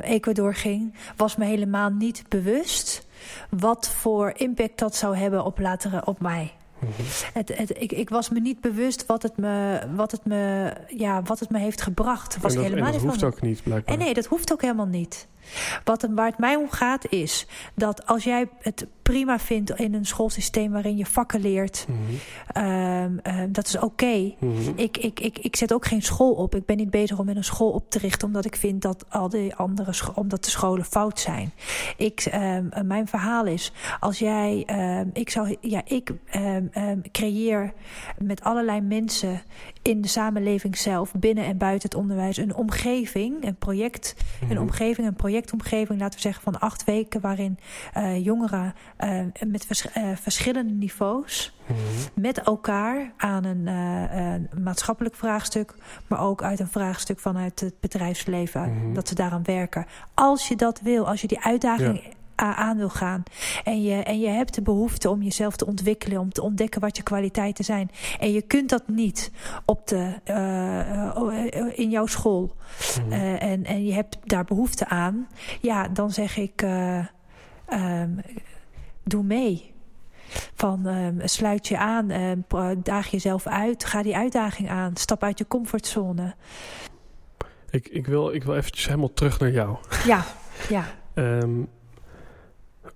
Ecuador 0.00 0.54
ging, 0.54 0.94
was 1.16 1.36
me 1.36 1.44
helemaal 1.44 1.90
niet 1.90 2.24
bewust 2.28 3.06
wat 3.50 3.90
voor 3.90 4.32
impact 4.36 4.78
dat 4.78 4.96
zou 4.96 5.16
hebben 5.16 5.44
op 5.44 5.58
latere 5.58 6.06
op 6.06 6.20
mij. 6.20 6.52
Het, 7.32 7.56
het, 7.56 7.82
ik, 7.82 7.92
ik, 7.92 8.08
was 8.08 8.30
me 8.30 8.40
niet 8.40 8.60
bewust 8.60 9.06
wat 9.06 9.22
het 9.22 9.36
me, 9.36 9.80
wat 9.94 10.10
het 10.10 10.24
me, 10.24 10.72
ja, 10.96 11.22
wat 11.22 11.40
het 11.40 11.50
me 11.50 11.58
heeft 11.58 11.82
gebracht. 11.82 12.38
Was 12.40 12.52
en 12.52 12.58
dat, 12.58 12.66
helemaal 12.68 12.86
en 12.86 12.92
dat 12.92 13.02
hoeft 13.02 13.24
ook 13.24 13.40
niet, 13.40 13.62
blijkbaar. 13.62 13.94
En 13.94 14.00
nee, 14.00 14.14
dat 14.14 14.26
hoeft 14.26 14.52
ook 14.52 14.60
helemaal 14.62 14.86
niet. 14.86 15.26
Wat, 15.84 16.08
waar 16.10 16.26
het 16.26 16.38
mij 16.38 16.56
om 16.56 16.70
gaat 16.70 17.10
is 17.10 17.46
dat 17.74 18.06
als 18.06 18.24
jij 18.24 18.48
het 18.60 18.86
prima 19.02 19.38
vindt 19.38 19.70
in 19.70 19.94
een 19.94 20.06
schoolsysteem 20.06 20.72
waarin 20.72 20.96
je 20.96 21.06
vakken 21.06 21.40
leert, 21.40 21.86
mm 21.88 21.96
-hmm. 21.96 23.20
uh, 23.26 23.42
dat 23.48 23.66
is 23.66 23.74
oké. 23.76 23.84
Okay. 23.84 24.36
Mm 24.38 24.56
-hmm. 24.56 24.72
ik, 24.76 24.96
ik, 24.96 25.20
ik, 25.20 25.38
ik 25.38 25.56
zet 25.56 25.72
ook 25.72 25.86
geen 25.86 26.02
school 26.02 26.32
op. 26.32 26.54
Ik 26.54 26.66
ben 26.66 26.76
niet 26.76 26.90
bezig 26.90 27.18
om 27.18 27.26
met 27.26 27.36
een 27.36 27.44
school 27.44 27.70
op 27.70 27.90
te 27.90 27.98
richten, 27.98 28.26
omdat 28.26 28.44
ik 28.44 28.56
vind 28.56 28.82
dat 28.82 29.04
al 29.08 29.28
die 29.28 29.54
andere 29.54 29.92
omdat 30.14 30.44
de 30.44 30.50
scholen 30.50 30.84
fout 30.84 31.20
zijn. 31.20 31.52
Ik, 31.96 32.26
uh, 32.34 32.58
mijn 32.84 33.08
verhaal 33.08 33.46
is, 33.46 33.72
als 34.00 34.18
jij, 34.18 34.66
ik 35.12 35.30
zou, 35.30 35.56
ja, 35.60 35.82
ik 35.84 36.12
creëer 37.12 37.72
met 38.18 38.42
allerlei 38.42 38.80
mensen 38.80 39.42
in 39.82 40.00
de 40.00 40.08
samenleving 40.08 40.78
zelf, 40.78 41.12
binnen 41.12 41.44
en 41.44 41.58
buiten 41.58 41.88
het 41.88 41.98
onderwijs, 41.98 42.36
een 42.36 42.54
omgeving, 42.54 43.46
een 43.46 43.56
project, 43.56 44.14
mm 44.16 44.24
-hmm. 44.38 44.50
een 44.50 44.56
mhm. 44.56 44.66
omgeving, 44.66 45.06
een 45.06 45.14
project 45.14 45.33
projectomgeving, 45.34 46.00
laten 46.00 46.14
we 46.14 46.20
zeggen 46.20 46.42
van 46.42 46.60
acht 46.60 46.84
weken, 46.84 47.20
waarin 47.20 47.58
uh, 47.96 48.24
jongeren 48.24 48.74
uh, 49.04 49.20
met 49.46 49.66
vers 49.66 49.86
uh, 49.96 50.16
verschillende 50.16 50.72
niveaus 50.72 51.56
mm 51.66 51.76
-hmm. 51.76 52.22
met 52.22 52.38
elkaar 52.38 53.12
aan 53.16 53.44
een, 53.44 53.66
een, 53.66 54.48
maatschappelijk 54.62 55.14
vraagstuk, 55.14 55.74
maar 56.06 56.20
ook 56.20 56.42
uit 56.42 56.60
een 56.60 56.68
vraagstuk 56.68 57.18
vanuit 57.18 57.60
het 57.60 57.80
bedrijfsleven, 57.80 58.68
mm 58.68 58.80
-hmm. 58.80 58.94
dat 58.94 59.08
ze 59.08 59.14
daaraan 59.14 59.44
werken. 59.44 59.86
Als 60.14 60.48
je 60.48 60.56
dat 60.56 60.80
wil, 60.80 61.08
als 61.08 61.20
je 61.20 61.26
die 61.26 61.40
uitdaging 61.40 62.02
ja 62.02 62.10
aan 62.36 62.76
wil 62.76 62.88
gaan. 62.88 63.22
En 63.64 63.82
je, 63.82 63.94
en 63.94 64.20
je 64.20 64.28
hebt 64.28 64.54
de 64.54 64.62
behoefte 64.62 65.10
om 65.10 65.22
jezelf 65.22 65.56
te 65.56 65.66
ontwikkelen, 65.66 66.20
om 66.20 66.32
te 66.32 66.42
ontdekken 66.42 66.80
wat 66.80 66.96
je 66.96 67.02
kwaliteiten 67.02 67.64
zijn. 67.64 67.90
En 68.20 68.32
je 68.32 68.42
kunt 68.42 68.70
dat 68.70 68.88
niet 68.88 69.30
op 69.64 69.86
de, 69.86 70.14
uh, 70.24 71.78
in 71.78 71.90
jouw 71.90 72.06
school. 72.06 72.56
Mm. 73.04 73.12
Uh, 73.12 73.42
en, 73.42 73.64
en 73.64 73.84
je 73.84 73.92
hebt 73.92 74.18
daar 74.24 74.44
behoefte 74.44 74.88
aan. 74.88 75.28
Ja, 75.60 75.88
dan 75.88 76.10
zeg 76.10 76.36
ik, 76.36 76.62
um, 77.72 78.20
doe 79.04 79.22
mee. 79.22 79.72
Van 80.54 80.86
um, 80.86 81.20
sluit 81.24 81.68
je 81.68 81.78
aan, 81.78 82.10
um, 82.10 82.44
daag 82.82 83.06
jezelf 83.10 83.46
uit, 83.46 83.84
ga 83.84 84.02
die 84.02 84.16
uitdaging 84.16 84.70
aan, 84.70 84.96
stap 84.96 85.22
uit 85.22 85.38
je 85.38 85.46
comfortzone. 85.46 86.34
Ik, 87.70 87.88
ik, 87.88 88.06
wil, 88.06 88.32
ik 88.32 88.44
wil 88.44 88.56
eventjes 88.56 88.86
helemaal 88.86 89.12
terug 89.12 89.40
naar 89.40 89.50
jou. 89.50 89.76
Ja, 90.06 90.24
ja. 90.68 90.84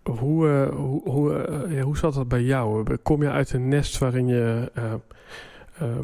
Um, 0.09 0.17
hoe, 0.17 0.69
hoe, 0.75 1.11
hoe, 1.11 1.45
ja, 1.69 1.83
hoe 1.83 1.97
zat 1.97 2.15
dat 2.15 2.29
bij 2.29 2.43
jou? 2.43 2.97
Kom 3.03 3.23
je 3.23 3.31
uit 3.31 3.53
een 3.53 3.69
nest 3.69 3.99
waarin 3.99 4.27
je 4.27 4.73
uh, 4.79 4.95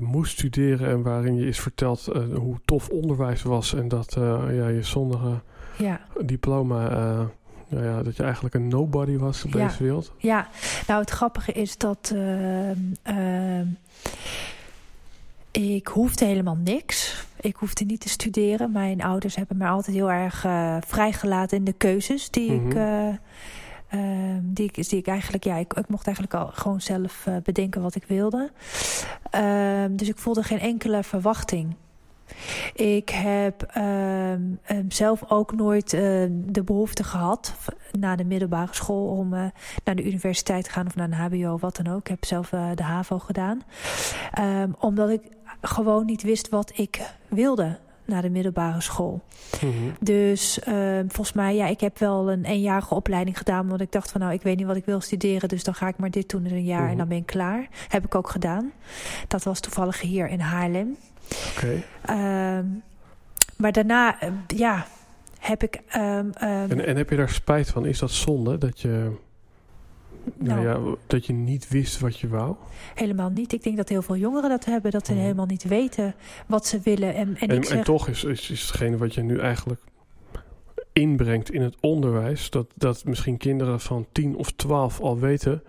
moest 0.01 0.33
studeren 0.33 0.89
en 0.89 1.03
waarin 1.03 1.35
je 1.35 1.47
is 1.47 1.61
verteld 1.61 2.05
hoe 2.35 2.57
tof 2.65 2.89
onderwijs 2.89 3.43
was 3.43 3.75
en 3.75 3.89
dat 3.89 4.15
ja, 4.51 4.69
je 4.69 4.83
zonder 4.83 5.41
ja. 5.79 6.01
diploma, 6.21 6.89
nou 7.69 7.85
ja, 7.85 8.03
dat 8.03 8.17
je 8.17 8.23
eigenlijk 8.23 8.55
een 8.55 8.69
nobody 8.69 9.17
was 9.17 9.45
op 9.45 9.53
ja. 9.53 9.67
deze 9.67 9.83
wereld? 9.83 10.13
Ja, 10.19 10.49
nou 10.87 11.01
het 11.01 11.11
grappige 11.11 11.53
is 11.53 11.79
dat 11.79 12.15
ik 15.51 15.87
hoefde 15.87 16.25
helemaal 16.25 16.59
niks. 16.65 17.27
Ik 17.41 17.57
hoefde 17.57 17.85
niet 17.85 18.01
te 18.01 18.09
studeren. 18.09 18.73
Mijn 18.73 19.03
ouders 19.03 19.37
hebben 19.37 19.57
me 19.57 19.67
altijd 19.67 19.97
heel 19.97 20.11
erg 20.11 20.47
vrijgelaten 20.87 21.57
in 21.57 21.65
de 21.65 21.73
keuzes 21.73 22.31
die 22.31 22.53
mm 22.53 22.71
-hmm. 22.71 23.11
ik 23.13 23.19
Uh, 23.95 24.01
die, 24.43 24.73
ik, 24.73 24.77
ik 24.77 25.07
eigenlijk, 25.07 25.45
ja, 25.45 25.57
ik, 25.57 25.89
mocht 25.89 26.07
eigenlijk 26.07 26.37
al 26.37 26.51
gewoon 26.53 26.81
zelf 26.81 27.27
uh, 27.29 27.37
bedenken 27.43 27.83
wat 27.83 27.95
ik 27.95 28.05
wilde. 28.05 28.51
Uh, 29.35 29.85
dus 29.91 30.09
ik 30.09 30.19
voelde 30.19 30.43
geen 30.43 30.61
enkele 30.61 31.03
verwachting. 31.03 31.75
Ik 32.75 33.09
heb 33.09 33.63
ehm, 33.63 34.43
ehm, 34.63 34.85
zelf 34.89 35.31
ook 35.31 35.53
nooit 35.53 35.93
uh, 35.93 36.01
de 36.31 36.63
behoefte 36.65 37.05
gehad 37.05 37.55
na 37.99 38.17
de 38.17 38.25
middelbare 38.25 38.75
school 38.75 39.07
om 39.07 39.35
uh, 39.35 39.45
naar 39.85 39.95
de 39.95 40.05
universiteit 40.05 40.65
te 40.65 40.71
gaan 40.71 40.87
of 40.87 40.95
naar 40.95 41.07
een 41.07 41.41
HBO 41.41 41.59
wat 41.59 41.77
dan 41.77 41.95
ook. 41.95 42.01
Ik 42.01 42.09
heb 42.09 42.25
zelf 42.25 42.49
de 42.49 42.83
HAVO 42.83 43.19
gedaan. 43.19 43.63
Omdat 44.79 45.11
ik 45.11 45.23
gewoon 45.61 46.07
niet 46.07 46.23
wist 46.23 46.49
wat 46.49 46.79
ik 46.79 47.01
wilde 47.29 47.79
naar 48.05 48.23
de 48.23 48.31
middelbare 48.31 48.81
school. 48.81 49.23
Mm 49.61 49.71
-hmm. 49.71 49.93
Dus 50.01 50.59
uh, 50.69 50.99
volgens 50.99 51.33
mij, 51.33 51.55
ja, 51.55 51.67
ik 51.67 51.81
heb 51.81 51.99
wel 51.99 52.31
een 52.31 52.45
eenjarige 52.45 52.95
opleiding 52.95 53.39
gedaan. 53.39 53.69
Want 53.69 53.81
ik 53.81 53.93
dacht 53.93 54.11
van 54.11 54.21
nou, 54.21 54.33
ik 54.33 54.43
weet 54.43 54.57
niet 54.57 54.67
wat 54.67 54.77
ik 54.77 54.85
wil 54.85 55.01
studeren. 55.01 55.49
Dus 55.49 55.65
dan 55.65 55.75
ga 55.75 55.89
ik 55.89 55.97
maar 55.97 56.11
dit 56.11 56.29
doen 56.29 56.47
in 56.47 56.55
een 56.55 56.65
jaar 56.65 56.77
mm 56.77 56.83
-hmm. 56.83 56.93
en 56.93 56.99
dan 56.99 57.09
ben 57.09 57.17
ik 57.17 57.27
klaar. 57.27 57.69
Heb 57.89 58.05
ik 58.05 58.15
ook 58.15 58.31
gedaan. 58.31 58.73
Dat 59.29 59.43
was 59.43 59.61
toevallig 59.61 60.01
hier 60.01 60.29
in 60.29 60.41
Haarlem. 60.41 60.97
Oké. 61.57 61.83
Okay. 62.03 62.57
Um, 62.59 62.83
maar 63.57 63.73
daarna, 63.73 64.25
uh, 64.25 64.31
ja, 64.47 64.87
heb 65.39 65.63
ik... 65.63 65.81
Um, 65.97 66.03
um, 66.03 66.33
en, 66.41 66.87
en 66.87 66.97
heb 66.97 67.11
je 67.11 67.17
daar 67.17 67.29
spijt 67.29 67.71
van? 67.71 67.87
Is 67.87 67.99
dat 67.99 68.11
zonde 68.11 68.59
dat 68.59 68.81
je 68.81 69.11
nou, 70.39 70.63
nou, 70.63 70.91
ja, 70.91 70.97
dat 71.07 71.27
je 71.27 71.33
niet 71.33 71.69
wist 71.69 72.01
wat 72.01 72.19
je 72.19 72.29
wou? 72.29 72.57
Helemaal 72.95 73.31
niet. 73.31 73.53
Ik 73.53 73.63
denk 73.63 73.77
dat 73.77 73.89
heel 73.89 74.03
veel 74.03 74.17
jongeren 74.17 74.51
dat 74.51 74.65
hebben. 74.65 74.91
Dat 74.91 75.07
ze 75.07 75.13
mm. 75.13 75.19
helemaal 75.19 75.47
niet 75.47 75.65
weten 75.65 76.15
wat 76.47 76.67
ze 76.67 76.81
willen. 76.83 77.15
En, 77.15 77.37
en, 77.37 77.49
en, 77.49 77.65
zeg... 77.65 77.79
en 77.79 77.85
toch 77.85 78.09
is, 78.09 78.25
is, 78.25 78.51
is 78.51 78.61
hetgene 78.61 78.97
wat 78.97 79.15
je 79.15 79.23
nu 79.23 79.39
eigenlijk 79.39 79.81
inbrengt 80.93 81.51
in 81.51 81.63
het 81.63 81.77
onderwijs... 81.81 82.51
Dat, 82.51 82.67
dat 82.75 83.05
misschien 83.05 83.37
kinderen 83.37 83.81
van 83.81 84.07
10 84.13 84.37
of 84.37 84.51
12 84.51 85.01
al 85.01 85.19
weten 85.19 85.63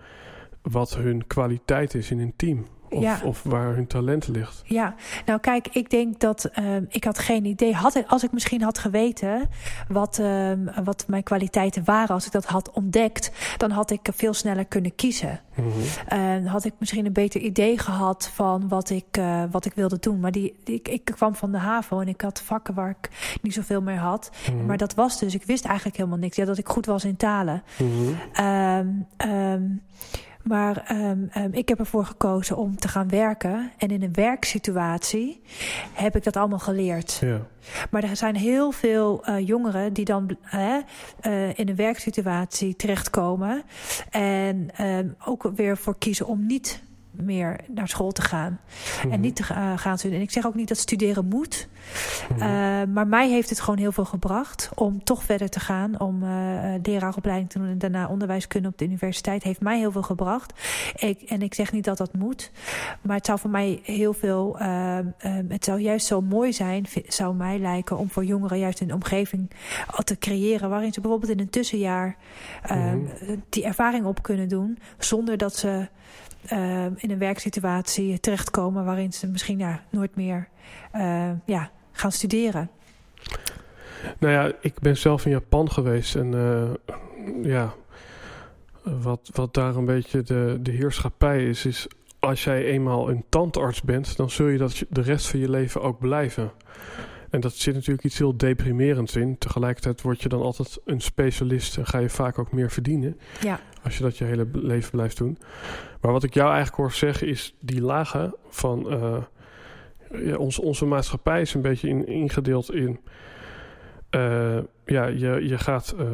wat 0.62 0.96
hun 0.96 1.26
kwaliteit 1.26 1.94
is 1.94 2.10
in 2.10 2.18
een 2.18 2.32
team. 2.36 2.66
Of, 2.90 3.02
Ja. 3.02 3.20
of 3.24 3.42
waar 3.42 3.74
hun 3.74 3.86
talent 3.86 4.28
ligt. 4.28 4.62
Ja, 4.64 4.94
nou 5.26 5.40
kijk, 5.40 5.68
ik 5.72 5.90
denk 5.90 6.20
dat 6.20 6.44
ehm, 6.44 6.84
ik 6.88 7.04
had 7.04 7.18
geen 7.18 7.44
idee. 7.44 7.74
Had 7.74 7.94
ik, 7.94 8.04
als 8.08 8.24
ik 8.24 8.32
misschien 8.32 8.62
had 8.62 8.78
geweten 8.78 9.48
wat, 9.88 10.18
ehm, 10.18 10.84
wat 10.84 11.04
mijn 11.08 11.22
kwaliteiten 11.22 11.84
waren, 11.84 12.14
als 12.14 12.26
ik 12.26 12.32
dat 12.32 12.44
had 12.44 12.70
ontdekt, 12.70 13.30
dan 13.56 13.70
had 13.70 13.90
ik 13.90 14.00
veel 14.16 14.34
sneller 14.34 14.64
kunnen 14.64 14.94
kiezen. 14.94 15.40
Mhm. 15.54 16.46
Had 16.46 16.64
ik 16.64 16.72
misschien 16.78 17.06
een 17.06 17.12
beter 17.12 17.40
idee 17.40 17.78
gehad 17.78 18.30
van 18.34 18.68
wat 18.68 18.90
ik, 18.90 19.04
eh, 19.10 19.42
wat 19.50 19.64
ik 19.64 19.72
wilde 19.74 19.98
doen. 19.98 20.20
Maar 20.20 20.32
die, 20.32 20.56
die- 20.64 20.74
ik, 20.74 20.88
ik 20.88 21.04
kwam 21.04 21.34
van 21.34 21.52
de 21.52 21.58
HAVO 21.58 22.00
en 22.00 22.08
ik 22.08 22.20
had 22.20 22.40
vakken 22.40 22.74
waar 22.74 22.90
ik 23.00 23.10
niet 23.42 23.54
zoveel 23.54 23.82
meer 23.82 23.96
had. 23.98 24.30
Mhm. 24.52 24.66
Maar 24.66 24.76
dat 24.76 24.94
was 24.94 25.18
dus, 25.18 25.34
ik 25.34 25.44
wist 25.44 25.64
eigenlijk 25.64 25.96
helemaal 25.96 26.18
niks. 26.18 26.36
Ja, 26.36 26.44
dat 26.44 26.58
ik 26.58 26.68
goed 26.68 26.86
was 26.86 27.04
in 27.04 27.16
talen. 27.16 27.62
Ehm, 28.32 28.88
maar 30.48 30.84
ehm, 30.86 31.18
ehm, 31.30 31.48
ik 31.52 31.68
heb 31.68 31.78
ervoor 31.78 32.04
gekozen 32.04 32.56
om 32.56 32.76
te 32.76 32.88
gaan 32.88 33.08
werken. 33.08 33.72
En 33.76 33.88
in 33.88 34.02
een 34.02 34.12
werksituatie 34.12 35.42
heb 35.92 36.16
ik 36.16 36.24
dat 36.24 36.36
allemaal 36.36 36.58
geleerd. 36.58 37.18
Ja. 37.20 37.40
Maar 37.90 38.02
er 38.02 38.16
zijn 38.16 38.36
heel 38.36 38.70
veel 38.70 39.24
eh, 39.24 39.46
jongeren 39.46 39.92
die 39.92 40.04
dan 40.04 40.36
eh, 40.50 41.58
in 41.58 41.68
een 41.68 41.76
werksituatie 41.76 42.76
terechtkomen. 42.76 43.62
En 44.10 44.68
ehm, 44.76 45.08
ook 45.24 45.50
weer 45.54 45.76
voor 45.76 45.98
kiezen 45.98 46.26
om 46.26 46.46
niet 46.46 46.82
meer 47.22 47.60
naar 47.68 47.88
school 47.88 48.12
te 48.12 48.22
gaan. 48.22 48.60
En 49.02 49.08
Mhm. 49.08 49.20
niet 49.20 49.36
te 49.36 49.42
ga- 49.42 49.76
gaan 49.76 49.98
studeren. 49.98 50.20
En 50.20 50.26
ik 50.26 50.32
zeg 50.32 50.46
ook 50.46 50.54
niet 50.54 50.68
dat 50.68 50.78
studeren 50.78 51.26
moet. 51.26 51.68
Mhm. 52.28 52.42
Uh, 52.42 52.46
maar 52.94 53.06
mij 53.06 53.28
heeft 53.28 53.48
het 53.48 53.60
gewoon 53.60 53.78
heel 53.78 53.92
veel 53.92 54.04
gebracht 54.04 54.70
om 54.74 55.04
toch 55.04 55.22
verder 55.24 55.48
te 55.48 55.60
gaan. 55.60 56.00
Om 56.00 56.22
uh, 56.22 56.28
leraaropleiding 56.82 57.50
te 57.50 57.58
doen 57.58 57.68
en 57.68 57.78
daarna 57.78 58.08
onderwijskunde 58.08 58.68
op 58.68 58.78
de 58.78 58.84
universiteit. 58.84 59.42
Heeft 59.42 59.60
mij 59.60 59.78
heel 59.78 59.92
veel 59.92 60.02
gebracht. 60.02 60.52
Ik, 60.96 61.20
en 61.22 61.42
ik 61.42 61.54
zeg 61.54 61.72
niet 61.72 61.84
dat 61.84 61.98
dat 61.98 62.12
moet. 62.14 62.50
Maar 63.00 63.16
het 63.16 63.26
zou 63.26 63.38
voor 63.38 63.50
mij 63.50 63.80
heel 63.82 64.12
veel... 64.12 64.56
Het 65.48 65.64
zou 65.64 65.80
juist 65.80 66.06
zo 66.06 66.20
mooi 66.20 66.52
zijn, 66.52 66.86
zou 67.06 67.34
mij 67.34 67.58
lijken... 67.58 67.98
om 67.98 68.10
voor 68.10 68.24
jongeren 68.24 68.58
juist 68.58 68.80
een 68.80 68.94
omgeving 68.94 69.50
te 70.04 70.18
creëren... 70.18 70.70
waarin 70.70 70.92
ze 70.92 71.00
bijvoorbeeld 71.00 71.32
in 71.32 71.40
een 71.40 71.50
tussenjaar 71.50 72.16
mm. 72.74 73.08
die 73.48 73.64
ervaring 73.64 74.04
op 74.04 74.22
kunnen 74.22 74.48
doen... 74.48 74.78
zonder 74.98 75.36
dat 75.36 75.56
ze... 75.56 75.88
Uh, 76.52 76.84
in 76.84 77.10
een 77.10 77.18
werksituatie 77.18 78.20
terechtkomen 78.20 78.84
waarin 78.84 79.12
ze 79.12 79.26
misschien 79.26 79.58
ja, 79.58 79.84
nooit 79.90 80.16
meer 80.16 80.48
uh, 80.94 81.30
ja, 81.44 81.70
gaan 81.92 82.12
studeren. 82.12 82.70
Nou 84.18 84.32
ja, 84.32 84.52
ik 84.60 84.80
ben 84.80 84.96
zelf 84.96 85.24
in 85.24 85.30
Japan 85.30 85.70
geweest 85.70 86.14
en 86.14 86.32
uh, 86.32 86.70
ja, 87.42 87.74
wat, 88.82 89.30
wat 89.32 89.54
daar 89.54 89.76
een 89.76 89.84
beetje 89.84 90.22
de, 90.22 90.58
de 90.60 90.70
heerschappij 90.70 91.44
is, 91.48 91.64
is 91.64 91.88
als 92.18 92.44
jij 92.44 92.64
eenmaal 92.64 93.10
een 93.10 93.24
tandarts 93.28 93.82
bent, 93.82 94.16
dan 94.16 94.30
zul 94.30 94.46
je 94.46 94.58
dat 94.58 94.84
de 94.88 95.00
rest 95.00 95.28
van 95.28 95.40
je 95.40 95.50
leven 95.50 95.82
ook 95.82 95.98
blijven. 95.98 96.52
En 97.30 97.40
dat 97.40 97.54
zit 97.54 97.74
natuurlijk 97.74 98.04
iets 98.04 98.18
heel 98.18 98.36
deprimerends 98.36 99.16
in. 99.16 99.38
Tegelijkertijd 99.38 100.02
word 100.02 100.22
je 100.22 100.28
dan 100.28 100.42
altijd 100.42 100.78
een 100.84 101.00
specialist 101.00 101.76
en 101.76 101.86
ga 101.86 101.98
je 101.98 102.08
vaak 102.08 102.38
ook 102.38 102.52
meer 102.52 102.70
verdienen. 102.70 103.18
Ja. 103.40 103.60
Als 103.86 103.96
je 103.96 104.02
dat 104.02 104.18
je 104.18 104.24
hele 104.24 104.46
leven 104.52 104.90
blijft 104.90 105.16
doen. 105.16 105.38
Maar 106.00 106.12
wat 106.12 106.22
ik 106.22 106.34
jou 106.34 106.46
eigenlijk 106.46 106.76
hoor 106.76 106.92
zeggen 106.92 107.26
is 107.26 107.54
die 107.60 107.82
lagen 107.82 108.34
van... 108.48 108.92
Uh, 108.92 109.16
ja, 110.24 110.36
onze, 110.36 110.62
onze 110.62 110.86
maatschappij 110.86 111.40
is 111.40 111.54
een 111.54 111.62
beetje 111.62 111.88
in, 111.88 112.06
ingedeeld 112.06 112.72
in... 112.72 113.00
Uh, 114.10 114.58
ja, 114.84 115.06
je, 115.06 115.48
je 115.48 115.58
gaat 115.58 115.94
uh, 115.98 116.12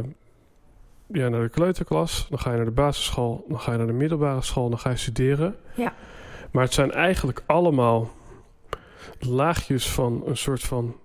ja, 1.07 1.29
naar 1.29 1.43
de 1.43 1.49
kleuterklas, 1.49 2.27
dan 2.31 2.39
ga 2.39 2.51
je 2.51 2.57
naar 2.57 2.65
de 2.65 2.71
basisschool... 2.71 3.45
dan 3.49 3.61
ga 3.61 3.73
je 3.73 3.79
naar 3.79 3.87
de 3.87 3.93
middelbare 3.93 4.43
school, 4.43 4.69
dan 4.69 4.79
ga 4.79 4.91
je 4.91 4.97
studeren. 4.97 5.57
Ja. 5.75 5.95
Maar 6.51 6.63
het 6.65 6.75
zijn 6.75 6.93
eigenlijk 6.93 7.43
allemaal 7.47 8.11
laagjes 9.19 9.91
van 9.91 10.23
een 10.27 10.37
soort 10.37 10.63
van... 10.63 10.97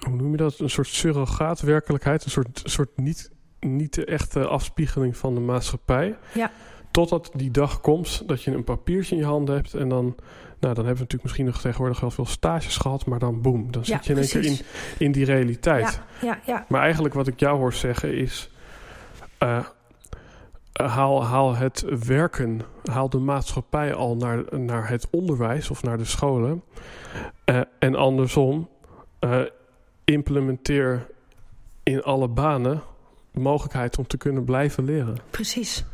Hoe 0.00 0.16
noem 0.16 0.30
je 0.30 0.36
dat? 0.36 0.58
Een 0.58 0.70
soort 0.70 0.88
surrogaatwerkelijkheid. 0.88 2.24
Een 2.24 2.30
soort, 2.30 2.62
soort 2.64 2.96
niet, 2.96 3.32
niet 3.64 3.94
de 3.94 4.04
echte 4.04 4.46
afspiegeling 4.46 5.16
van 5.16 5.34
de 5.34 5.40
maatschappij. 5.40 6.16
Ja. 6.34 6.50
Totdat 6.90 7.30
die 7.34 7.50
dag 7.50 7.80
komt 7.80 8.28
dat 8.28 8.42
je 8.42 8.50
een 8.50 8.64
papiertje 8.64 9.14
in 9.14 9.20
je 9.20 9.26
handen 9.26 9.54
hebt. 9.54 9.74
En 9.74 9.88
dan, 9.88 10.04
nou, 10.04 10.14
dan 10.58 10.74
hebben 10.74 10.84
we 10.84 10.90
natuurlijk 10.90 11.22
misschien 11.22 11.46
nog 11.46 11.60
tegenwoordig 11.60 12.00
wel 12.00 12.10
veel 12.10 12.26
stages 12.26 12.76
gehad. 12.76 13.06
Maar 13.06 13.18
dan 13.18 13.40
boem, 13.40 13.72
dan 13.72 13.82
ja, 13.84 13.96
zit 13.96 14.06
je 14.06 14.12
in 14.12 14.18
één 14.18 14.28
keer 14.28 14.44
in, 14.44 14.58
in 14.98 15.12
die 15.12 15.24
realiteit. 15.24 16.00
Ja, 16.20 16.26
ja, 16.26 16.38
ja. 16.46 16.64
Maar 16.68 16.80
eigenlijk 16.80 17.14
wat 17.14 17.26
ik 17.26 17.40
jou 17.40 17.58
hoor 17.58 17.72
zeggen 17.72 18.16
is... 18.16 18.50
Uh, 19.42 19.64
haal, 20.72 21.24
haal 21.24 21.54
het 21.54 21.84
werken, 22.06 22.60
haal 22.84 23.08
de 23.08 23.18
maatschappij 23.18 23.94
al 23.94 24.16
naar, 24.16 24.44
naar 24.58 24.88
het 24.88 25.08
onderwijs 25.10 25.70
of 25.70 25.82
naar 25.82 25.98
de 25.98 26.04
scholen. 26.04 26.62
Uh, 27.44 27.60
en 27.78 27.94
andersom, 27.94 28.68
uh, 29.20 29.40
implementeer 30.04 31.06
in 31.82 32.02
alle 32.02 32.28
banen 32.28 32.82
mogelijkheid 33.40 33.98
om 33.98 34.06
te 34.06 34.16
kunnen 34.16 34.44
blijven 34.44 34.84
leren. 34.84 35.16
Precies. 35.30 35.84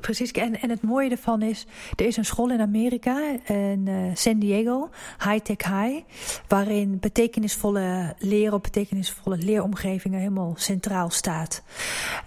Precies. 0.00 0.32
En, 0.32 0.60
en 0.60 0.70
het 0.70 0.82
mooie 0.82 1.10
ervan 1.10 1.42
is, 1.42 1.66
er 1.96 2.06
is 2.06 2.16
een 2.16 2.24
school 2.24 2.50
in 2.50 2.60
Amerika, 2.60 3.18
in 3.44 3.86
uh, 3.88 4.10
San 4.14 4.38
Diego, 4.38 4.90
High 5.24 5.38
Tech 5.44 5.70
High, 5.70 6.04
waarin 6.48 6.98
betekenisvolle 7.00 8.14
leren 8.18 8.62
betekenisvolle 8.62 9.36
leeromgevingen 9.36 10.18
helemaal 10.18 10.52
centraal 10.56 11.10
staat. 11.10 11.62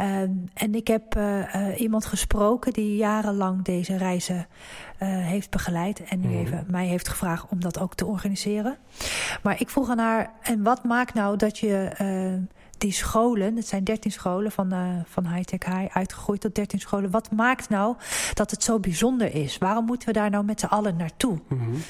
Um, 0.01 0.49
en 0.53 0.75
ik 0.75 0.87
heb 0.87 1.15
uh, 1.17 1.55
uh, 1.55 1.79
iemand 1.79 2.05
gesproken 2.05 2.73
die 2.73 2.95
jarenlang 2.95 3.63
deze 3.63 3.97
reizen 3.97 4.47
heeft 5.05 5.49
begeleid 5.49 6.03
en 6.03 6.19
nu 6.19 6.27
Mhm. 6.27 6.37
even 6.37 6.65
mij 6.67 6.85
heeft 6.87 7.07
gevraagd 7.07 7.45
om 7.49 7.59
dat 7.59 7.79
ook 7.79 7.95
te 7.95 8.05
organiseren. 8.05 8.77
Maar 9.43 9.61
ik 9.61 9.69
vroeg 9.69 9.89
aan 9.89 9.97
haar, 9.97 10.31
en 10.41 10.63
wat 10.63 10.83
maakt 10.83 11.13
nou 11.13 11.37
dat 11.37 11.57
je 11.57 11.91
die 12.77 12.91
scholen, 12.91 13.55
het 13.55 13.67
zijn 13.67 13.83
13 13.83 14.11
scholen 14.11 14.51
van, 14.51 14.73
uh, 14.73 14.79
van 15.05 15.27
Hightech 15.27 15.65
High, 15.65 15.97
uitgegroeid 15.97 16.41
tot 16.41 16.55
13 16.55 16.79
scholen. 16.79 17.11
Wat 17.11 17.31
maakt 17.31 17.69
nou 17.69 17.95
dat 18.33 18.51
het 18.51 18.63
zo 18.63 18.79
bijzonder 18.79 19.35
is? 19.35 19.57
Waarom 19.57 19.85
moeten 19.85 20.07
we 20.07 20.13
daar 20.13 20.29
nou 20.29 20.45
met 20.45 20.59
z'n 20.59 20.65
allen 20.65 20.95
naartoe? 20.95 21.39
Mm 21.47 21.59
-hmm. 21.59 21.81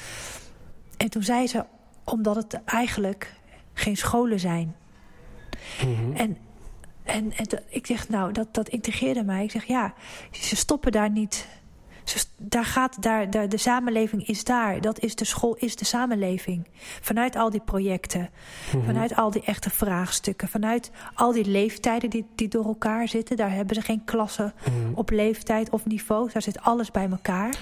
En 0.96 1.10
toen 1.10 1.22
zei 1.22 1.46
ze, 1.46 1.64
omdat 2.04 2.36
het 2.36 2.60
eigenlijk 2.64 3.34
geen 3.72 3.96
scholen 3.96 4.40
zijn. 4.40 4.76
Mm 5.84 5.94
-hmm. 5.94 6.12
En, 6.12 6.36
en, 7.02 7.32
en 7.32 7.46
ik 7.68 7.86
zeg, 7.86 8.08
nou, 8.08 8.32
dat, 8.32 8.54
dat 8.54 8.68
integreerde 8.68 9.24
mij. 9.24 9.44
Ik 9.44 9.50
zeg, 9.50 9.64
ja, 9.64 9.94
ze 10.30 10.56
stoppen 10.56 10.92
daar 10.92 11.10
niet 11.10 11.46
daar 12.36 12.64
gaat, 12.64 13.02
daar, 13.02 13.30
daar, 13.30 13.48
de 13.48 13.56
samenleving 13.56 14.26
is 14.26 14.44
daar. 14.44 14.80
Dat 14.80 15.00
is 15.00 15.14
de 15.14 15.24
school, 15.24 15.54
is 15.54 15.76
de 15.76 15.84
samenleving. 15.84 16.66
Vanuit 17.00 17.36
al 17.36 17.50
die 17.50 17.60
projecten. 17.64 18.20
Mhm. 18.20 18.76
Mm 18.76 18.82
-hmm. 18.82 18.92
Vanuit 18.92 19.16
al 19.16 19.30
die 19.30 19.42
echte 19.42 19.70
vraagstukken. 19.70 20.48
Vanuit 20.48 20.90
al 21.14 21.32
die 21.32 21.44
leeftijden 21.44 22.10
die, 22.10 22.26
die 22.34 22.48
door 22.48 22.64
elkaar 22.64 23.08
zitten. 23.08 23.36
Daar 23.36 23.52
hebben 23.52 23.74
ze 23.74 23.82
geen 23.82 24.04
klassen 24.04 24.26
Mhm. 24.38 24.76
mm 24.76 24.84
-hmm. 24.84 24.94
op 24.94 25.10
leeftijd 25.10 25.70
of 25.70 25.86
niveau. 25.86 26.30
Daar 26.32 26.42
zit 26.42 26.60
alles 26.60 26.90
bij 26.90 27.08
elkaar. 27.10 27.58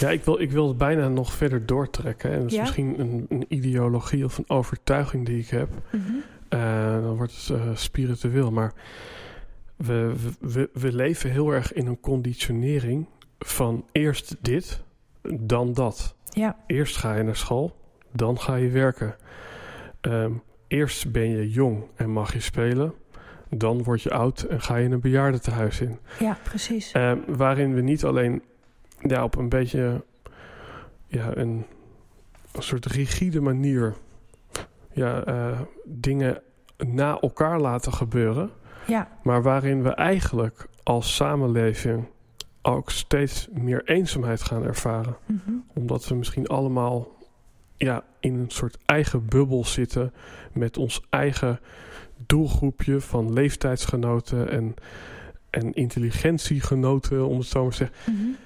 Ja, 0.00 0.10
ik 0.10 0.24
wil, 0.24 0.40
ik 0.40 0.50
wil 0.50 0.68
het 0.68 0.78
bijna 0.78 1.08
nog 1.08 1.32
verder 1.32 1.66
doortrekken. 1.66 2.32
En 2.32 2.38
dat 2.38 2.46
is 2.46 2.54
ja? 2.54 2.60
misschien 2.60 3.00
een, 3.00 3.26
een, 3.28 3.44
ideologie 3.48 4.24
of 4.24 4.38
een 4.38 4.50
overtuiging 4.50 5.26
die 5.26 5.38
ik 5.38 5.48
heb. 5.48 5.68
Mm 5.90 6.02
-hmm. 6.06 6.22
uh, 6.60 6.92
dan 6.92 7.16
wordt 7.16 7.32
het 7.32 7.48
uh, 7.48 7.62
spiritueel. 7.74 8.50
Maar 8.50 8.72
we, 9.76 10.14
we, 10.40 10.70
we 10.72 10.92
leven 10.92 11.30
heel 11.30 11.50
erg 11.50 11.72
in 11.72 11.86
een 11.86 12.00
conditionering 12.00 13.06
van 13.44 13.84
eerst 13.92 14.36
dit, 14.40 14.82
dan 15.22 15.72
dat. 15.72 16.14
Ja. 16.28 16.56
Eerst 16.66 16.96
ga 16.96 17.14
je 17.14 17.22
naar 17.22 17.36
school, 17.36 17.76
dan 18.12 18.40
ga 18.40 18.54
je 18.54 18.68
werken. 18.68 19.16
Um, 20.00 20.42
eerst 20.68 21.12
ben 21.12 21.28
je 21.28 21.50
jong 21.50 21.84
en 21.94 22.10
mag 22.10 22.32
je 22.32 22.40
spelen. 22.40 22.94
Dan 23.50 23.82
word 23.82 24.02
je 24.02 24.10
oud 24.10 24.42
en 24.42 24.60
ga 24.60 24.76
je 24.76 24.88
een 24.88 25.00
bejaardentehuis 25.00 25.80
in. 25.80 25.98
Ja, 26.18 26.38
precies. 26.42 26.94
Um, 26.94 27.24
waarin 27.26 27.74
we 27.74 27.80
niet 27.80 28.04
alleen 28.04 28.42
ja, 29.00 29.24
op 29.24 29.36
een 29.36 29.48
beetje 29.48 30.04
ja, 31.06 31.36
een, 31.36 31.66
een 32.52 32.62
soort 32.62 32.86
rigide 32.86 33.40
manier 33.40 33.94
ja, 34.92 35.28
uh, 35.28 35.60
dingen 35.84 36.42
na 36.76 37.20
elkaar 37.20 37.60
laten 37.60 37.92
gebeuren. 37.92 38.50
Ja. 38.86 39.08
Maar 39.22 39.42
waarin 39.42 39.82
we 39.82 39.90
eigenlijk 39.90 40.66
als 40.82 41.14
samenleving 41.14 42.06
ook 42.66 42.90
steeds 42.90 43.48
meer 43.52 43.82
eenzaamheid 43.84 44.42
gaan 44.42 44.64
ervaren. 44.64 45.16
Mm 45.26 45.40
-hmm. 45.44 45.64
Omdat 45.74 46.08
we 46.08 46.14
misschien 46.14 46.46
allemaal 46.46 47.08
ja, 47.76 48.04
in 48.20 48.34
een 48.34 48.50
soort 48.50 48.78
eigen 48.84 49.26
bubbel 49.26 49.64
zitten 49.64 50.12
met 50.52 50.76
ons 50.76 51.02
eigen 51.10 51.60
doelgroepje 52.26 53.00
van 53.00 53.32
leeftijdsgenoten 53.32 54.50
en, 54.50 54.74
en 55.50 55.72
intelligentiegenoten, 55.72 57.26
om 57.26 57.38
het 57.38 57.46
zo 57.46 57.62
maar 57.62 57.70
te 57.70 57.76
zeggen. 57.76 57.96
Mm 58.06 58.16
-hmm. 58.16 58.36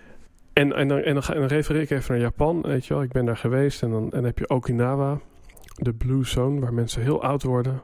En, 0.53 0.73
en, 0.73 0.89
dan, 0.89 0.99
en, 0.99 1.15
dan, 1.15 1.23
en 1.23 1.41
dan 1.41 1.49
refereer 1.49 1.83
ik 1.83 1.91
even 1.91 2.13
naar 2.13 2.21
Japan, 2.21 2.63
weet 2.63 2.87
je 2.87 2.95
wel. 2.95 3.03
Ik 3.03 3.13
ben 3.13 3.25
daar 3.25 3.37
geweest 3.37 3.83
en 3.83 3.91
dan, 3.91 4.03
en 4.03 4.11
dan 4.11 4.25
heb 4.25 4.39
je 4.39 4.49
Okinawa, 4.49 5.19
de 5.75 5.93
Blue 5.93 6.25
Zone, 6.25 6.61
waar 6.61 6.75
mensen 6.75 7.03
heel 7.03 7.23
oud 7.23 7.43
worden. 7.43 7.83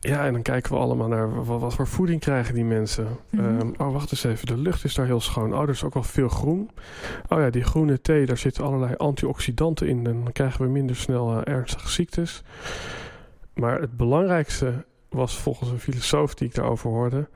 Ja, 0.00 0.26
en 0.26 0.32
dan 0.32 0.42
kijken 0.42 0.72
we 0.72 0.78
allemaal 0.78 1.08
naar 1.08 1.44
wat, 1.44 1.60
wat 1.60 1.74
voor 1.74 1.86
voeding 1.86 2.20
krijgen 2.20 2.54
die 2.54 2.64
mensen. 2.64 3.06
Ehm, 3.30 3.70
oh, 3.76 3.92
wacht 3.92 4.10
eens 4.10 4.24
even. 4.24 4.46
De 4.46 4.56
lucht 4.56 4.84
is 4.84 4.94
daar 4.94 5.06
heel 5.06 5.20
schoon. 5.20 5.54
Oh, 5.54 5.62
er 5.62 5.68
is 5.68 5.84
ook 5.84 5.94
wel 5.94 6.02
veel 6.02 6.28
groen. 6.28 6.70
Oh 7.28 7.38
ja, 7.38 7.50
die 7.50 7.64
groene 7.64 8.00
thee, 8.00 8.26
daar 8.26 8.38
zitten 8.38 8.64
allerlei 8.64 8.94
antioxidanten 8.96 9.88
in. 9.88 10.06
En 10.06 10.22
dan 10.24 10.32
krijgen 10.32 10.64
we 10.64 10.70
minder 10.70 10.96
snel 10.96 11.40
eh, 11.40 11.54
ernstige 11.54 11.88
ziektes. 11.88 12.42
Maar 13.54 13.80
het 13.80 13.96
belangrijkste 13.96 14.84
was 15.08 15.38
volgens 15.38 15.70
een 15.70 15.80
filosoof 15.80 16.34
die 16.34 16.48
ik 16.48 16.54
daarover 16.54 16.90
hoorde... 16.90 17.28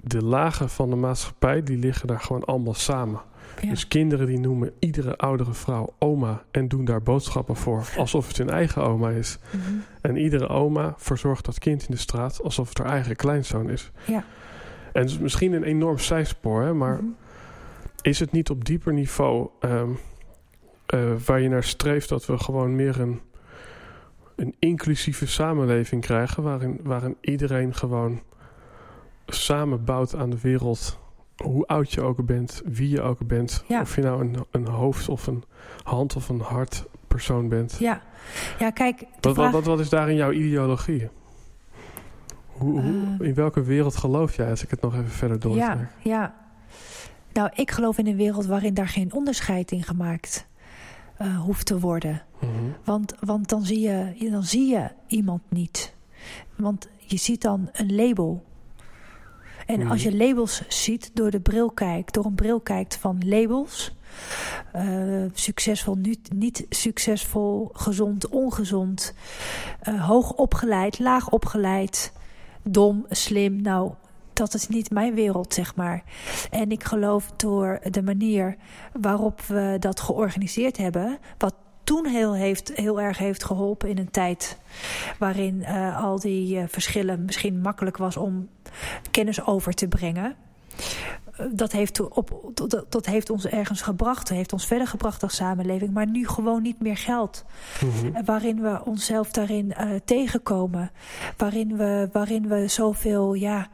de 0.00 0.24
lagen 0.24 0.68
van 0.68 0.90
de 0.90 0.96
maatschappij, 0.96 1.62
die 1.62 1.78
liggen 1.78 2.06
daar 2.06 2.20
gewoon 2.20 2.44
allemaal 2.44 2.74
samen. 2.74 3.20
Ja. 3.60 3.68
Dus 3.68 3.88
kinderen 3.88 4.26
die 4.26 4.38
noemen 4.40 4.72
iedere 4.78 5.16
oudere 5.16 5.52
vrouw 5.54 5.94
oma... 5.98 6.42
en 6.50 6.68
doen 6.68 6.84
daar 6.84 7.02
boodschappen 7.02 7.56
voor, 7.56 7.88
alsof 7.96 8.28
het 8.28 8.36
hun 8.36 8.50
eigen 8.50 8.82
oma 8.82 9.10
is. 9.10 9.38
Mhm. 9.50 9.74
En 10.00 10.16
iedere 10.16 10.48
oma 10.48 10.94
verzorgt 10.96 11.44
dat 11.44 11.58
kind 11.58 11.82
in 11.82 11.94
de 11.94 12.00
straat 12.00 12.42
alsof 12.42 12.68
het 12.68 12.78
haar 12.78 12.88
eigen 12.88 13.16
kleinzoon 13.16 13.70
is. 13.70 13.90
Ja. 14.06 14.24
En 14.92 15.02
het 15.02 15.10
is 15.10 15.18
misschien 15.18 15.52
een 15.52 15.62
enorm 15.64 15.98
zijspoor, 15.98 16.62
hè, 16.62 16.74
maar 16.74 16.94
Mhm. 16.96 17.06
is 18.02 18.18
het 18.20 18.32
niet 18.32 18.50
op 18.50 18.64
dieper 18.64 18.92
niveau 18.92 19.48
ehm, 19.60 19.90
eh, 20.86 21.00
waar 21.26 21.40
je 21.40 21.48
naar 21.48 21.64
streeft 21.64 22.08
dat 22.08 22.26
we 22.26 22.38
gewoon 22.38 22.76
meer 22.76 23.00
een, 23.00 23.20
een 24.36 24.54
inclusieve 24.58 25.26
samenleving 25.26 26.02
krijgen, 26.02 26.42
waarin, 26.42 26.80
waarin 26.82 27.16
iedereen 27.20 27.74
gewoon 27.74 28.20
samen 29.26 29.84
bouwt 29.84 30.14
aan 30.14 30.30
de 30.30 30.40
wereld, 30.40 30.98
hoe 31.36 31.66
oud 31.66 31.92
je 31.92 32.00
ook 32.00 32.26
bent, 32.26 32.62
wie 32.64 32.88
je 32.88 33.00
ook 33.02 33.26
bent, 33.26 33.64
Ja. 33.68 33.80
of 33.80 33.94
je 33.96 34.02
nou 34.02 34.20
een, 34.20 34.36
een 34.50 34.66
hoofd 34.66 35.08
of 35.08 35.26
een 35.26 35.44
hand 35.82 36.16
of 36.16 36.28
een 36.28 36.40
hart 36.40 36.84
persoon 37.08 37.48
bent. 37.48 37.76
Ja. 37.78 38.02
ja, 38.58 38.70
kijk, 38.70 39.04
Wat, 39.20 39.34
vraag... 39.34 39.52
wat, 39.52 39.64
wat, 39.64 39.80
is 39.80 39.88
daarin 39.88 40.16
jouw 40.16 40.30
ideologie? 40.32 41.08
Hoe, 42.46 42.80
hoe, 42.80 43.16
Eh. 43.20 43.26
in 43.28 43.34
welke 43.34 43.62
wereld 43.62 43.96
geloof 43.96 44.36
jij, 44.36 44.50
als 44.50 44.62
ik 44.62 44.70
het 44.70 44.80
nog 44.80 44.94
even 44.94 45.10
verder 45.10 45.40
doortrek? 45.40 45.64
Ja, 45.64 45.90
ja. 46.02 46.34
Nou, 47.32 47.50
ik 47.54 47.70
geloof 47.70 47.98
in 47.98 48.06
een 48.06 48.16
wereld 48.16 48.46
waarin 48.46 48.74
daar 48.74 48.88
geen 48.88 49.12
onderscheid 49.12 49.70
in 49.70 49.82
gemaakt 49.82 50.46
eh, 51.16 51.40
hoeft 51.40 51.66
te 51.66 51.78
worden. 51.80 52.22
Mhm. 52.40 52.50
Want, 52.84 53.14
want 53.20 53.48
dan, 53.48 53.64
zie 53.64 53.80
je, 53.80 54.28
dan 54.30 54.42
zie 54.42 54.68
je 54.68 54.90
iemand 55.06 55.42
niet. 55.48 55.94
Want 56.56 56.88
je 56.98 57.16
ziet 57.16 57.42
dan 57.42 57.68
een 57.72 57.94
label. 57.94 58.44
En 59.66 59.80
Mhm. 59.80 59.90
als 59.90 60.02
je 60.02 60.16
labels 60.16 60.62
ziet, 60.68 61.10
door 61.14 61.30
de 61.30 61.40
bril 61.40 61.70
kijkt, 61.70 62.14
door 62.14 62.24
een 62.24 62.34
bril 62.34 62.60
kijkt 62.60 62.96
van 62.96 63.22
labels. 63.26 63.94
eh, 64.72 64.84
succesvol, 65.32 65.94
niet, 65.94 66.32
niet 66.34 66.66
succesvol, 66.68 67.70
gezond, 67.72 68.28
ongezond. 68.28 69.14
eh, 69.80 70.06
hoog 70.06 70.32
opgeleid, 70.32 70.98
laag 70.98 71.30
opgeleid. 71.30 72.12
Dom, 72.62 73.06
slim. 73.10 73.62
Nou, 73.62 73.92
dat 74.32 74.54
is 74.54 74.68
niet 74.68 74.90
mijn 74.90 75.14
wereld, 75.14 75.54
zeg 75.54 75.74
maar. 75.76 76.02
En 76.50 76.70
ik 76.70 76.84
geloof 76.84 77.32
door 77.36 77.80
de 77.90 78.02
manier 78.02 78.56
waarop 79.00 79.40
we 79.40 79.76
dat 79.78 80.00
georganiseerd 80.00 80.76
hebben, 80.76 81.18
wat 81.38 81.54
toen 81.86 82.06
heel, 82.06 82.34
heeft, 82.34 82.72
heel 82.74 83.00
erg 83.00 83.18
heeft 83.18 83.44
geholpen 83.44 83.88
in 83.88 83.98
een 83.98 84.10
tijd 84.10 84.58
waarin 85.18 85.64
eh, 85.64 86.02
al 86.02 86.20
die 86.20 86.58
eh, 86.58 86.64
verschillen 86.68 87.24
misschien 87.24 87.60
makkelijk 87.60 87.96
was 87.96 88.16
om 88.16 88.48
kennis 89.10 89.46
over 89.46 89.72
te 89.72 89.88
brengen. 89.88 90.36
Dat 91.52 91.72
heeft, 91.72 92.00
op, 92.08 92.50
dat, 92.54 92.84
dat 92.88 93.06
heeft 93.06 93.30
ons 93.30 93.46
ergens 93.46 93.80
gebracht, 93.82 94.28
heeft 94.28 94.52
ons 94.52 94.66
verder 94.66 94.86
gebracht 94.86 95.22
als 95.22 95.34
samenleving, 95.36 95.92
maar 95.92 96.06
nu 96.06 96.28
gewoon 96.28 96.62
niet 96.62 96.80
meer 96.80 96.96
geldt. 96.96 97.44
Mhm. 97.84 98.14
Eh, 98.16 98.22
waarin 98.24 98.60
we 98.62 98.80
onszelf 98.84 99.30
daarin 99.30 99.72
eh, 99.72 99.90
tegenkomen. 100.04 100.90
Waarin 101.36 101.76
we, 101.76 102.08
waarin 102.12 102.48
we 102.48 102.68
zoveel, 102.68 103.34
ja, 103.34 103.68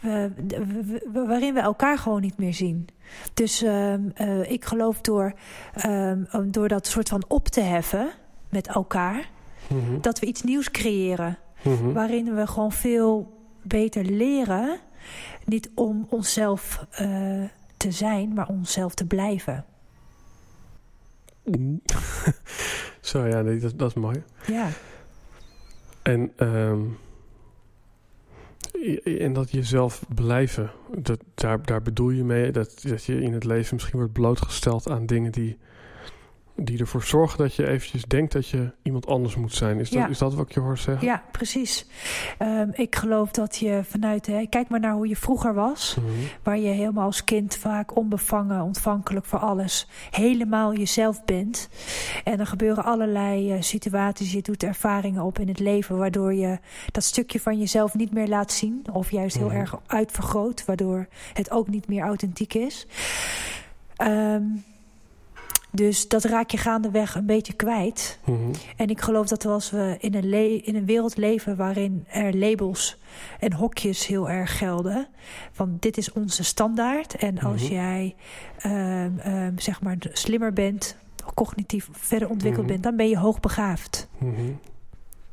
we- 0.00 1.00
waarin 1.26 1.54
we 1.54 1.60
elkaar 1.60 1.98
gewoon 1.98 2.20
niet 2.20 2.38
meer 2.38 2.54
zien. 2.54 2.86
Dus 3.34 3.62
ehm, 3.62 4.00
eh, 4.14 4.50
ik 4.50 4.64
geloof 4.64 5.00
door, 5.00 5.32
ehm, 5.74 6.22
door 6.46 6.68
dat 6.68 6.86
soort 6.86 7.08
van 7.08 7.24
op 7.28 7.48
te 7.48 7.60
heffen 7.60 8.08
met 8.48 8.66
elkaar, 8.68 9.30
Mhm. 9.68 10.00
dat 10.00 10.18
we 10.18 10.26
iets 10.26 10.42
nieuws 10.42 10.70
creëren. 10.70 11.38
Mhm. 11.62 11.92
Waarin 11.92 12.34
we 12.34 12.46
gewoon 12.46 12.72
veel 12.72 13.36
beter 13.62 14.04
leren. 14.04 14.78
Niet 15.44 15.70
om 15.74 16.06
onszelf 16.10 16.86
eh, 16.90 17.42
te 17.76 17.90
zijn, 17.92 18.32
maar 18.34 18.48
onszelf 18.48 18.94
te 18.94 19.06
blijven. 19.06 19.64
Zo, 23.00 23.26
ja, 23.26 23.40
nee, 23.40 23.58
dat, 23.58 23.78
dat 23.78 23.88
is 23.88 23.94
mooi. 23.94 24.22
Ja, 24.46 24.68
En, 26.02 26.32
i- 28.74 29.18
en 29.18 29.32
dat 29.32 29.50
jezelf 29.50 30.02
blijven, 30.14 30.70
dat, 30.96 31.20
daar, 31.34 31.62
daar 31.66 31.82
bedoel 31.82 32.10
je 32.10 32.24
mee 32.24 32.50
dat, 32.52 32.82
dat 32.82 33.04
je 33.04 33.20
in 33.20 33.32
het 33.32 33.44
leven 33.44 33.74
misschien 33.74 33.98
wordt 33.98 34.12
blootgesteld 34.12 34.88
aan 34.90 35.06
dingen 35.06 35.32
die, 35.32 35.58
die 36.60 36.78
ervoor 36.78 37.02
zorgen 37.02 37.38
dat 37.38 37.54
je 37.54 37.68
eventjes 37.68 38.04
denkt 38.04 38.32
dat 38.32 38.48
je 38.48 38.72
iemand 38.82 39.06
anders 39.06 39.36
moet 39.36 39.52
zijn. 39.54 39.78
Is, 39.80 39.88
Ja. 39.88 40.00
dat, 40.00 40.10
is 40.10 40.18
dat 40.18 40.34
wat 40.34 40.46
ik 40.48 40.54
je 40.54 40.60
hoor 40.60 40.78
zeggen? 40.78 41.06
ja 41.06 41.22
precies. 41.32 41.86
Ehm, 42.38 42.68
ik 42.72 42.96
geloof 42.96 43.30
dat 43.30 43.56
je 43.56 43.80
vanuit... 43.84 44.26
Hè, 44.26 44.46
kijk 44.46 44.68
maar 44.68 44.80
naar 44.80 44.92
hoe 44.92 45.08
je 45.08 45.16
vroeger 45.16 45.54
was. 45.54 45.96
Mhm. 46.00 46.08
Waar 46.42 46.58
je 46.58 46.68
helemaal 46.68 47.04
als 47.04 47.24
kind 47.24 47.56
vaak 47.56 47.96
onbevangen, 47.96 48.62
ontvankelijk 48.62 49.26
voor 49.26 49.38
alles. 49.38 49.88
Helemaal 50.10 50.74
jezelf 50.74 51.24
bent. 51.24 51.68
En 52.24 52.40
er 52.40 52.46
gebeuren 52.46 52.84
allerlei 52.84 53.52
eh, 53.52 53.60
situaties. 53.62 54.32
Je 54.32 54.42
doet 54.42 54.62
ervaringen 54.62 55.22
op 55.22 55.38
in 55.38 55.48
het 55.48 55.58
leven. 55.58 55.96
Waardoor 55.98 56.34
je 56.34 56.58
dat 56.92 57.04
stukje 57.04 57.40
van 57.40 57.58
jezelf 57.58 57.94
niet 57.94 58.12
meer 58.12 58.28
laat 58.28 58.52
zien. 58.52 58.84
Of 58.92 59.10
juist 59.10 59.36
heel 59.36 59.46
Mhm. 59.48 59.56
erg 59.56 59.74
uitvergroot. 59.86 60.64
Waardoor 60.64 61.06
het 61.32 61.50
ook 61.50 61.68
niet 61.68 61.88
meer 61.88 62.02
authentiek 62.02 62.54
is. 62.54 62.86
Ehm, 63.96 64.42
dus 65.70 66.08
dat 66.08 66.24
raak 66.24 66.50
je 66.50 66.56
gaandeweg 66.56 67.14
een 67.14 67.26
beetje 67.26 67.52
kwijt. 67.52 68.18
Mhm. 68.24 68.38
En 68.76 68.88
ik 68.88 69.00
geloof 69.00 69.26
dat 69.28 69.44
als 69.46 69.70
we 69.70 69.96
in 70.00 70.14
een, 70.14 70.64
in 70.64 70.76
een 70.76 70.84
wereld 70.86 71.16
leven 71.16 71.56
waarin 71.56 72.04
er 72.08 72.36
labels 72.36 72.98
en 73.40 73.52
hokjes 73.52 74.06
heel 74.06 74.30
erg 74.30 74.58
gelden. 74.58 75.06
Van 75.52 75.76
dit 75.80 75.96
is 75.96 76.12
onze 76.12 76.44
standaard. 76.44 77.14
En 77.14 77.38
als 77.38 77.62
Mhm. 77.62 77.72
jij 77.72 78.14
ehm, 78.58 79.18
ehm, 79.18 79.52
zeg 79.58 79.80
maar 79.82 79.96
slimmer 80.12 80.52
bent, 80.52 80.96
cognitief 81.34 81.88
verder 81.92 82.28
ontwikkeld 82.28 82.62
Mhm. 82.64 82.72
bent, 82.72 82.84
dan 82.84 82.96
ben 82.96 83.08
je 83.08 83.18
hoogbegaafd. 83.18 84.08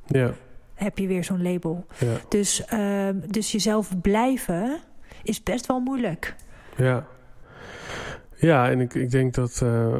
Ja, 0.06 0.34
Heb 0.74 0.98
je 0.98 1.08
weer 1.08 1.24
zo'n 1.24 1.42
label. 1.42 1.86
ja, 2.00 2.16
Dus, 2.30 2.66
ehm, 2.66 3.20
dus 3.28 3.52
jezelf 3.52 4.02
blijven 4.02 4.80
is 5.24 5.44
best 5.44 5.66
wel 5.66 5.80
moeilijk. 5.80 6.36
ja. 6.78 7.06
Ja, 8.38 8.70
en 8.70 8.80
ik, 8.80 8.94
ik 8.94 9.12
denk 9.12 9.34
dat... 9.34 9.62
eh, 9.64 9.96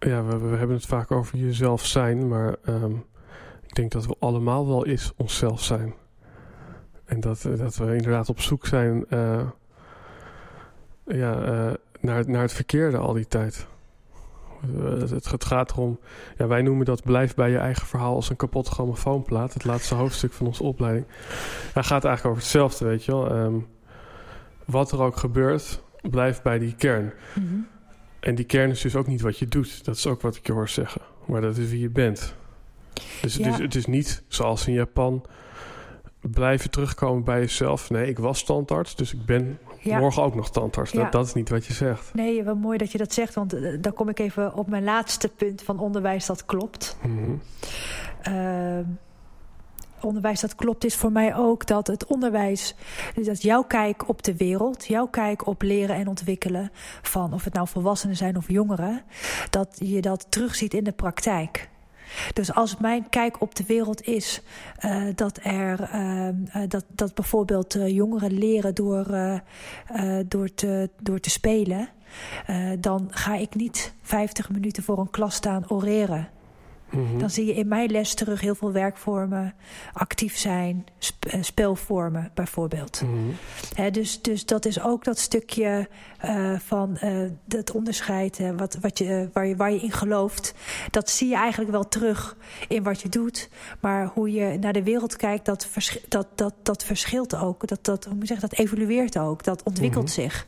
ja, 0.00 0.24
we, 0.24 0.38
we 0.38 0.56
hebben 0.56 0.76
het 0.76 0.86
vaak 0.86 1.10
over 1.10 1.38
jezelf 1.38 1.86
zijn, 1.86 2.28
maar 2.28 2.56
ehm, 2.64 2.92
ik 3.66 3.74
denk 3.74 3.92
dat 3.92 4.06
we 4.06 4.16
allemaal 4.18 4.66
wel 4.66 4.86
eens 4.86 5.12
onszelf 5.16 5.62
zijn. 5.62 5.94
En 7.04 7.20
dat, 7.20 7.44
eh, 7.44 7.58
dat 7.58 7.76
we 7.76 7.96
inderdaad 7.96 8.28
op 8.28 8.40
zoek 8.40 8.66
zijn 8.66 9.06
eh, 9.08 9.46
ja, 11.06 11.42
eh, 11.42 11.72
naar, 12.00 12.30
naar 12.30 12.42
het 12.42 12.52
verkeerde 12.52 12.96
al 12.96 13.12
die 13.12 13.28
tijd. 13.28 13.66
Het, 15.00 15.30
het, 15.30 15.44
gaat 15.44 15.70
erom, 15.70 15.98
ja, 16.36 16.46
wij 16.46 16.62
noemen 16.62 16.86
dat 16.86 17.02
blijf 17.02 17.34
bij 17.34 17.50
je 17.50 17.58
eigen 17.58 17.86
verhaal 17.86 18.14
als 18.14 18.30
een 18.30 18.36
kapotte 18.36 18.70
grammofoonplaat. 18.70 19.54
Het 19.54 19.64
laatste 19.64 19.94
hoofdstuk 19.94 20.32
van 20.32 20.46
onze 20.46 20.62
opleiding. 20.62 21.06
Hij 21.72 21.82
gaat 21.82 22.04
eigenlijk 22.04 22.26
over 22.26 22.42
hetzelfde, 22.42 22.84
weet 22.84 23.04
je 23.04 23.12
wel. 23.12 23.30
Ehm, 23.30 23.54
wat 24.64 24.92
er 24.92 25.00
ook 25.00 25.16
gebeurt, 25.16 25.82
blijf 26.10 26.42
bij 26.42 26.58
die 26.58 26.74
kern. 26.74 27.12
Mhm. 27.34 27.58
En 28.20 28.34
die 28.34 28.44
kern 28.44 28.70
is 28.70 28.80
dus 28.80 28.96
ook 28.96 29.06
niet 29.06 29.20
wat 29.20 29.38
je 29.38 29.46
doet. 29.48 29.84
Dat 29.84 29.96
is 29.96 30.06
ook 30.06 30.20
wat 30.20 30.36
ik 30.36 30.46
je 30.46 30.52
hoor 30.52 30.68
zeggen. 30.68 31.00
Maar 31.26 31.40
dat 31.40 31.56
is 31.56 31.70
wie 31.70 31.80
je 31.80 31.90
bent. 31.90 32.34
Dus, 33.22 33.36
Ja. 33.36 33.48
dus 33.50 33.58
het 33.58 33.74
is 33.74 33.86
niet 33.86 34.22
zoals 34.28 34.66
in 34.66 34.72
Japan 34.72 35.24
blijven 36.20 36.70
terugkomen 36.70 37.24
bij 37.24 37.40
jezelf. 37.40 37.90
Nee, 37.90 38.06
ik 38.08 38.18
was 38.18 38.42
tandarts, 38.44 38.96
dus 38.96 39.12
ik 39.14 39.24
ben 39.24 39.58
Ja. 39.78 39.98
morgen 39.98 40.22
ook 40.22 40.34
nog 40.34 40.50
tandarts. 40.50 40.90
Ja. 40.92 41.02
Dat, 41.02 41.12
dat 41.12 41.26
is 41.26 41.32
niet 41.34 41.48
wat 41.48 41.66
je 41.66 41.72
zegt. 41.72 42.14
Nee, 42.14 42.42
wel 42.42 42.54
mooi 42.56 42.78
dat 42.78 42.92
je 42.92 42.98
dat 42.98 43.12
zegt, 43.12 43.34
want 43.34 43.52
eh, 43.52 43.76
dan 43.80 43.92
kom 43.92 44.08
ik 44.08 44.18
even 44.18 44.54
op 44.54 44.68
mijn 44.68 44.84
laatste 44.84 45.28
punt 45.28 45.62
van 45.62 45.78
onderwijs 45.78 46.26
dat 46.26 46.44
klopt. 46.46 46.96
Ehm, 48.22 48.82
onderwijs 50.04 50.40
dat 50.40 50.54
klopt 50.54 50.84
is 50.84 50.96
voor 50.96 51.12
mij 51.12 51.36
ook 51.36 51.66
dat 51.66 51.86
het 51.86 52.06
onderwijs, 52.06 52.74
dat 53.22 53.42
jouw 53.42 53.62
kijk 53.62 54.08
op 54.08 54.22
de 54.22 54.36
wereld, 54.36 54.86
jouw 54.86 55.06
kijk 55.06 55.46
op 55.46 55.62
leren 55.62 55.96
en 55.96 56.08
ontwikkelen 56.08 56.70
van 57.02 57.32
of 57.32 57.44
het 57.44 57.52
nou 57.52 57.68
volwassenen 57.68 58.16
zijn 58.16 58.36
of 58.36 58.48
jongeren, 58.48 59.02
dat 59.50 59.76
je 59.78 60.00
dat 60.00 60.26
terugziet 60.28 60.74
in 60.74 60.84
de 60.84 60.92
praktijk. 60.92 61.68
Dus 62.32 62.54
als 62.54 62.76
mijn 62.76 63.08
kijk 63.08 63.40
op 63.40 63.54
de 63.54 63.64
wereld 63.66 64.02
is 64.02 64.42
eh, 64.76 65.02
dat 65.14 65.38
er 65.42 65.80
ehm, 65.82 66.34
eh, 66.52 66.62
dat, 66.68 66.84
dat 66.88 67.14
bijvoorbeeld 67.14 67.74
eh, 67.74 67.88
jongeren 67.88 68.32
leren 68.32 68.74
door, 68.74 69.06
eh, 69.06 69.38
eh, 69.86 70.24
door, 70.28 70.54
te, 70.54 70.90
door 71.02 71.20
te 71.20 71.30
spelen, 71.30 71.88
eh, 72.46 72.70
dan 72.78 73.08
ga 73.10 73.34
ik 73.34 73.54
niet 73.54 73.94
50 74.02 74.50
minuten 74.50 74.82
voor 74.82 74.98
een 74.98 75.10
klas 75.10 75.34
staan 75.34 75.70
oreren. 75.70 76.28
Mhm. 76.90 77.18
Dan 77.18 77.30
zie 77.30 77.46
je 77.46 77.54
in 77.54 77.68
mijn 77.68 77.90
les 77.90 78.14
terug 78.14 78.40
heel 78.40 78.54
veel 78.54 78.72
werkvormen, 78.72 79.54
actief 79.92 80.36
zijn, 80.36 80.86
eh, 81.20 81.42
spelvormen 81.42 82.30
bijvoorbeeld. 82.34 83.02
Mhm. 83.02 83.92
dus, 83.92 84.22
dus 84.22 84.46
dat 84.46 84.64
is 84.64 84.82
ook 84.82 85.04
dat 85.04 85.18
stukje 85.18 85.88
uh, 86.24 86.58
van 86.58 86.98
uh, 87.04 87.28
het 87.48 87.72
onderscheid 87.72 88.40
wat, 88.56 88.78
wat 88.80 88.98
je, 88.98 89.28
waar, 89.32 89.46
je, 89.46 89.56
waar 89.56 89.72
je 89.72 89.80
in 89.80 89.92
gelooft. 89.92 90.54
Dat 90.90 91.10
zie 91.10 91.28
je 91.28 91.36
eigenlijk 91.36 91.70
wel 91.70 91.88
terug 91.88 92.36
in 92.68 92.82
wat 92.82 93.00
je 93.00 93.08
doet. 93.08 93.48
Maar 93.80 94.06
hoe 94.06 94.32
je 94.32 94.58
naar 94.58 94.72
de 94.72 94.82
wereld 94.82 95.16
kijkt, 95.16 95.44
dat, 95.44 95.68
dat, 96.08 96.26
dat, 96.34 96.54
dat 96.62 96.84
verschilt 96.84 97.36
ook. 97.36 97.66
Dat, 97.66 97.84
dat, 97.84 98.04
hoe 98.04 98.14
moet 98.14 98.26
zeggen, 98.26 98.48
dat 98.48 98.58
evolueert 98.58 99.18
ook. 99.18 99.44
Dat 99.44 99.62
ontwikkelt 99.62 100.04
mhm. 100.04 100.12
zich. 100.12 100.46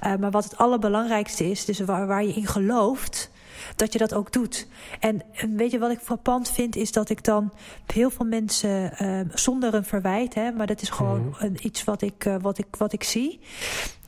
maar 0.00 0.30
wat 0.30 0.44
het 0.44 0.56
allerbelangrijkste 0.56 1.50
is, 1.50 1.64
dus 1.64 1.80
waar, 1.80 2.06
waar 2.06 2.24
je 2.24 2.34
in 2.34 2.46
gelooft 2.46 3.30
dat 3.76 3.92
je 3.92 3.98
dat 3.98 4.14
ook 4.14 4.32
doet. 4.32 4.66
En, 5.00 5.22
weet 5.56 5.70
je 5.70 5.78
wat 5.78 5.90
ik 5.90 5.98
frappant 5.98 6.50
vind, 6.50 6.76
is 6.76 6.92
dat 6.92 7.08
ik 7.08 7.24
dan 7.24 7.52
heel 7.86 8.10
veel 8.10 8.26
mensen 8.26 8.92
uh, 9.02 9.20
zonder 9.34 9.74
een 9.74 9.84
verwijt, 9.84 10.34
hè, 10.34 10.50
maar 10.50 10.66
dat 10.66 10.82
is 10.82 10.88
gewoon 10.90 11.28
mhm. 11.28 11.44
een, 11.44 11.56
iets 11.60 11.84
wat 11.84 12.02
ik, 12.02 12.24
uh, 12.24 12.36
wat, 12.40 12.58
ik, 12.58 12.66
wat 12.78 12.92
ik 12.92 13.02
zie. 13.02 13.40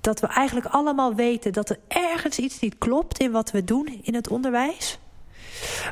Dat 0.01 0.21
we 0.21 0.27
eigenlijk 0.27 0.67
allemaal 0.67 1.15
weten 1.15 1.53
dat 1.53 1.71
er 1.71 1.79
ergens 1.89 2.39
iets 2.39 2.61
niet 2.61 2.79
klopt 2.79 3.19
in 3.19 3.31
wat 3.31 3.51
we 3.51 3.65
doen 3.65 4.01
in 4.03 4.15
het 4.15 4.29
onderwijs. 4.29 4.99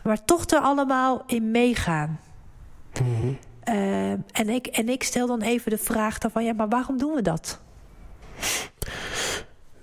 Maar 0.04 0.24
toch 0.24 0.44
er 0.44 0.60
allemaal 0.60 1.22
in 1.26 1.50
meegaan. 1.50 2.20
Mhm. 3.00 3.32
Uh, 3.68 4.10
en, 4.10 4.48
ik, 4.48 4.66
en 4.66 4.88
ik 4.88 5.02
stel 5.02 5.26
dan 5.26 5.40
even 5.40 5.70
de 5.70 5.78
vraag 5.78 6.18
dan 6.18 6.30
van 6.30 6.44
ja, 6.44 6.52
maar 6.52 6.68
waarom 6.68 6.98
doen 6.98 7.14
we 7.14 7.22
dat? 7.22 7.60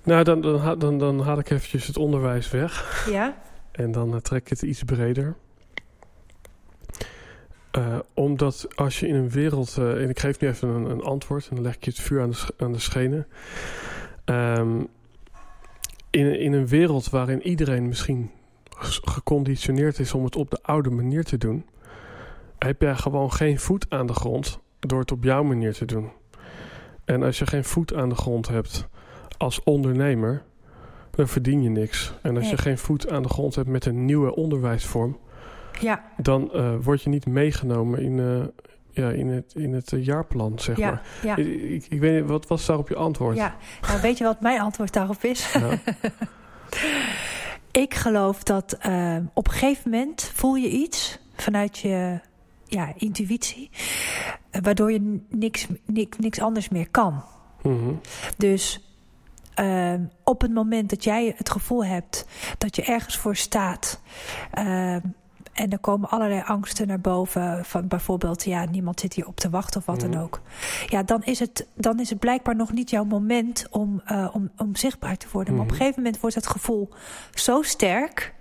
Nou, 0.02 0.24
dan, 0.24 0.40
dan, 0.40 0.78
dan, 0.78 0.98
dan 0.98 1.20
haal 1.20 1.38
ik 1.38 1.50
eventjes 1.50 1.86
het 1.86 1.96
onderwijs 1.96 2.50
weg. 2.50 3.06
Ja. 3.10 3.34
En 3.76 3.92
dan 3.92 4.14
uh, 4.14 4.16
trek 4.16 4.42
ik 4.42 4.48
het 4.48 4.62
iets 4.62 4.82
breder. 4.82 5.34
Uh, 7.78 7.98
omdat 8.14 8.68
als 8.74 9.00
je 9.00 9.06
in 9.06 9.14
een 9.14 9.30
wereld... 9.30 9.76
Uh, 9.78 10.02
en 10.02 10.08
ik 10.08 10.18
geef 10.18 10.40
nu 10.40 10.48
even 10.48 10.68
een, 10.68 10.90
een, 10.90 11.02
antwoord... 11.02 11.48
en 11.48 11.54
dan 11.54 11.64
leg 11.64 11.74
ik 11.74 11.84
je 11.84 11.90
het 11.90 12.00
vuur 12.00 12.22
aan 12.22 12.30
de, 12.30 12.54
aan 12.56 12.72
de 12.72 12.78
schenen. 12.78 13.26
Um, 14.24 14.88
in, 16.10 16.40
in 16.40 16.52
een 16.52 16.66
wereld 16.66 17.10
waarin 17.10 17.42
iedereen 17.42 17.88
misschien 17.88 18.30
geconditioneerd 19.04 19.98
is... 19.98 20.12
om 20.12 20.24
het 20.24 20.36
op 20.36 20.50
de 20.50 20.58
oude 20.62 20.90
manier 20.90 21.24
te 21.24 21.38
doen... 21.38 21.66
heb 22.58 22.80
jij 22.80 22.96
gewoon 22.96 23.32
geen 23.32 23.58
voet 23.58 23.86
aan 23.88 24.06
de 24.06 24.12
grond... 24.12 24.58
door 24.80 25.00
het 25.00 25.12
op 25.12 25.24
jouw 25.24 25.42
manier 25.42 25.72
te 25.72 25.84
doen. 25.84 26.10
En 27.04 27.22
als 27.22 27.38
je 27.38 27.46
geen 27.46 27.64
voet 27.64 27.94
aan 27.94 28.08
de 28.08 28.14
grond 28.14 28.48
hebt 28.48 28.88
als 29.36 29.62
ondernemer 29.62 30.42
dan 31.16 31.28
verdien 31.28 31.62
je 31.62 31.68
niks. 31.68 32.12
En 32.22 32.36
als 32.36 32.50
je 32.50 32.56
geen 32.56 32.78
voet 32.78 33.10
aan 33.10 33.22
de 33.22 33.28
grond 33.28 33.54
hebt 33.54 33.68
met 33.68 33.86
een 33.86 34.04
nieuwe 34.04 34.34
onderwijsvorm, 34.34 35.18
ja. 35.80 36.04
dan 36.16 36.50
uh, 36.54 36.74
word 36.82 37.02
je 37.02 37.08
niet 37.08 37.26
meegenomen 37.26 38.00
in, 38.00 38.18
uh, 38.18 38.44
ja, 38.90 39.10
in 39.10 39.28
het, 39.28 39.52
in 39.54 39.72
het 39.72 39.92
uh, 39.92 40.04
jaarplan, 40.04 40.58
zeg 40.58 40.76
ja, 40.76 40.90
maar. 40.90 41.02
Ja. 41.22 41.36
Ik, 41.36 41.86
ik, 41.88 42.00
weet 42.00 42.20
niet, 42.20 42.30
wat 42.30 42.46
was 42.46 42.66
daarop 42.66 42.88
je 42.88 42.96
antwoord? 42.96 43.36
Ja, 43.36 43.54
nou, 43.88 44.00
weet 44.00 44.18
je 44.18 44.24
wat 44.24 44.40
mijn 44.40 44.60
antwoord 44.60 44.92
daarop 44.92 45.22
is? 45.22 45.54
ik 47.84 47.94
geloof 47.94 48.42
dat 48.42 48.78
op 49.34 49.46
een 49.46 49.52
gegeven 49.52 49.90
moment 49.90 50.30
voel 50.34 50.54
je 50.54 50.68
iets 50.68 51.18
vanuit 51.36 51.78
je 51.78 52.20
ja, 52.66 52.92
intuïtie, 52.96 53.70
waardoor 54.62 54.92
je 54.92 55.20
niks, 55.28 55.66
niks, 55.86 56.18
niks 56.18 56.40
anders 56.40 56.68
meer 56.68 56.90
kan. 56.90 57.22
Mm 57.62 57.78
-hmm. 57.78 58.00
Dus 58.36 58.93
uh, 59.60 59.94
op 60.22 60.40
het 60.40 60.54
moment 60.54 60.90
dat 60.90 61.04
jij 61.04 61.34
het 61.36 61.50
gevoel 61.50 61.84
hebt 61.84 62.26
dat 62.58 62.76
je 62.76 62.82
ergens 62.82 63.16
voor 63.16 63.36
staat. 63.36 64.00
Uh, 64.58 64.96
en 65.54 65.70
er 65.70 65.78
komen 65.78 66.08
allerlei 66.08 66.42
angsten 66.46 66.86
naar 66.86 67.00
boven. 67.00 67.64
Van 67.64 67.88
bijvoorbeeld, 67.88 68.44
ja, 68.44 68.64
niemand 68.64 69.00
zit 69.00 69.14
hier 69.14 69.26
op 69.26 69.36
te 69.36 69.50
wachten 69.50 69.80
of 69.80 69.86
wat 69.86 70.00
dan 70.00 70.10
mhm. 70.10 70.20
ook. 70.20 70.40
Ja, 70.86 71.02
dan 71.02 71.22
is, 71.22 71.38
het, 71.38 71.66
dan 71.74 72.00
is 72.00 72.10
het 72.10 72.18
blijkbaar 72.18 72.56
nog 72.56 72.72
niet 72.72 72.90
jouw 72.90 73.04
moment 73.04 73.66
om, 73.70 74.02
uh, 74.12 74.28
om, 74.32 74.50
om 74.56 74.76
zichtbaar 74.76 75.16
te 75.16 75.26
worden. 75.32 75.54
Maar 75.54 75.62
op 75.62 75.68
een 75.68 75.74
mhm. 75.74 75.84
gegeven 75.84 76.02
moment 76.02 76.20
wordt 76.20 76.36
het 76.36 76.46
gevoel 76.46 76.88
zo 77.34 77.62
sterk. 77.62 78.34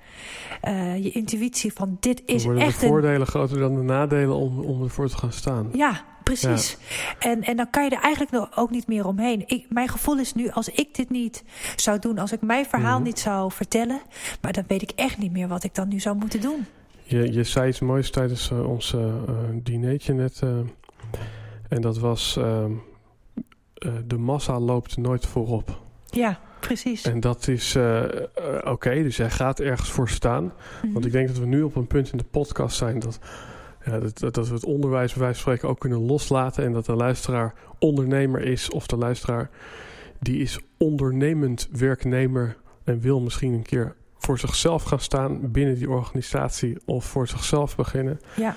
Uh, 0.68 1.04
je 1.04 1.12
intuïtie 1.12 1.74
van 1.74 1.98
dit 2.00 2.22
is 2.26 2.46
echt. 2.46 2.80
De 2.80 2.88
voordelen 2.88 3.20
een... 3.20 3.28
groter 3.28 3.60
dan 3.60 3.76
de 3.76 3.82
nadelen 3.82 4.36
om, 4.36 4.60
om 4.60 4.84
ervoor 4.84 5.08
te 5.08 5.18
gaan 5.18 5.32
staan. 5.32 5.70
Ja, 5.74 6.02
precies. 6.24 6.78
En, 7.20 7.44
en 7.44 7.58
dan 7.58 7.70
kan 7.70 7.84
je 7.84 7.90
er 7.90 8.02
eigenlijk 8.02 8.48
ook 8.56 8.70
niet 8.70 8.88
meer 8.88 9.08
omheen. 9.08 9.44
Ik, 9.48 9.66
mijn 9.70 9.88
gevoel 9.88 10.20
is 10.20 10.34
nu, 10.34 10.50
als 10.50 10.70
ik 10.70 10.96
dit 10.96 11.10
niet 11.10 11.44
zou 11.76 12.00
doen, 12.00 12.18
als 12.18 12.32
ik 12.32 12.42
mijn 12.42 12.66
verhaal 12.66 12.98
mhm. 12.98 13.08
niet 13.08 13.20
zou 13.20 13.52
vertellen, 13.52 14.02
maar 14.42 14.54
dan 14.54 14.64
weet 14.68 14.82
ik 14.82 14.92
echt 14.96 15.18
niet 15.18 15.32
meer 15.32 15.48
wat 15.48 15.64
ik 15.64 15.76
dan 15.76 15.88
nu 15.88 16.00
zou 16.00 16.16
moeten 16.18 16.42
doen. 16.42 16.66
Je, 17.04 17.34
je 17.34 17.44
zei 17.44 17.70
iets 17.70 17.80
moois 17.80 18.12
tijdens 18.12 18.52
uh, 18.52 18.70
ons 18.70 18.94
uh, 18.94 19.14
dinertje 19.54 20.14
net. 20.14 20.42
Uh, 20.44 20.50
en 21.70 21.82
dat 21.82 21.98
was: 21.98 22.38
ehm, 22.38 22.72
de 24.06 24.18
massa 24.18 24.60
loopt 24.60 24.98
nooit 24.98 25.26
voorop. 25.26 25.82
Ja, 26.10 26.40
precies. 26.68 27.04
En 27.04 27.20
dat 27.20 27.48
is 27.48 27.78
oké, 28.64 29.04
dus 29.04 29.18
jij 29.18 29.30
gaat 29.30 29.60
ergens 29.60 29.92
voor 29.92 30.10
staan. 30.10 30.54
Want 30.82 30.94
mhm. 30.94 31.06
ik 31.06 31.12
denk 31.12 31.28
dat 31.28 31.38
we 31.38 31.46
nu 31.46 31.62
op 31.62 31.76
een 31.76 31.88
punt 31.88 32.12
in 32.12 32.18
de 32.18 32.24
podcast 32.24 32.78
zijn 32.78 33.00
dat 33.00 33.20
ja, 33.86 34.00
dat, 34.00 34.34
dat 34.34 34.48
we 34.48 34.54
het 34.54 34.66
onderwijs 34.66 35.14
bij 35.14 35.22
wijze 35.22 35.42
van 35.42 35.52
spreken 35.52 35.70
ook 35.70 35.80
kunnen 35.80 36.00
loslaten. 36.00 36.64
En 36.64 36.74
dat 36.74 36.86
de 36.86 36.96
luisteraar 36.96 37.54
ondernemer 37.80 38.42
is 38.42 38.70
of 38.70 38.88
de 38.88 38.98
luisteraar 38.98 39.50
die 40.20 40.42
is 40.42 40.60
ondernemend 40.78 41.68
werknemer 41.72 42.58
en 42.84 43.00
wil 43.00 43.20
misschien 43.20 43.54
een 43.54 43.64
keer 43.64 43.96
voor 44.18 44.40
zichzelf 44.40 44.84
gaan 44.84 45.00
staan 45.00 45.52
binnen 45.52 45.76
die 45.76 45.90
organisatie 45.90 46.78
of 46.86 47.06
voor 47.06 47.28
zichzelf 47.28 47.76
beginnen. 47.76 48.20
Ja. 48.36 48.56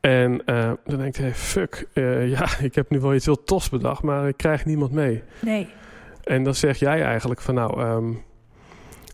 En 0.00 0.42
uh, 0.46 0.72
dan 0.84 0.98
denk 0.98 1.16
je, 1.16 1.22
hey, 1.22 1.34
fuck, 1.34 1.88
uh, 1.94 2.28
ja, 2.28 2.58
ik 2.68 2.74
heb 2.74 2.90
nu 2.90 3.00
wel 3.00 3.14
iets 3.14 3.24
heel 3.24 3.44
tofs 3.44 3.68
bedacht, 3.68 4.02
maar 4.02 4.28
ik 4.28 4.36
krijg 4.36 4.64
niemand 4.64 4.92
mee. 4.92 5.22
Nee. 5.40 5.68
En 6.24 6.44
dan 6.44 6.54
zeg 6.54 6.78
jij 6.78 7.02
eigenlijk 7.02 7.40
van 7.40 7.54
nou, 7.54 7.82
um, 7.82 8.22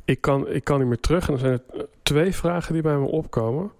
ik, 0.04 0.20
kan, 0.20 0.48
ik 0.48 0.64
kan 0.64 0.78
niet 0.78 0.88
meer 0.88 1.00
terug. 1.00 1.26
En 1.28 1.32
dan 1.32 1.38
zijn 1.38 1.52
er 1.52 1.86
twee 2.02 2.34
vragen 2.34 2.72
die 2.72 2.82
bij 2.82 2.96
me 2.96 3.06
opkomen. 3.06 3.70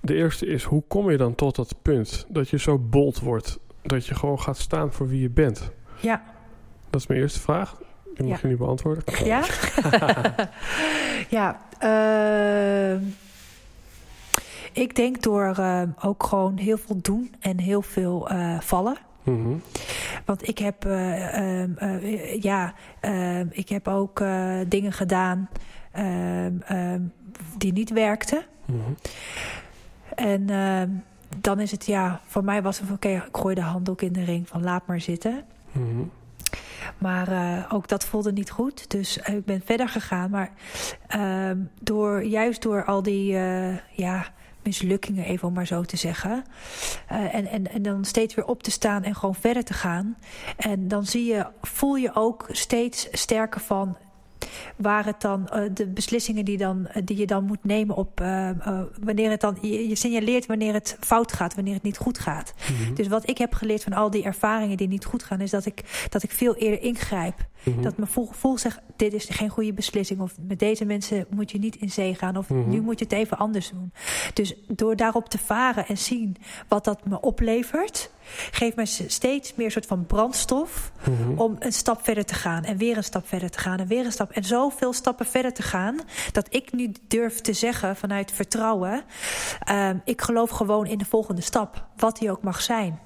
De 0.00 0.14
eerste 0.14 0.46
is, 0.46 0.62
hoe 0.64 0.82
kom 0.88 1.10
je 1.10 1.16
dan 1.16 1.34
tot 1.34 1.56
dat 1.56 1.74
punt 1.82 2.26
dat 2.28 2.48
je 2.48 2.58
zo 2.58 2.78
bold 2.78 3.20
wordt? 3.20 3.58
Dat 3.82 4.06
je 4.06 4.14
gewoon 4.14 4.40
gaat 4.40 4.58
staan 4.58 4.92
voor 4.92 5.08
wie 5.08 5.20
je 5.20 5.30
bent? 5.30 5.70
Ja. 6.00 6.22
Dat 6.90 7.00
is 7.00 7.06
mijn 7.06 7.20
eerste 7.20 7.40
vraag. 7.40 7.78
Die 8.14 8.26
mag 8.26 8.40
je 8.40 8.46
nu 8.46 8.56
beantwoorden. 8.56 9.04
Ja? 9.24 9.44
ja. 11.38 11.60
Uh, 11.82 13.00
ik 14.72 14.96
denk 14.96 15.22
door 15.22 15.56
uh, 15.58 15.82
ook 16.00 16.22
gewoon 16.22 16.56
heel 16.56 16.78
veel 16.78 16.98
doen 17.02 17.34
en 17.40 17.58
heel 17.58 17.82
veel 17.82 18.32
uh, 18.32 18.60
vallen. 18.60 18.96
Mm 19.22 19.42
-hmm. 19.42 19.62
Want 20.30 20.48
ik 20.48 20.58
heb, 20.58 20.84
uh, 20.86 22.42
ja, 22.42 22.74
ik 23.50 23.68
heb 23.68 23.88
ook 23.88 24.22
dingen 24.68 24.92
gedaan 24.92 25.48
die 27.58 27.72
niet 27.72 27.90
werkten. 27.90 28.42
Mm 28.64 28.80
-hmm. 28.84 28.96
En 30.14 30.46
dan 31.36 31.60
is 31.60 31.70
het, 31.70 31.86
ja, 31.86 32.20
voor 32.26 32.44
mij 32.44 32.62
was 32.62 32.78
het 32.78 32.86
van, 32.86 32.96
oké, 32.96 33.06
okay, 33.06 33.26
ik 33.26 33.36
gooi 33.36 33.54
de 33.54 33.60
handdoek 33.60 34.02
in 34.02 34.12
de 34.12 34.24
ring 34.24 34.48
van 34.48 34.62
laat 34.62 34.86
maar 34.86 35.00
zitten. 35.00 35.44
Mm 35.72 35.90
-hmm. 35.90 36.10
Maar 36.98 37.28
uh, 37.28 37.64
ook 37.72 37.88
dat 37.88 38.04
voelde 38.04 38.32
niet 38.32 38.50
goed. 38.50 38.90
Dus 38.90 39.18
uh, 39.18 39.36
ik 39.36 39.44
ben 39.44 39.62
verder 39.64 39.88
gegaan. 39.88 40.30
Maar 40.30 40.50
uh, 41.16 41.50
door, 41.80 42.24
juist 42.24 42.62
door 42.62 42.84
al 42.84 43.02
die 43.02 43.32
ja, 43.92 44.26
mislukkingen, 44.62 45.24
even 45.24 45.48
om 45.48 45.54
maar 45.54 45.66
zo 45.66 45.82
te 45.82 45.96
zeggen. 45.96 46.44
en, 47.06 47.46
en, 47.46 47.70
en 47.70 47.82
dan 47.82 48.04
steeds 48.04 48.34
weer 48.34 48.46
op 48.46 48.62
te 48.62 48.70
staan 48.70 49.02
en 49.02 49.14
gewoon 49.14 49.34
verder 49.34 49.64
te 49.64 49.74
gaan. 49.74 50.16
En 50.56 50.88
dan 50.88 51.06
zie 51.06 51.24
je, 51.24 51.46
voel 51.62 51.96
je 51.96 52.14
ook 52.14 52.46
steeds 52.50 53.08
sterker 53.12 53.60
van 53.60 53.96
waar 54.76 55.04
het 55.04 55.20
dan 55.20 55.50
uh, 55.54 55.62
de 55.74 55.86
beslissingen 55.86 56.44
die, 56.44 56.56
dan, 56.56 56.88
uh, 56.88 57.02
die 57.04 57.16
je 57.16 57.26
dan 57.26 57.44
moet 57.44 57.64
nemen 57.64 57.96
op 57.96 58.20
uh, 58.20 58.50
wanneer 59.00 59.30
het 59.30 59.40
dan. 59.40 59.58
Je, 59.60 59.88
je, 59.88 59.94
signaleert 59.94 60.46
wanneer 60.46 60.72
het 60.72 60.96
fout 61.00 61.32
gaat, 61.32 61.54
wanneer 61.54 61.74
het 61.74 61.82
niet 61.82 61.98
goed 61.98 62.18
gaat. 62.18 62.54
Mm 62.70 62.76
-hmm. 62.76 62.94
Dus 62.94 63.08
wat 63.08 63.28
ik 63.28 63.38
heb 63.38 63.54
geleerd 63.54 63.82
van 63.82 63.92
al 63.92 64.10
die 64.10 64.22
ervaringen 64.22 64.76
die 64.76 64.88
niet 64.88 65.04
goed 65.04 65.22
gaan, 65.22 65.40
is 65.40 65.50
dat 65.50 65.66
ik, 65.66 66.06
dat 66.08 66.22
ik 66.22 66.30
veel 66.30 66.54
eerder 66.54 66.82
ingrijp. 66.82 67.48
Mm 67.62 67.72
-hmm. 67.72 67.82
Dat 67.82 67.96
mijn 67.96 68.10
gevoel 68.10 68.58
zegt: 68.58 68.80
dit 68.96 69.12
is 69.12 69.28
geen 69.28 69.48
goede 69.48 69.72
beslissing. 69.72 70.20
Of 70.20 70.34
met 70.40 70.58
deze 70.58 70.84
mensen 70.84 71.26
moet 71.30 71.50
je 71.50 71.58
niet 71.58 71.76
in 71.76 71.90
zee 71.90 72.14
gaan. 72.14 72.36
Of 72.36 72.48
mm 72.48 72.62
-hmm. 72.62 72.70
nu 72.70 72.80
moet 72.80 72.98
je 72.98 73.04
het 73.04 73.14
even 73.14 73.38
anders 73.38 73.70
doen. 73.70 73.92
Dus 74.34 74.54
door 74.68 74.96
daarop 74.96 75.28
te 75.28 75.38
varen 75.38 75.86
en 75.86 75.98
zien 75.98 76.36
wat 76.68 76.84
dat 76.84 77.06
me 77.06 77.20
oplevert 77.20 78.10
geeft 78.50 78.76
me 78.76 78.86
steeds 79.06 79.54
meer 79.54 79.70
soort 79.70 79.86
van 79.86 80.06
brandstof 80.06 80.92
mm 81.08 81.16
-hmm. 81.16 81.38
om 81.38 81.56
een 81.58 81.72
stap 81.72 82.04
verder 82.04 82.24
te 82.24 82.34
gaan 82.34 82.64
en 82.64 82.76
weer 82.76 82.96
een 82.96 83.04
stap 83.04 83.28
verder 83.28 83.50
te 83.50 83.58
gaan 83.58 83.78
en 83.78 83.86
weer 83.86 84.04
een 84.04 84.12
stap 84.12 84.30
en 84.30 84.44
zoveel 84.44 84.92
stappen 84.92 85.26
verder 85.26 85.52
te 85.52 85.62
gaan 85.62 85.96
dat 86.32 86.46
ik 86.54 86.72
nu 86.72 86.92
durf 87.08 87.40
te 87.40 87.52
zeggen 87.52 87.96
vanuit 87.96 88.32
vertrouwen: 88.32 89.02
uh, 89.70 89.90
ik 90.04 90.22
geloof 90.22 90.50
gewoon 90.50 90.86
in 90.86 90.98
de 90.98 91.04
volgende 91.04 91.40
stap, 91.40 91.86
wat 91.96 92.18
die 92.18 92.30
ook 92.30 92.42
mag 92.42 92.62
zijn. 92.62 92.98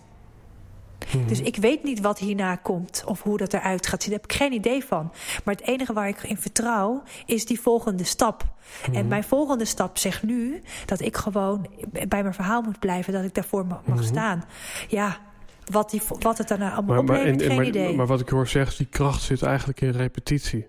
Mhm. 1.17 1.27
Dus 1.27 1.41
ik 1.41 1.57
weet 1.57 1.85
niet 1.85 2.01
wat 2.01 2.19
hierna 2.19 2.57
komt 2.57 3.03
of 3.07 3.23
hoe 3.23 3.37
dat 3.37 3.53
eruit 3.53 3.87
gaat 3.87 4.03
zien. 4.03 4.11
Daar 4.13 4.21
heb 4.21 4.31
ik 4.31 4.37
geen 4.37 4.53
idee 4.53 4.85
van. 4.85 5.13
Maar 5.45 5.55
het 5.55 5.67
enige 5.67 5.93
waar 5.93 6.09
ik 6.09 6.23
in 6.23 6.37
vertrouw 6.37 7.03
is 7.27 7.47
die 7.47 7.61
volgende 7.61 8.05
stap. 8.05 8.45
En 8.85 8.93
mhm. 8.93 9.09
mijn 9.09 9.25
volgende 9.25 9.65
stap 9.65 9.99
zegt 9.99 10.23
nu 10.23 10.63
dat 10.87 11.01
ik 11.01 11.17
gewoon 11.17 11.67
bij 12.09 12.23
mijn 12.23 12.35
verhaal 12.35 12.63
moet 12.63 12.79
blijven, 12.79 13.13
dat 13.13 13.25
ik 13.25 13.35
daarvoor 13.35 13.67
mag 13.67 13.81
mhm. 13.85 14.03
staan. 14.03 14.45
Ja, 14.89 15.19
wat, 15.65 15.91
die, 15.91 16.03
wat 16.19 16.39
het 16.39 16.49
daarna 16.49 16.73
allemaal 16.73 17.03
maar, 17.03 17.17
oplevert, 17.17 17.43
geen 17.43 17.57
maar, 17.57 17.67
idee. 17.67 17.97
Maar 17.97 18.07
wat 18.07 18.21
ik 18.21 18.29
hoor 18.29 18.49
zeggen, 18.49 18.77
die 18.77 18.87
kracht 18.87 19.23
zit 19.23 19.43
eigenlijk 19.43 19.81
in 19.81 19.91
repetitie. 19.91 20.67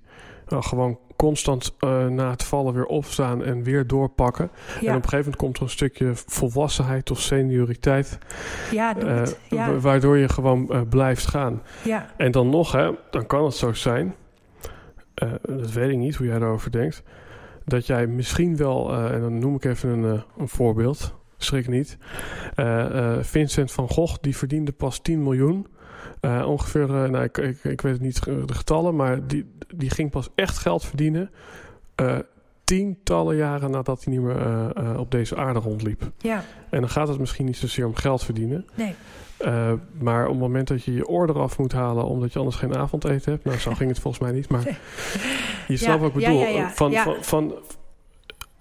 Gewoon 0.47 0.99
constant 1.15 1.75
uh, 1.79 2.07
na 2.07 2.29
het 2.29 2.43
vallen 2.43 2.73
weer 2.73 2.85
opstaan 2.85 3.43
en 3.43 3.63
weer 3.63 3.87
doorpakken. 3.87 4.49
En 4.65 4.79
op 4.79 4.81
een 4.81 4.93
gegeven 4.93 5.17
moment 5.17 5.35
komt 5.35 5.57
er 5.57 5.63
een 5.63 5.69
stukje 5.69 6.11
volwassenheid 6.13 7.11
of 7.11 7.19
senioriteit. 7.19 8.17
Ja, 8.71 8.97
uh, 8.97 9.21
ja. 9.49 9.79
Waardoor 9.79 10.17
je 10.17 10.29
gewoon 10.29 10.67
uh, 10.71 10.81
blijft 10.89 11.27
gaan. 11.27 11.61
Ja. 11.83 12.05
En 12.17 12.31
dan 12.31 12.49
nog, 12.49 12.71
hè, 12.71 12.91
dan 13.11 13.25
kan 13.25 13.45
het 13.45 13.53
zo 13.53 13.73
zijn. 13.73 14.15
dat 15.41 15.71
weet 15.71 15.89
ik 15.89 15.97
niet 15.97 16.15
hoe 16.15 16.27
jij 16.27 16.39
daarover 16.39 16.71
denkt. 16.71 17.03
Dat 17.65 17.87
jij 17.87 18.07
misschien 18.07 18.57
wel, 18.57 18.93
en 18.93 19.21
dan 19.21 19.39
noem 19.39 19.55
ik 19.55 19.65
even 19.65 19.89
een, 19.89 20.23
een 20.37 20.47
voorbeeld 20.47 21.15
schrik 21.37 21.67
niet. 21.67 21.97
Vincent 23.21 23.71
van 23.71 23.89
Gogh, 23.89 24.17
die 24.21 24.37
verdiende 24.37 24.71
pas 24.71 24.99
10 24.99 25.23
miljoen. 25.23 25.67
Uh, 26.21 26.47
ongeveer, 26.47 26.87
nou, 26.87 27.23
ik, 27.23 27.37
ik, 27.37 27.63
ik, 27.63 27.81
weet 27.81 27.93
het 27.93 28.01
niet 28.01 28.23
de 28.23 28.53
getallen, 28.53 28.95
maar 28.95 29.27
die, 29.27 29.45
die 29.75 29.89
ging 29.89 30.11
pas 30.11 30.29
echt 30.35 30.57
geld 30.57 30.85
verdienen. 30.85 31.29
tientallen 32.63 33.35
jaren 33.35 33.71
nadat 33.71 34.03
hij 34.03 34.13
niet 34.13 34.21
meer 34.21 34.97
op 34.97 35.11
deze 35.11 35.35
aarde 35.35 35.59
rondliep. 35.59 36.11
Ja. 36.17 36.43
En 36.69 36.79
dan 36.79 36.89
gaat 36.89 37.07
het 37.07 37.19
misschien 37.19 37.45
niet 37.45 37.57
zozeer 37.57 37.85
om 37.85 37.95
geld 37.95 38.23
verdienen. 38.23 38.65
Nee. 38.75 38.95
maar 39.99 40.23
op 40.23 40.31
het 40.31 40.39
moment 40.39 40.67
dat 40.67 40.83
je 40.83 40.93
je 40.93 41.07
oor 41.07 41.29
eraf 41.29 41.57
moet 41.57 41.73
halen 41.73 42.05
omdat 42.05 42.33
je 42.33 42.39
anders 42.39 42.57
geen 42.57 42.75
avondeten 42.75 43.31
hebt. 43.31 43.43
Nou, 43.43 43.57
zo 43.57 43.73
ging 43.73 43.89
het 43.89 43.99
volgens 43.99 44.23
mij 44.23 44.31
niet. 44.31 44.49
Maar 44.49 44.63
je 45.67 45.77
snapt 45.77 45.99
wat 45.99 46.09
ik 46.09 46.15
bedoel. 46.15 46.39
Ja, 46.39 46.69
van, 46.69 46.93
van, 46.93 47.15
van, 47.21 47.53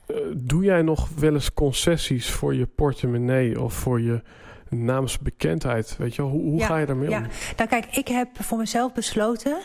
eh, 0.07 0.17
doe 0.37 0.65
jij 0.65 0.83
nog 0.83 1.09
wel 1.19 1.35
eens 1.35 1.55
concessies 1.55 2.31
voor 2.31 2.55
je 2.55 2.67
portemonnee 2.67 3.61
of 3.61 3.75
voor 3.75 4.01
je 4.01 4.23
naamsbekendheid? 4.75 5.97
Weet 5.99 6.15
je 6.15 6.23
wel? 6.23 6.31
Hoe, 6.31 6.43
hoe 6.43 6.63
ga 6.63 6.77
je 6.77 6.87
daarmee 6.87 7.09
ja. 7.09 7.19
om? 7.19 7.27
Nou 7.57 7.69
kijk, 7.69 7.87
ik 7.97 8.09
heb 8.09 8.29
voor 8.33 8.59
mezelf 8.59 8.93
besloten 8.93 9.59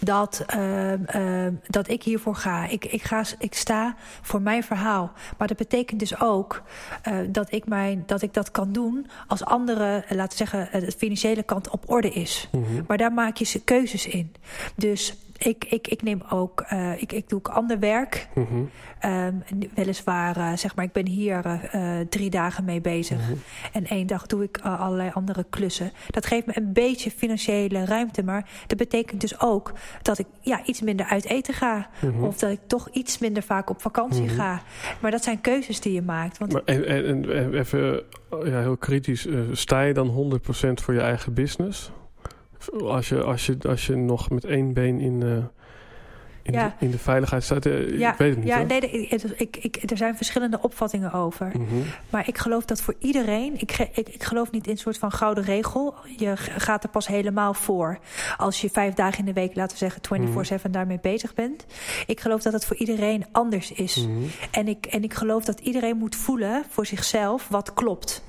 dat, 0.00 0.44
uh, 0.56 0.92
uh, 0.92 1.46
dat 1.66 1.88
ik 1.88 2.02
hiervoor 2.02 2.36
ga. 2.36 2.66
Ik, 2.66 2.84
ik 2.84 3.02
ga. 3.02 3.24
ik 3.38 3.54
sta 3.54 3.96
voor 4.22 4.42
mijn 4.42 4.62
verhaal. 4.62 5.12
Maar 5.38 5.48
dat 5.48 5.56
betekent 5.56 6.00
dus 6.00 6.20
ook 6.20 6.62
uh, 7.08 7.18
dat, 7.28 7.52
ik 7.52 7.66
mijn, 7.66 8.02
dat 8.06 8.22
ik 8.22 8.34
dat 8.34 8.50
kan 8.50 8.72
doen 8.72 9.06
als 9.26 9.44
andere, 9.44 10.04
laten 10.08 10.38
we 10.38 10.48
zeggen, 10.48 10.80
de 10.80 10.92
financiële 10.92 11.42
kant 11.42 11.70
op 11.70 11.90
orde 11.90 12.10
is. 12.10 12.48
Mm 12.52 12.64
-hmm. 12.64 12.84
Maar 12.86 12.98
daar 12.98 13.12
maak 13.12 13.36
je 13.36 13.44
keuzes 13.64 14.06
in. 14.06 14.32
Dus 14.76 15.23
ik, 15.38 15.64
ik, 15.64 15.88
ik 15.88 16.02
neem 16.02 16.22
ook, 16.30 16.64
uh, 16.72 17.02
ik, 17.02 17.12
ik 17.12 17.28
doe 17.28 17.38
ook 17.38 17.48
ander 17.48 17.78
werk. 17.78 18.28
Mm 18.34 18.46
-hmm. 18.46 18.70
um, 19.10 19.42
weliswaar, 19.74 20.36
uh, 20.36 20.56
zeg 20.56 20.76
maar, 20.76 20.84
ik 20.84 20.92
ben 20.92 21.06
hier 21.06 21.60
uh, 21.74 22.00
drie 22.08 22.30
dagen 22.30 22.64
mee 22.64 22.80
bezig. 22.80 23.18
Mm 23.18 23.24
-hmm. 23.24 23.42
En 23.72 23.86
één 23.86 24.06
dag 24.06 24.26
doe 24.26 24.42
ik 24.42 24.58
allerlei 24.58 25.10
andere 25.14 25.44
klussen. 25.50 25.92
Dat 26.10 26.26
geeft 26.26 26.46
me 26.46 26.52
een 26.56 26.72
beetje 26.72 27.10
financiële 27.10 27.84
ruimte. 27.84 28.22
Maar 28.22 28.48
dat 28.66 28.78
betekent 28.78 29.20
dus 29.20 29.40
ook 29.40 29.72
dat 30.02 30.18
ik 30.18 30.26
ja, 30.40 30.64
iets 30.64 30.80
minder 30.80 31.06
uit 31.06 31.24
eten 31.24 31.54
ga. 31.54 31.88
Mm 32.00 32.10
-hmm. 32.10 32.24
Of 32.24 32.38
dat 32.38 32.50
ik 32.50 32.60
toch 32.66 32.88
iets 32.88 33.18
minder 33.18 33.42
vaak 33.42 33.70
op 33.70 33.80
vakantie 33.80 34.28
ga. 34.28 34.62
Maar 35.00 35.10
dat 35.10 35.24
zijn 35.24 35.40
keuzes 35.40 35.80
die 35.80 35.92
je 35.92 36.02
maakt. 36.02 36.38
Want 36.38 36.52
maar 36.52 36.62
en, 36.64 36.86
en, 36.86 37.32
en 37.34 37.54
even 37.54 38.02
ja, 38.30 38.60
heel 38.60 38.76
kritisch. 38.76 39.28
sta 39.52 39.80
je 39.80 39.94
dan 39.94 40.40
100% 40.70 40.82
voor 40.82 40.94
je 40.94 41.00
eigen 41.00 41.34
business? 41.34 41.92
Als 42.72 43.08
je, 43.08 43.22
als 43.22 43.46
je, 43.46 43.56
als 43.68 43.86
je 43.86 43.96
nog 43.96 44.30
met 44.30 44.44
één 44.44 44.72
been 44.72 45.00
in, 45.00 45.20
uh, 45.24 45.36
in, 46.44 46.52
ja. 46.52 46.74
de, 46.78 46.84
in 46.84 46.90
de 46.90 46.98
veiligheid 46.98 47.44
staat. 47.44 47.66
Uh, 47.66 47.98
ja. 47.98 48.12
Ik 48.12 48.18
weet 48.18 48.30
het 48.30 48.38
niet. 48.38 48.48
Ja, 48.48 48.62
nee, 48.62 48.80
ik, 49.36 49.56
ik, 49.56 49.90
er 49.90 49.96
zijn 49.96 50.16
verschillende 50.16 50.58
opvattingen 50.60 51.12
over. 51.12 51.46
Mm 51.46 51.66
-hmm. 51.68 51.82
Maar 52.10 52.28
ik 52.28 52.38
geloof 52.38 52.64
dat 52.64 52.80
voor 52.80 52.94
iedereen. 52.98 53.54
Ik, 53.60 53.78
ik, 53.92 54.08
ik 54.08 54.22
geloof 54.22 54.50
niet 54.50 54.66
in 54.66 54.72
een 54.72 54.78
soort 54.78 54.98
van 54.98 55.12
gouden 55.12 55.44
regel. 55.44 55.94
Je 56.16 56.32
gaat 56.36 56.84
er 56.84 56.90
pas 56.90 57.06
helemaal 57.06 57.54
voor. 57.54 57.98
Als 58.36 58.60
je 58.60 58.70
vijf 58.70 58.94
dagen 58.94 59.18
in 59.18 59.24
de 59.24 59.32
week, 59.32 59.54
laten 59.54 59.78
we 59.78 59.90
zeggen, 59.90 60.02
24-7 60.02 60.32
mm 60.32 60.42
-hmm. 60.62 60.72
daarmee 60.72 60.98
bezig 61.02 61.34
bent. 61.34 61.66
Ik 62.06 62.20
geloof 62.20 62.42
dat 62.42 62.52
het 62.52 62.64
voor 62.64 62.76
iedereen 62.76 63.24
anders 63.32 63.72
is. 63.72 64.06
Mm 64.06 64.14
-hmm. 64.14 64.30
en, 64.50 64.68
ik, 64.68 64.86
en 64.86 65.02
ik 65.02 65.14
geloof 65.14 65.44
dat 65.44 65.60
iedereen 65.60 65.96
moet 65.96 66.16
voelen 66.16 66.64
voor 66.68 66.86
zichzelf 66.86 67.48
wat 67.48 67.74
klopt. 67.74 68.24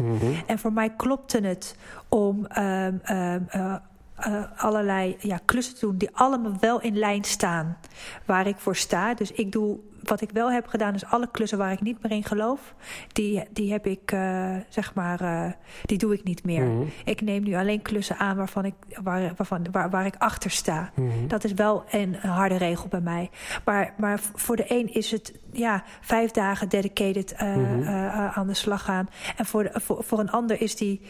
En 0.45 0.59
voor 0.59 0.73
mij 0.73 0.89
klopte 0.97 1.39
het 1.41 1.75
om. 2.09 2.47
Um, 2.57 3.01
um, 3.11 3.47
uh, 3.55 3.75
uh, 4.20 4.43
allerlei 4.57 5.16
ja, 5.20 5.39
klussen 5.45 5.80
doen 5.80 5.97
die 5.97 6.09
allemaal 6.13 6.57
wel 6.59 6.82
in 6.82 6.97
lijn 6.97 7.24
staan 7.24 7.78
waar 8.26 8.47
ik 8.47 8.57
voor 8.57 8.76
sta. 8.76 9.13
Dus 9.13 9.32
ik 9.32 9.51
doe 9.51 9.80
wat 10.10 10.22
ik 10.22 10.32
wel 10.32 10.51
heb 10.51 10.68
gedaan, 10.68 10.93
is 10.93 11.06
alle 11.06 11.28
klussen 11.32 11.58
waar 11.58 11.72
ik 11.72 11.82
niet 11.82 12.03
meer 12.03 12.12
in 12.12 12.24
geloof, 12.24 12.74
die, 13.08 13.43
die 13.51 13.72
heb 13.72 13.88
ik, 13.88 14.12
uh, 14.12 14.56
zeg 14.70 14.93
maar, 14.93 15.22
uh, 15.22 15.51
die 15.84 15.97
doe 15.97 16.14
ik 16.14 16.24
niet 16.24 16.43
meer. 16.43 16.64
Mm 16.64 16.78
-hmm. 16.78 16.89
Ik 17.06 17.22
neem 17.22 17.43
nu 17.43 17.56
alleen 17.56 17.82
klussen 17.82 18.18
aan 18.18 18.38
waarvan 18.38 18.66
ik, 18.66 18.74
waar, 19.03 19.34
waarvan, 19.36 19.66
waar, 19.72 19.89
waar 19.89 20.06
ik 20.06 20.16
achter 20.18 20.51
sta. 20.51 20.91
Mm 20.95 21.10
-hmm. 21.10 21.28
Dat 21.28 21.43
is 21.43 21.53
wel 21.53 21.84
een, 21.89 22.18
een, 22.22 22.30
harde 22.30 22.58
regel 22.58 22.88
bij 22.88 22.99
mij. 22.99 23.30
Maar, 23.66 23.93
maar 23.97 24.20
voor 24.36 24.56
de 24.56 24.66
een 24.68 24.93
is 24.93 25.12
het 25.12 25.34
ja, 25.51 25.84
vijf 26.01 26.32
dagen 26.32 26.70
dedicated 26.70 27.34
uh, 27.41 27.56
mm 27.56 27.66
-hmm. 27.66 27.88
aan 28.34 28.47
de 28.47 28.53
slag 28.53 28.84
gaan. 28.84 29.10
En 29.38 29.45
voor, 29.45 29.64
de, 29.64 29.80
voor, 29.80 30.03
voor 30.03 30.20
een 30.20 30.32
ander 30.32 30.62
is 30.62 30.76
die, 30.76 31.01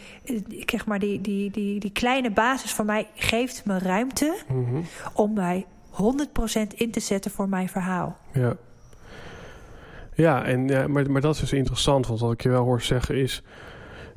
zeg 0.66 0.86
maar, 0.86 0.98
die, 0.98 1.20
die, 1.20 1.50
die, 1.50 1.80
die 1.80 1.92
kleine 1.92 2.30
basis 2.30 2.74
van 2.74 2.86
mij 2.86 3.08
geeft 3.14 3.64
me 3.64 3.78
ruimte 3.78 4.36
om 5.12 5.32
mij 5.32 5.66
100% 5.96 5.98
in 6.74 6.90
te 6.90 7.00
zetten 7.00 7.30
voor 7.30 7.48
mijn 7.48 7.68
verhaal. 7.68 8.16
Ja. 8.32 8.56
Ja, 10.16 10.44
en, 10.44 10.68
ja 10.68 10.88
maar, 10.88 11.10
maar 11.10 11.20
dat 11.20 11.34
is 11.34 11.40
dus 11.40 11.52
interessant. 11.52 12.06
Want 12.06 12.20
wat 12.20 12.32
ik 12.32 12.42
je 12.42 12.48
wel 12.48 12.64
hoor 12.64 12.82
zeggen 12.82 13.16
is... 13.16 13.42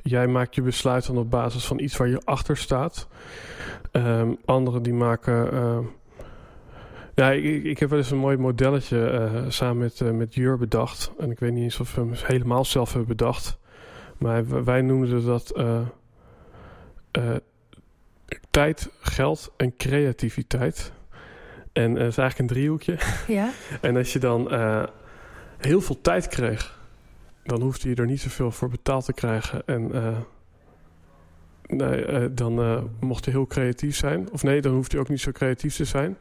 jij 0.02 0.28
maakt 0.28 0.56
je 0.56 0.62
besluit 0.62 1.06
dan 1.06 1.18
op 1.18 1.30
basis 1.30 1.66
van 1.66 1.80
iets 1.80 1.98
waar 1.98 2.08
je 2.08 2.22
achter 2.24 2.58
staat. 2.58 3.08
Um, 3.92 4.38
anderen 4.46 4.84
die 4.84 4.94
maken... 4.94 5.54
Uh, 5.54 5.78
ja, 7.16 7.32
ik, 7.32 7.64
ik, 7.64 7.80
heb 7.80 7.90
wel 7.90 7.98
eens 7.98 8.12
een 8.12 8.18
mooi 8.18 8.38
modelletje 8.38 9.30
uh, 9.34 9.50
samen 9.50 9.78
met, 9.78 10.00
uh, 10.00 10.12
met 10.12 10.36
Jur 10.36 10.58
bedacht. 10.58 11.12
En 11.18 11.32
ik 11.32 11.40
weet 11.40 11.54
niet 11.54 11.64
eens 11.64 11.80
of 11.80 11.96
we 11.96 12.02
hem 12.02 12.12
helemaal 12.14 12.66
zelf 12.66 12.90
hebben 12.90 13.18
bedacht. 13.18 13.58
Maar 14.18 14.64
wij 14.66 14.82
noemden 14.82 15.26
dat 15.26 15.54
tijd, 18.50 18.90
geld 19.00 19.52
en 19.58 19.76
creativiteit. 19.78 20.92
En 21.74 21.96
het 21.96 22.12
is 22.12 22.18
eigenlijk 22.18 22.40
een 22.40 22.48
driehoekje. 22.48 22.98
Ja. 23.28 23.50
en 23.82 23.98
als 23.98 24.14
je 24.14 24.20
dan 24.20 24.52
heel 25.60 25.82
veel 25.82 26.02
tijd 26.02 26.28
kreeg, 26.28 26.80
dan 27.44 27.62
hoefde 27.62 27.90
je 27.90 27.96
er 27.96 28.06
niet 28.06 28.22
zoveel 28.22 28.52
voor 28.52 28.70
betaald 28.70 29.06
te 29.06 29.14
krijgen. 29.14 29.62
En 29.66 29.96
uh, 29.96 30.18
nee, 31.68 32.08
uh, 32.08 32.26
dan 32.32 32.60
uh, 32.60 32.82
mocht 33.00 33.26
je 33.26 33.32
heel 33.32 33.48
creatief 33.48 33.96
zijn. 33.96 34.32
Of 34.32 34.44
nee, 34.44 34.62
dan 34.62 34.74
hoefde 34.74 34.96
je 34.96 35.02
ook 35.02 35.10
niet 35.10 35.22
zo 35.22 35.32
creatief 35.32 35.76
te 35.76 35.86
zijn. 35.86 36.18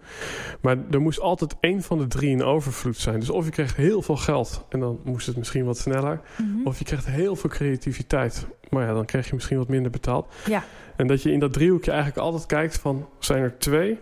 Maar 0.60 0.76
er 0.90 1.00
moest 1.00 1.20
altijd 1.20 1.56
één 1.60 1.82
van 1.82 1.98
de 1.98 2.06
drie 2.06 2.30
in 2.30 2.42
overvloed 2.42 2.96
zijn. 2.96 3.20
Dus 3.20 3.30
of 3.30 3.44
je 3.44 3.50
kreeg 3.50 3.76
heel 3.76 4.02
veel 4.02 4.16
geld 4.16 4.64
en 4.68 4.80
dan 4.80 5.00
moest 5.04 5.26
het 5.26 5.36
misschien 5.36 5.64
wat 5.64 5.78
sneller. 5.78 6.20
Mm 6.36 6.52
-hmm. 6.52 6.66
Of 6.66 6.78
je 6.78 6.84
kreeg 6.84 7.06
heel 7.06 7.36
veel 7.36 7.50
creativiteit. 7.50 8.46
Maar 8.70 8.86
ja, 8.86 8.92
dan 8.92 9.04
kreeg 9.04 9.28
je 9.28 9.34
misschien 9.34 9.58
wat 9.58 9.68
minder 9.68 9.90
betaald. 9.90 10.26
Ja. 10.46 10.64
En 10.96 11.06
dat 11.06 11.22
je 11.22 11.32
in 11.32 11.38
dat 11.38 11.52
driehoekje 11.52 11.90
eigenlijk 11.90 12.20
altijd 12.20 12.46
kijkt 12.46 12.78
van... 12.78 13.08
zijn 13.18 13.42
er 13.42 13.58
twee 13.58 13.98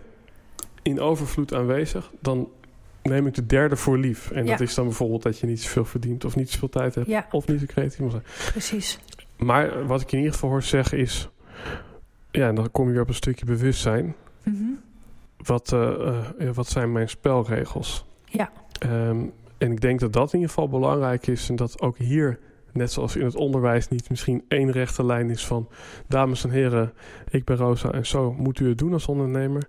in 0.81 0.99
overvloed 0.99 1.53
aanwezig... 1.53 2.11
dan 2.21 2.49
neem 3.09 3.27
ik 3.27 3.33
de 3.33 3.45
derde 3.45 3.75
voor 3.75 3.97
lief. 3.97 4.31
En 4.31 4.45
ja. 4.45 4.51
dat 4.51 4.61
is 4.61 4.73
dan 4.73 4.85
bijvoorbeeld 4.85 5.23
dat 5.23 5.39
je 5.39 5.47
niet 5.47 5.61
zoveel 5.61 5.85
verdient 5.85 6.25
of 6.25 6.35
niet 6.35 6.49
zoveel 6.49 6.69
tijd 6.69 6.95
hebt. 6.95 7.07
Ja. 7.07 7.27
Of 7.31 7.47
niet 7.47 7.59
zo 7.59 7.65
creatief 7.65 7.99
moet 7.99 8.11
zijn. 8.11 8.23
Precies. 8.51 8.99
Maar 9.37 9.87
wat 9.87 10.01
ik 10.01 10.11
in 10.11 10.17
ieder 10.17 10.33
geval 10.33 10.49
hoor 10.49 10.63
zeggen 10.63 10.97
is... 10.97 11.29
Ja, 12.31 12.47
en 12.47 12.55
dan 12.55 12.71
kom 12.71 12.85
je 12.85 12.91
weer 12.91 13.01
op 13.01 13.07
een 13.07 13.13
stukje 13.13 13.45
bewustzijn. 13.45 14.15
Mm 14.43 14.55
-hmm. 14.55 14.79
wat, 15.37 15.71
uh, 15.71 15.89
uh, 16.39 16.49
wat 16.53 16.67
zijn 16.67 16.91
mijn 16.91 17.09
spelregels? 17.09 18.05
Ja. 18.25 18.51
Um, 18.85 19.31
en 19.57 19.71
ik 19.71 19.81
denk 19.81 19.99
dat 19.99 20.13
dat 20.13 20.33
in 20.33 20.39
ieder 20.39 20.53
geval 20.53 20.69
belangrijk 20.69 21.27
is. 21.27 21.49
En 21.49 21.55
dat 21.55 21.81
ook 21.81 21.97
hier, 21.97 22.39
net 22.71 22.91
zoals 22.91 23.15
in 23.15 23.25
het 23.25 23.35
onderwijs, 23.35 23.87
niet 23.87 24.09
misschien 24.09 24.43
één 24.47 24.71
rechte 24.71 25.05
lijn 25.05 25.29
is 25.29 25.45
van... 25.45 25.69
Dames 26.07 26.43
en 26.43 26.49
heren, 26.49 26.93
ik 27.29 27.45
ben 27.45 27.57
Rosa 27.57 27.91
en 27.91 28.05
zo 28.05 28.33
moet 28.33 28.59
u 28.59 28.69
het 28.69 28.77
doen 28.77 28.93
als 28.93 29.07
ondernemer. 29.07 29.67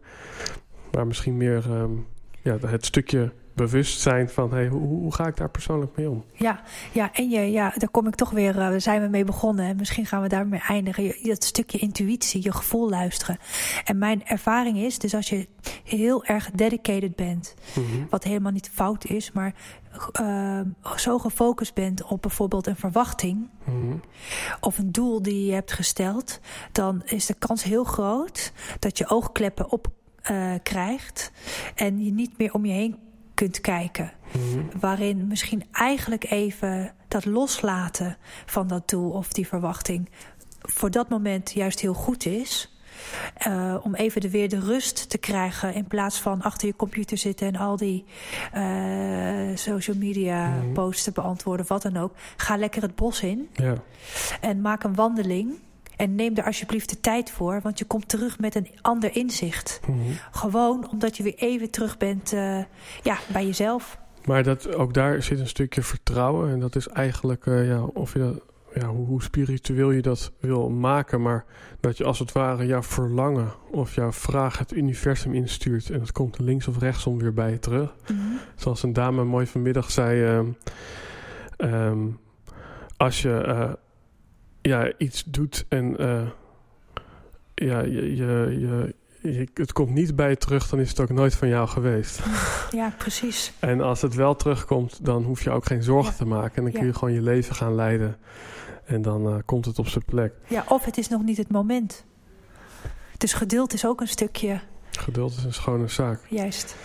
Maar 0.93 1.07
misschien 1.07 1.37
meer... 1.37 1.65
Um, 1.71 2.07
ja, 2.43 2.57
het 2.67 2.85
stukje 2.87 3.33
bewust 3.55 4.01
zijn 4.01 4.29
van 4.29 4.51
hey, 4.53 4.67
hoe, 4.69 4.81
hoe 4.81 5.15
ga 5.15 5.27
ik 5.27 5.37
daar 5.37 5.51
persoonlijk 5.51 5.97
mee 5.97 6.11
om? 6.11 6.25
Ja, 6.33 6.61
ja 6.93 7.13
en 7.13 7.29
je, 7.31 7.41
ja, 7.41 7.73
daar 7.77 7.89
kom 7.89 8.07
ik 8.07 8.15
toch 8.15 8.31
weer, 8.31 8.57
uh, 8.57 8.75
zijn 8.77 9.03
we 9.03 9.09
mee 9.09 9.25
begonnen. 9.25 9.65
En 9.67 9.77
misschien 9.77 10.07
gaan 10.07 10.23
we 10.23 10.29
daarmee 10.29 10.61
eindigen. 10.69 11.05
Je, 11.05 11.19
dat 11.23 11.45
stukje 11.45 11.79
intuïtie, 11.79 12.43
je 12.43 12.53
gevoel 12.53 12.89
luisteren. 12.89 13.39
En 13.85 13.99
mijn 13.99 14.27
ervaring 14.27 14.77
is, 14.79 14.99
dus 14.99 15.15
als 15.15 15.29
je 15.29 15.49
heel 15.85 16.25
erg 16.25 16.51
dedicated 16.51 17.17
bent, 17.17 17.55
Mhm. 17.75 17.85
wat 18.11 18.25
helemaal 18.25 18.53
niet 18.53 18.71
fout 18.75 19.05
is, 19.05 19.33
maar 19.33 19.55
uh, 20.21 20.61
zo 20.97 21.19
gefocust 21.19 21.75
bent 21.75 22.03
op 22.05 22.23
bijvoorbeeld 22.23 22.67
een 22.67 22.77
verwachting 22.77 23.49
Mhm. 23.65 23.97
of 24.61 24.79
een 24.79 24.93
doel 24.93 25.23
die 25.23 25.47
je 25.47 25.53
hebt 25.53 25.73
gesteld, 25.73 26.41
dan 26.73 27.03
is 27.05 27.27
de 27.27 27.35
kans 27.35 27.63
heel 27.63 27.85
groot 27.85 28.53
dat 28.79 28.99
je 28.99 29.09
oogkleppen 29.09 29.71
op 29.71 29.89
uh, 30.31 30.53
krijgt 30.63 31.31
en 31.75 32.05
je 32.05 32.13
niet 32.13 32.39
meer 32.39 32.53
om 32.53 32.65
je 32.67 32.73
heen 32.73 32.97
kunt 33.35 33.61
kijken. 33.61 34.13
Mhm. 34.33 34.79
Waarin 34.81 35.27
misschien 35.27 35.65
eigenlijk 35.73 36.31
even 36.31 36.93
dat 37.09 37.25
loslaten 37.25 38.17
van 38.47 38.67
dat 38.67 38.89
doel 38.89 39.11
of 39.11 39.33
die 39.33 39.47
verwachting 39.47 40.09
voor 40.61 40.91
dat 40.91 41.09
moment 41.09 41.53
juist 41.53 41.81
heel 41.81 41.95
goed 41.95 42.27
is. 42.27 42.73
Uh, 43.47 43.75
om 43.83 43.95
even 43.95 44.21
de, 44.21 44.31
weer 44.31 44.49
de 44.49 44.61
rust 44.61 45.11
te 45.11 45.19
krijgen 45.19 45.75
in 45.75 45.87
plaats 45.87 46.21
van 46.21 46.43
achter 46.43 46.69
je 46.69 46.77
computer 46.77 47.19
zitten 47.19 47.47
en 47.47 47.57
al 47.57 47.77
die 47.77 48.05
uh, 48.57 49.57
social 49.57 49.97
media 49.97 50.49
Mhm. 50.49 50.73
posts 50.73 51.03
te 51.05 51.11
beantwoorden, 51.13 51.67
wat 51.69 51.83
dan 51.83 51.97
ook. 51.97 52.13
Ga 52.37 52.57
lekker 52.57 52.83
het 52.83 52.95
bos 52.95 53.23
in 53.23 53.49
Ja. 53.53 53.75
en 54.41 54.61
maak 54.61 54.83
een 54.85 54.95
wandeling. 54.95 55.59
En 55.99 56.15
neem 56.15 56.37
er 56.37 56.45
alsjeblieft 56.45 56.91
de 56.91 57.01
tijd 57.01 57.31
voor, 57.31 57.61
want 57.63 57.79
je 57.79 57.85
komt 57.85 58.09
terug 58.09 58.39
met 58.39 58.55
een 58.55 58.69
ander 58.83 59.17
inzicht. 59.17 59.81
Mhm. 59.87 59.99
Gewoon 60.31 60.89
omdat 60.91 61.17
je 61.17 61.23
weer 61.23 61.35
even 61.37 61.71
terug 61.71 61.97
bent 61.97 62.33
uh, 62.33 62.59
ja, 63.03 63.19
bij 63.33 63.47
jezelf. 63.47 63.99
Maar 64.25 64.43
dat, 64.43 64.75
ook 64.75 64.95
daar 64.95 65.23
zit 65.23 65.39
een 65.39 65.49
stukje 65.49 65.83
vertrouwen. 65.83 66.51
En 66.51 66.61
dat 66.61 66.77
is 66.77 66.89
eigenlijk, 66.89 67.47
uh, 67.47 67.69
ja, 67.69 67.83
of 67.83 68.13
je 68.13 68.19
dat, 68.19 68.41
ja, 68.75 68.87
hoe, 68.87 69.07
hoe, 69.07 69.23
spiritueel 69.23 69.91
je 69.91 70.03
dat 70.03 70.33
wil 70.41 70.71
maken. 70.71 71.23
Maar 71.23 71.45
dat 71.81 71.97
je 71.97 72.05
als 72.05 72.19
het 72.19 72.33
ware 72.33 72.67
jouw 72.67 72.83
verlangen 72.83 73.53
of 73.71 73.95
jouw 73.95 74.13
vraag 74.13 74.59
het 74.59 74.73
universum 74.73 75.35
instuurt. 75.35 75.91
En 75.91 75.99
dat 75.99 76.13
komt 76.13 76.39
links 76.39 76.69
of 76.69 76.79
rechtsom 76.79 77.19
weer 77.19 77.35
bij 77.35 77.51
je 77.51 77.59
terug. 77.59 77.95
Mm 78.11 78.19
-hmm. 78.19 78.39
Zoals 78.55 78.83
een 78.83 78.93
dame 78.93 79.25
mooi 79.25 79.47
vanmiddag 79.47 79.91
zei. 79.91 80.23
Um, 80.23 80.57
um, 81.59 82.19
als 82.97 83.23
je 83.23 83.45
uh, 83.47 83.73
ja, 84.69 84.93
iets 84.99 85.25
doet 85.25 85.65
en 85.69 86.03
uh, 86.03 86.29
ja, 87.55 87.81
je, 87.81 88.17
je, 88.17 88.57
je, 88.61 88.95
je, 89.23 89.49
het 89.55 89.73
komt 89.73 89.91
niet 89.91 90.17
bij 90.17 90.29
je 90.29 90.37
terug, 90.37 90.69
dan 90.69 90.81
is 90.81 90.89
het 90.89 91.01
ook 91.01 91.11
nooit 91.11 91.35
van 91.35 91.49
jou 91.49 91.69
geweest. 91.69 92.21
Ja, 92.71 92.93
precies. 92.99 93.53
En 93.59 93.81
als 93.81 94.03
het 94.03 94.15
wel 94.15 94.37
terugkomt, 94.37 95.05
dan 95.05 95.23
hoef 95.23 95.43
je 95.43 95.51
ook 95.51 95.67
geen 95.67 95.83
zorgen 95.83 96.13
ja. 96.13 96.19
te 96.19 96.25
maken. 96.25 96.57
En 96.57 96.63
dan 96.63 96.73
kun 96.73 96.87
je 96.87 96.95
gewoon 96.95 97.15
je 97.15 97.23
leven 97.23 97.55
gaan 97.55 97.75
leiden. 97.75 98.17
En 98.85 99.03
dan 99.03 99.29
uh, 99.29 99.37
komt 99.45 99.65
het 99.65 99.79
op 99.79 99.89
zijn 99.89 100.05
plek. 100.05 100.33
Ja, 100.47 100.65
of 100.69 100.85
het 100.85 100.99
is 100.99 101.09
nog 101.09 101.23
niet 101.23 101.37
het 101.37 101.51
moment. 101.51 102.05
Dus 103.17 103.33
geduld 103.33 103.73
is 103.73 103.87
ook 103.87 104.01
een 104.01 104.09
stukje. 104.09 104.61
Geduld 104.91 105.37
is 105.37 105.45
een 105.45 105.53
schone 105.53 105.89
zaak. 105.89 106.21
Juist. 106.29 106.77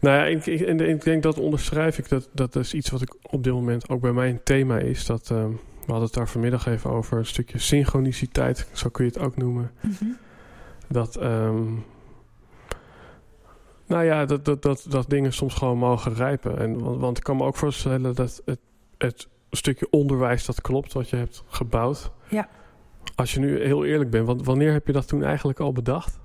Nou 0.00 0.16
ja, 0.16 0.24
ik, 0.24 0.46
ik, 0.46 0.80
ik 0.80 1.04
denk 1.04 1.22
dat 1.22 1.38
onderschrijf 1.38 1.98
ik. 1.98 2.08
Dat, 2.08 2.28
dat 2.32 2.56
is 2.56 2.74
iets 2.74 2.90
wat 2.90 3.02
ik 3.02 3.16
op 3.22 3.44
dit 3.44 3.52
moment 3.52 3.88
ook 3.88 4.00
bij 4.00 4.12
mij 4.12 4.28
een 4.28 4.42
thema 4.42 4.78
is. 4.78 5.06
Dat, 5.06 5.30
uh, 5.32 5.44
we 5.86 5.92
hadden 5.92 6.08
het 6.08 6.14
daar 6.14 6.28
vanmiddag 6.28 6.66
even 6.66 6.90
over. 6.90 7.18
Een 7.18 7.26
stukje 7.26 7.58
synchroniciteit, 7.58 8.68
zo 8.72 8.88
kun 8.88 9.04
je 9.04 9.10
het 9.10 9.20
ook 9.20 9.36
noemen. 9.36 9.70
Mm 9.80 9.96
-hmm. 9.98 10.16
Dat, 10.88 11.22
um, 11.22 11.84
nou 13.86 14.04
ja, 14.04 14.24
dat, 14.24 14.44
dat, 14.44 14.62
dat, 14.62 14.86
dat 14.88 15.10
dingen 15.10 15.32
soms 15.32 15.54
gewoon 15.54 15.78
mogen 15.78 16.14
rijpen. 16.14 16.58
En, 16.58 16.78
want, 16.78 17.00
want 17.00 17.16
ik 17.16 17.22
kan 17.22 17.36
me 17.36 17.44
ook 17.44 17.56
voorstellen 17.56 18.02
dat 18.02 18.16
het, 18.16 18.58
het 18.98 19.28
stukje 19.50 19.90
onderwijs, 19.90 20.46
dat 20.46 20.60
klopt, 20.60 20.92
wat 20.92 21.08
je 21.08 21.16
hebt 21.16 21.42
gebouwd. 21.48 22.10
Ja. 22.28 22.48
Als 23.14 23.34
je 23.34 23.40
nu 23.40 23.62
heel 23.62 23.84
eerlijk 23.84 24.10
bent, 24.10 24.26
want 24.26 24.44
wanneer 24.44 24.72
heb 24.72 24.86
je 24.86 24.92
dat 24.92 25.08
toen 25.08 25.24
eigenlijk 25.24 25.60
al 25.60 25.72
bedacht? 25.72 26.18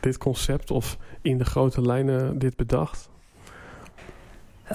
Dit 0.00 0.18
concept 0.18 0.70
of 0.70 0.98
in 1.22 1.38
de 1.38 1.44
grote 1.44 1.80
lijnen 1.80 2.38
dit 2.38 2.56
bedacht? 2.56 3.08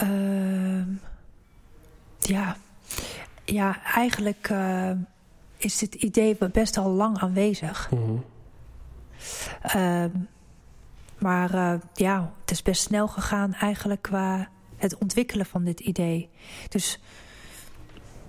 Uh, 0.04 0.88
ja. 2.20 2.58
Ja, 3.46 3.84
eigenlijk 3.84 4.50
uh, 4.52 4.92
is 5.58 5.78
dit 5.78 5.96
idee 5.96 6.38
best 6.52 6.78
al 6.78 6.90
lang 6.90 7.18
aanwezig. 7.18 7.92
Mm 7.92 8.04
-hmm. 8.04 8.24
uh, 9.76 10.06
maar 11.18 11.54
uh, 11.54 11.74
ja, 11.94 12.34
het 12.42 12.52
is 12.52 12.62
best 12.62 12.82
snel 12.82 13.08
gegaan 13.08 13.54
eigenlijk 13.54 14.02
qua 14.02 14.48
het 14.76 14.98
ontwikkelen 14.98 15.46
van 15.46 15.64
dit 15.64 15.80
idee. 15.80 16.30
Dus 16.70 17.00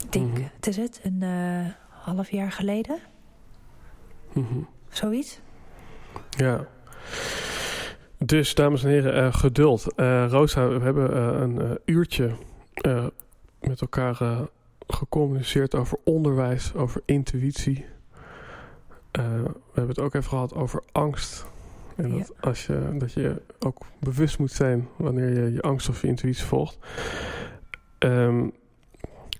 ik 0.04 0.12
denk, 0.12 0.24
Mhm. 0.24 0.34
mm 0.34 0.40
-hmm. 0.42 0.50
het 0.56 0.66
is 0.66 0.76
het, 0.76 1.00
een 1.02 1.20
uh, 1.22 1.66
half 1.88 2.30
jaar 2.30 2.52
geleden? 2.52 2.98
Mm 4.32 4.46
-hmm. 4.46 4.68
Zoiets? 4.88 5.40
Ja. 6.30 6.66
Dus, 8.18 8.54
dames 8.54 8.84
en 8.84 8.90
heren, 8.90 9.34
geduld. 9.34 9.86
Rosa, 10.28 10.68
we 10.68 10.84
hebben 10.84 11.16
een 11.42 11.78
uurtje 11.84 12.36
met 13.60 13.80
elkaar 13.80 14.16
gecommuniceerd 14.88 15.74
over 15.74 15.98
onderwijs, 16.04 16.74
over 16.74 17.02
intuïtie. 17.04 17.84
we 19.12 19.20
hebben 19.72 19.88
het 19.94 19.98
ook 19.98 20.14
even 20.14 20.28
gehad 20.28 20.54
over 20.54 20.82
angst. 20.92 21.46
En 21.96 22.10
dat, 22.10 22.18
Ja. 22.18 22.48
als 22.48 22.66
je, 22.66 22.94
dat 22.98 23.12
je 23.12 23.42
ook 23.58 23.78
bewust 23.98 24.38
moet 24.38 24.50
zijn 24.52 24.88
wanneer 24.96 25.42
je 25.44 25.52
je 25.52 25.62
angst 25.62 25.88
of 25.88 26.00
je 26.00 26.06
intuïtie 26.06 26.44
volgt. 26.44 26.78
Ehm, 27.98 28.48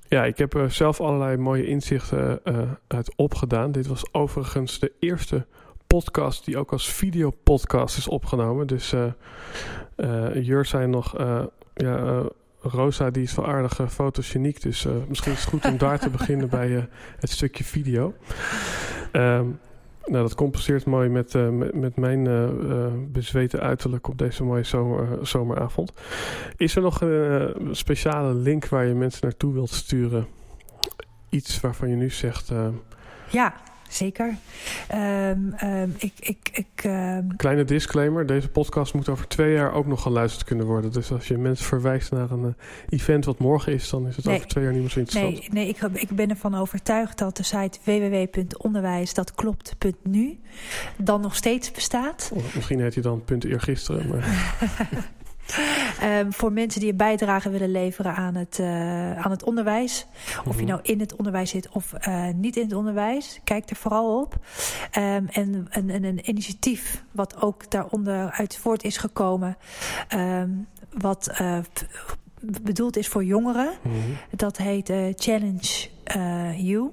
ja, 0.09 0.25
ik 0.25 0.39
heb 0.39 0.55
er 0.55 0.71
zelf 0.71 1.01
allerlei 1.01 1.37
mooie 1.37 1.67
inzichten 1.67 2.41
uh, 2.45 2.71
uit 2.87 3.13
opgedaan. 3.17 3.73
Dit 3.73 3.87
was 3.87 4.13
overigens 4.13 4.79
de 4.79 4.93
eerste 4.99 5.47
podcast 5.87 6.45
die 6.45 6.59
ook 6.59 6.73
als 6.73 6.93
videopodcast 6.93 7.97
is 7.97 8.09
opgenomen. 8.09 8.67
Dus 8.67 8.93
uh, 8.93 9.05
uh, 9.97 10.45
Jur 10.45 10.65
zei 10.65 10.87
nog, 10.87 11.17
ja, 11.75 12.23
Rosa 12.65 13.11
die 13.11 13.23
is 13.23 13.35
wel 13.35 13.47
aardig 13.47 13.81
fotogeniek. 13.93 14.63
Dus 14.63 14.87
misschien 15.09 15.33
is 15.33 15.41
het 15.41 15.49
goed 15.49 15.65
om 15.65 15.79
daar 15.79 15.99
te 15.99 16.11
beginnen 16.19 16.49
bij 16.49 16.89
het 17.19 17.31
stukje 17.31 17.65
video. 17.65 18.15
Um, 19.13 19.59
nou, 20.07 20.23
dat 20.23 20.35
compenseert 20.35 20.85
mooi 20.87 21.09
met, 21.09 21.35
uh, 21.35 21.49
met, 21.49 21.75
met, 21.75 21.97
mijn 21.97 22.25
uh, 22.25 22.43
uh, 22.43 22.87
bezweten 23.09 23.61
uiterlijk 23.61 24.09
op 24.09 24.19
deze 24.19 24.45
mooie 24.45 24.65
zomer, 24.65 25.27
zomeravond. 25.27 25.93
Is 26.57 26.77
er 26.77 26.83
nog 26.83 27.01
een 27.01 27.69
speciale 27.71 28.35
link 28.35 28.69
waar 28.69 28.87
je 28.87 28.95
mensen 28.95 29.21
naartoe 29.23 29.53
wilt 29.53 29.71
sturen? 29.71 30.27
Iets 31.29 31.61
waarvan 31.61 31.89
je 31.89 31.97
nu 31.97 32.11
zegt. 32.11 32.53
ja, 33.31 33.55
zeker. 33.95 34.37
Um, 34.95 35.55
um, 35.63 35.95
ik, 35.99 36.13
ik, 36.21 36.39
ik, 36.53 36.85
um... 36.85 37.37
Kleine 37.37 37.65
disclaimer: 37.65 38.27
deze 38.27 38.49
podcast 38.49 38.95
moet 38.95 39.09
over 39.09 39.29
twee 39.29 39.53
jaar 39.53 39.73
ook 39.73 39.87
nog 39.87 40.03
geluisterd 40.03 40.45
kunnen 40.45 40.67
worden. 40.67 40.93
Dus 40.93 41.13
als 41.13 41.29
je 41.29 41.39
mensen 41.39 41.67
verwijst 41.67 42.11
naar 42.11 42.31
een 42.31 42.55
event 42.89 43.25
wat 43.25 43.39
morgen 43.39 43.73
is, 43.73 43.91
dan 43.91 44.07
is 44.07 44.17
het 44.17 44.25
nee, 44.25 44.35
over 44.35 44.49
twee 44.49 44.65
jaar 44.65 44.73
niet 44.73 44.83
meer 44.83 44.91
zo 44.91 44.99
interessant. 44.99 45.39
Nee, 45.39 45.49
nee 45.51 45.69
ik, 45.69 45.79
ik 45.93 46.09
ben 46.09 46.31
ervan 46.31 46.55
overtuigd 46.55 47.19
dat 47.19 47.37
de 47.37 47.43
site 47.43 47.79
www.onderwijsdatklopt.nu 47.85 50.39
dan 50.97 51.21
nog 51.21 51.37
steeds 51.37 51.71
bestaat. 51.71 52.31
Of 52.35 52.55
misschien 52.55 52.81
heet 52.81 52.95
hij 52.95 53.03
dan 53.03 53.25
punt 53.25 53.45
eergisteren. 53.45 54.09
Maar... 54.09 54.25
Um, 56.03 56.33
voor 56.33 56.53
mensen 56.53 56.81
die 56.81 56.91
een 56.91 56.97
bijdrage 56.97 57.51
willen 57.51 57.71
leveren 57.71 58.15
aan 58.15 58.35
het, 58.35 58.59
uh, 58.61 59.25
aan 59.25 59.31
het 59.31 59.45
onderwijs. 59.45 60.07
Of 60.47 60.59
je 60.61 60.67
nou 60.67 60.81
in 60.83 61.01
het 61.01 61.17
onderwijs 61.17 61.51
zit 61.51 61.69
of 61.69 61.93
uh, 62.09 62.29
niet 62.35 62.57
in 62.57 62.63
het 62.63 62.73
onderwijs. 62.73 63.41
Kijk 63.45 63.71
er 63.71 63.77
vooral 63.77 64.21
op. 64.21 64.35
Um, 64.99 65.29
en, 65.29 65.67
en, 65.71 65.91
en, 65.91 66.05
een 66.05 66.29
initiatief 66.29 67.05
wat 67.11 67.43
ook 67.43 67.71
daaronder 67.71 68.31
uit 68.31 68.57
voort 68.57 68.85
is 68.85 68.97
gekomen. 68.97 69.57
Um, 70.15 70.67
wat 70.99 71.31
uh, 71.41 71.59
bedoeld 72.63 72.97
is 72.97 73.09
voor 73.09 73.25
jongeren. 73.25 73.73
Mm 73.83 73.93
-hmm. 73.93 74.17
Dat 74.31 74.57
heet 74.57 74.93
Challenge 75.15 75.89
You. 76.57 76.91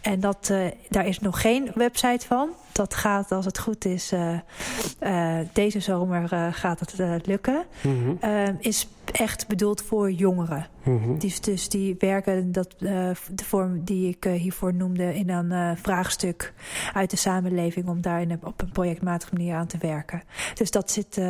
En 0.00 0.20
dat, 0.20 0.48
uh, 0.52 0.66
daar 0.88 1.06
is 1.06 1.18
nog 1.18 1.40
geen 1.40 1.70
website 1.74 2.26
van. 2.26 2.50
Dat 2.72 2.94
gaat, 2.94 3.32
als 3.32 3.44
het 3.44 3.58
goed 3.58 3.84
is, 3.84 4.12
uh, 4.12 4.38
uh, 5.02 5.38
deze 5.52 5.80
zomer 5.80 6.28
gaat 6.52 6.80
het 6.80 7.26
lukken. 7.26 7.64
Mm 7.82 8.18
-hmm. 8.20 8.56
is 8.60 8.88
echt 9.12 9.48
bedoeld 9.48 9.82
voor 9.82 10.10
jongeren. 10.10 10.66
Mm 10.82 11.02
-hmm. 11.02 11.18
dus, 11.18 11.40
dus 11.40 11.68
die 11.68 11.96
werken, 11.98 12.52
dat, 12.52 12.74
de 12.78 13.44
vorm 13.44 13.84
die 13.84 14.08
ik 14.08 14.24
hiervoor 14.24 14.74
noemde, 14.74 15.14
in 15.14 15.30
een 15.30 15.76
vraagstuk 15.76 16.52
uit 16.92 17.10
de 17.10 17.16
samenleving... 17.16 17.88
om 17.88 18.00
daar 18.00 18.20
in, 18.20 18.38
op 18.42 18.62
een 18.62 18.72
projectmatige 18.72 19.32
manier 19.32 19.54
aan 19.54 19.66
te 19.66 19.78
werken. 19.78 20.22
Dus 20.54 20.70
dat 20.70 20.90
zit, 20.90 21.20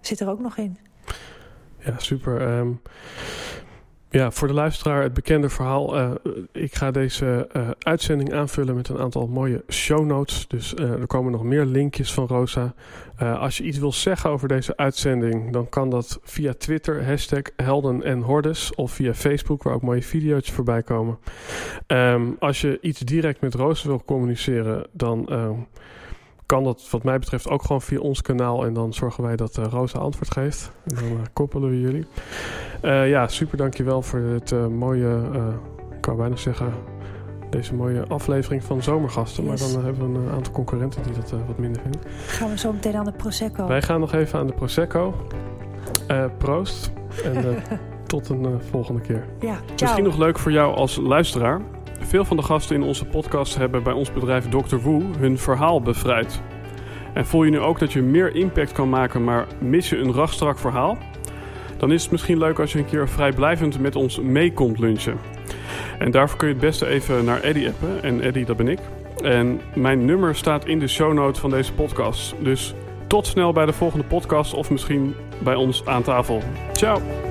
zit 0.00 0.20
er 0.20 0.28
ook 0.28 0.40
nog 0.40 0.56
in. 0.56 0.78
Ja, 1.78 1.98
super. 1.98 2.58
Um... 2.58 2.80
Ja, 4.12 4.30
voor 4.30 4.48
de 4.48 4.54
luisteraar 4.54 5.02
het 5.02 5.14
bekende 5.14 5.48
verhaal. 5.48 5.98
Uh, 5.98 6.10
ik 6.52 6.74
ga 6.74 6.90
deze 6.90 7.48
uh, 7.56 7.70
uitzending 7.78 8.32
aanvullen 8.34 8.74
met 8.74 8.88
een 8.88 8.98
aantal 8.98 9.26
mooie 9.26 9.64
show 9.68 10.06
notes. 10.06 10.48
Dus 10.48 10.74
uh, 10.74 10.90
er 10.90 11.06
komen 11.06 11.32
nog 11.32 11.42
meer 11.42 11.64
linkjes 11.64 12.12
van 12.12 12.26
Rosa. 12.26 12.74
als 13.18 13.56
je 13.56 13.64
iets 13.64 13.78
wil 13.78 13.92
zeggen 13.92 14.30
over 14.30 14.48
deze 14.48 14.76
uitzending, 14.76 15.52
dan 15.52 15.68
kan 15.68 15.90
dat 15.90 16.20
via 16.22 16.54
Twitter, 16.54 17.06
hashtag 17.06 17.42
Helden 17.56 18.02
en 18.02 18.20
Hordes. 18.20 18.74
Of 18.74 18.92
via 18.92 19.14
Facebook, 19.14 19.62
waar 19.62 19.74
ook 19.74 19.82
mooie 19.82 20.02
video's 20.02 20.50
voorbij 20.50 20.82
komen. 20.82 21.18
Um, 21.86 22.36
als 22.38 22.60
je 22.60 22.78
iets 22.80 23.00
direct 23.00 23.40
met 23.40 23.54
Rosa 23.54 23.88
wil 23.88 24.02
communiceren, 24.04 24.86
dan 24.92 25.28
kan 26.50 26.64
dat 26.64 26.90
wat 26.90 27.02
mij 27.02 27.18
betreft 27.18 27.48
ook 27.48 27.62
gewoon 27.62 27.82
via 27.82 27.98
ons 27.98 28.22
kanaal. 28.22 28.66
En 28.66 28.72
dan 28.72 28.92
zorgen 28.92 29.24
wij 29.24 29.36
dat 29.36 29.58
uh, 29.58 29.64
Rosa 29.64 29.98
antwoord 29.98 30.32
geeft. 30.32 30.70
En 30.84 30.94
dan 30.94 31.04
uh, 31.04 31.18
koppelen 31.32 31.70
we 31.70 31.80
jullie. 31.80 32.06
Uh, 32.82 33.08
ja, 33.08 33.28
super 33.28 33.56
dankjewel 33.56 34.02
voor 34.02 34.18
het 34.20 34.54
mooie, 34.70 35.20
ik 35.94 36.00
kan 36.00 36.16
bijna 36.16 36.36
zeggen, 36.36 36.72
deze 37.50 37.74
mooie 37.74 38.06
aflevering 38.06 38.64
van 38.64 38.82
Zomergasten. 38.82 39.44
Maar 39.44 39.56
dan 39.56 39.84
hebben 39.84 40.12
we 40.12 40.18
een 40.18 40.30
aantal 40.30 40.52
concurrenten 40.52 41.02
die 41.02 41.12
dat 41.12 41.30
wat 41.46 41.58
minder 41.58 41.82
vinden. 41.82 42.00
Gaan 42.26 42.50
we 42.50 42.58
zo 42.58 42.72
meteen 42.72 42.96
aan 42.96 43.04
de 43.04 43.12
Prosecco. 43.12 43.66
Wij 43.66 43.82
gaan 43.82 44.00
nog 44.00 44.12
even 44.12 44.38
aan 44.38 44.46
de 44.46 44.52
Prosecco. 44.52 45.14
proost. 46.38 46.92
En 47.24 47.62
tot 48.06 48.28
een 48.28 48.60
volgende 48.70 49.00
keer. 49.00 49.24
Ja, 49.40 49.58
Misschien 49.80 50.04
nog 50.04 50.18
leuk 50.18 50.38
voor 50.38 50.52
jou 50.52 50.74
als 50.74 50.96
luisteraar. 50.96 51.60
Veel 52.00 52.24
van 52.24 52.36
de 52.36 52.42
gasten 52.42 52.76
in 52.76 52.82
onze 52.82 53.04
podcast 53.04 53.56
hebben 53.56 53.82
bij 53.82 53.92
ons 53.92 54.12
bedrijf 54.12 54.48
Dr. 54.48 54.76
Woe 54.76 55.02
hun 55.18 55.38
verhaal 55.38 55.82
bevrijd. 55.82 56.40
En 57.14 57.26
voel 57.26 57.44
je 57.44 57.50
nu 57.50 57.58
ook 57.58 57.78
dat 57.78 57.92
je 57.92 58.02
meer 58.02 58.34
impact 58.34 58.72
kan 58.72 58.88
maken, 58.88 59.24
maar 59.24 59.46
mis 59.58 59.88
je 59.88 59.98
een 59.98 60.12
rachtstrak 60.12 60.58
verhaal? 60.58 60.98
Dan 61.76 61.92
is 61.92 62.02
het 62.02 62.10
misschien 62.10 62.38
leuk 62.38 62.58
als 62.58 62.72
je 62.72 62.78
een 62.78 62.84
keer 62.84 63.08
vrijblijvend 63.08 63.80
met 63.80 63.96
ons 63.96 64.20
mee 64.20 64.52
komt 64.52 64.78
lunchen. 64.78 65.18
En 65.98 66.10
daarvoor 66.10 66.38
kun 66.38 66.48
je 66.48 66.54
het 66.54 66.62
beste 66.62 66.86
even 66.86 67.24
naar 67.24 67.40
Eddie 67.40 67.68
appen. 67.68 68.02
En 68.02 68.20
Eddie, 68.20 68.44
dat 68.44 68.56
ben 68.56 68.68
ik. 68.68 68.78
En 69.22 69.60
mijn 69.74 70.04
nummer 70.04 70.34
staat 70.34 70.66
in 70.66 70.78
de 70.78 70.88
show 70.88 71.12
notes 71.12 71.40
van 71.40 71.50
deze 71.50 71.72
podcast. 71.72 72.34
Dus 72.38 72.74
tot 73.06 73.26
snel 73.26 73.52
bij 73.52 73.66
de 73.66 73.72
volgende 73.72 74.04
podcast 74.04 74.54
of 74.54 74.70
misschien 74.70 75.14
bij 75.38 75.54
ons 75.54 75.86
aan 75.86 76.02
tafel. 76.02 76.42
Ciao! 76.72 77.29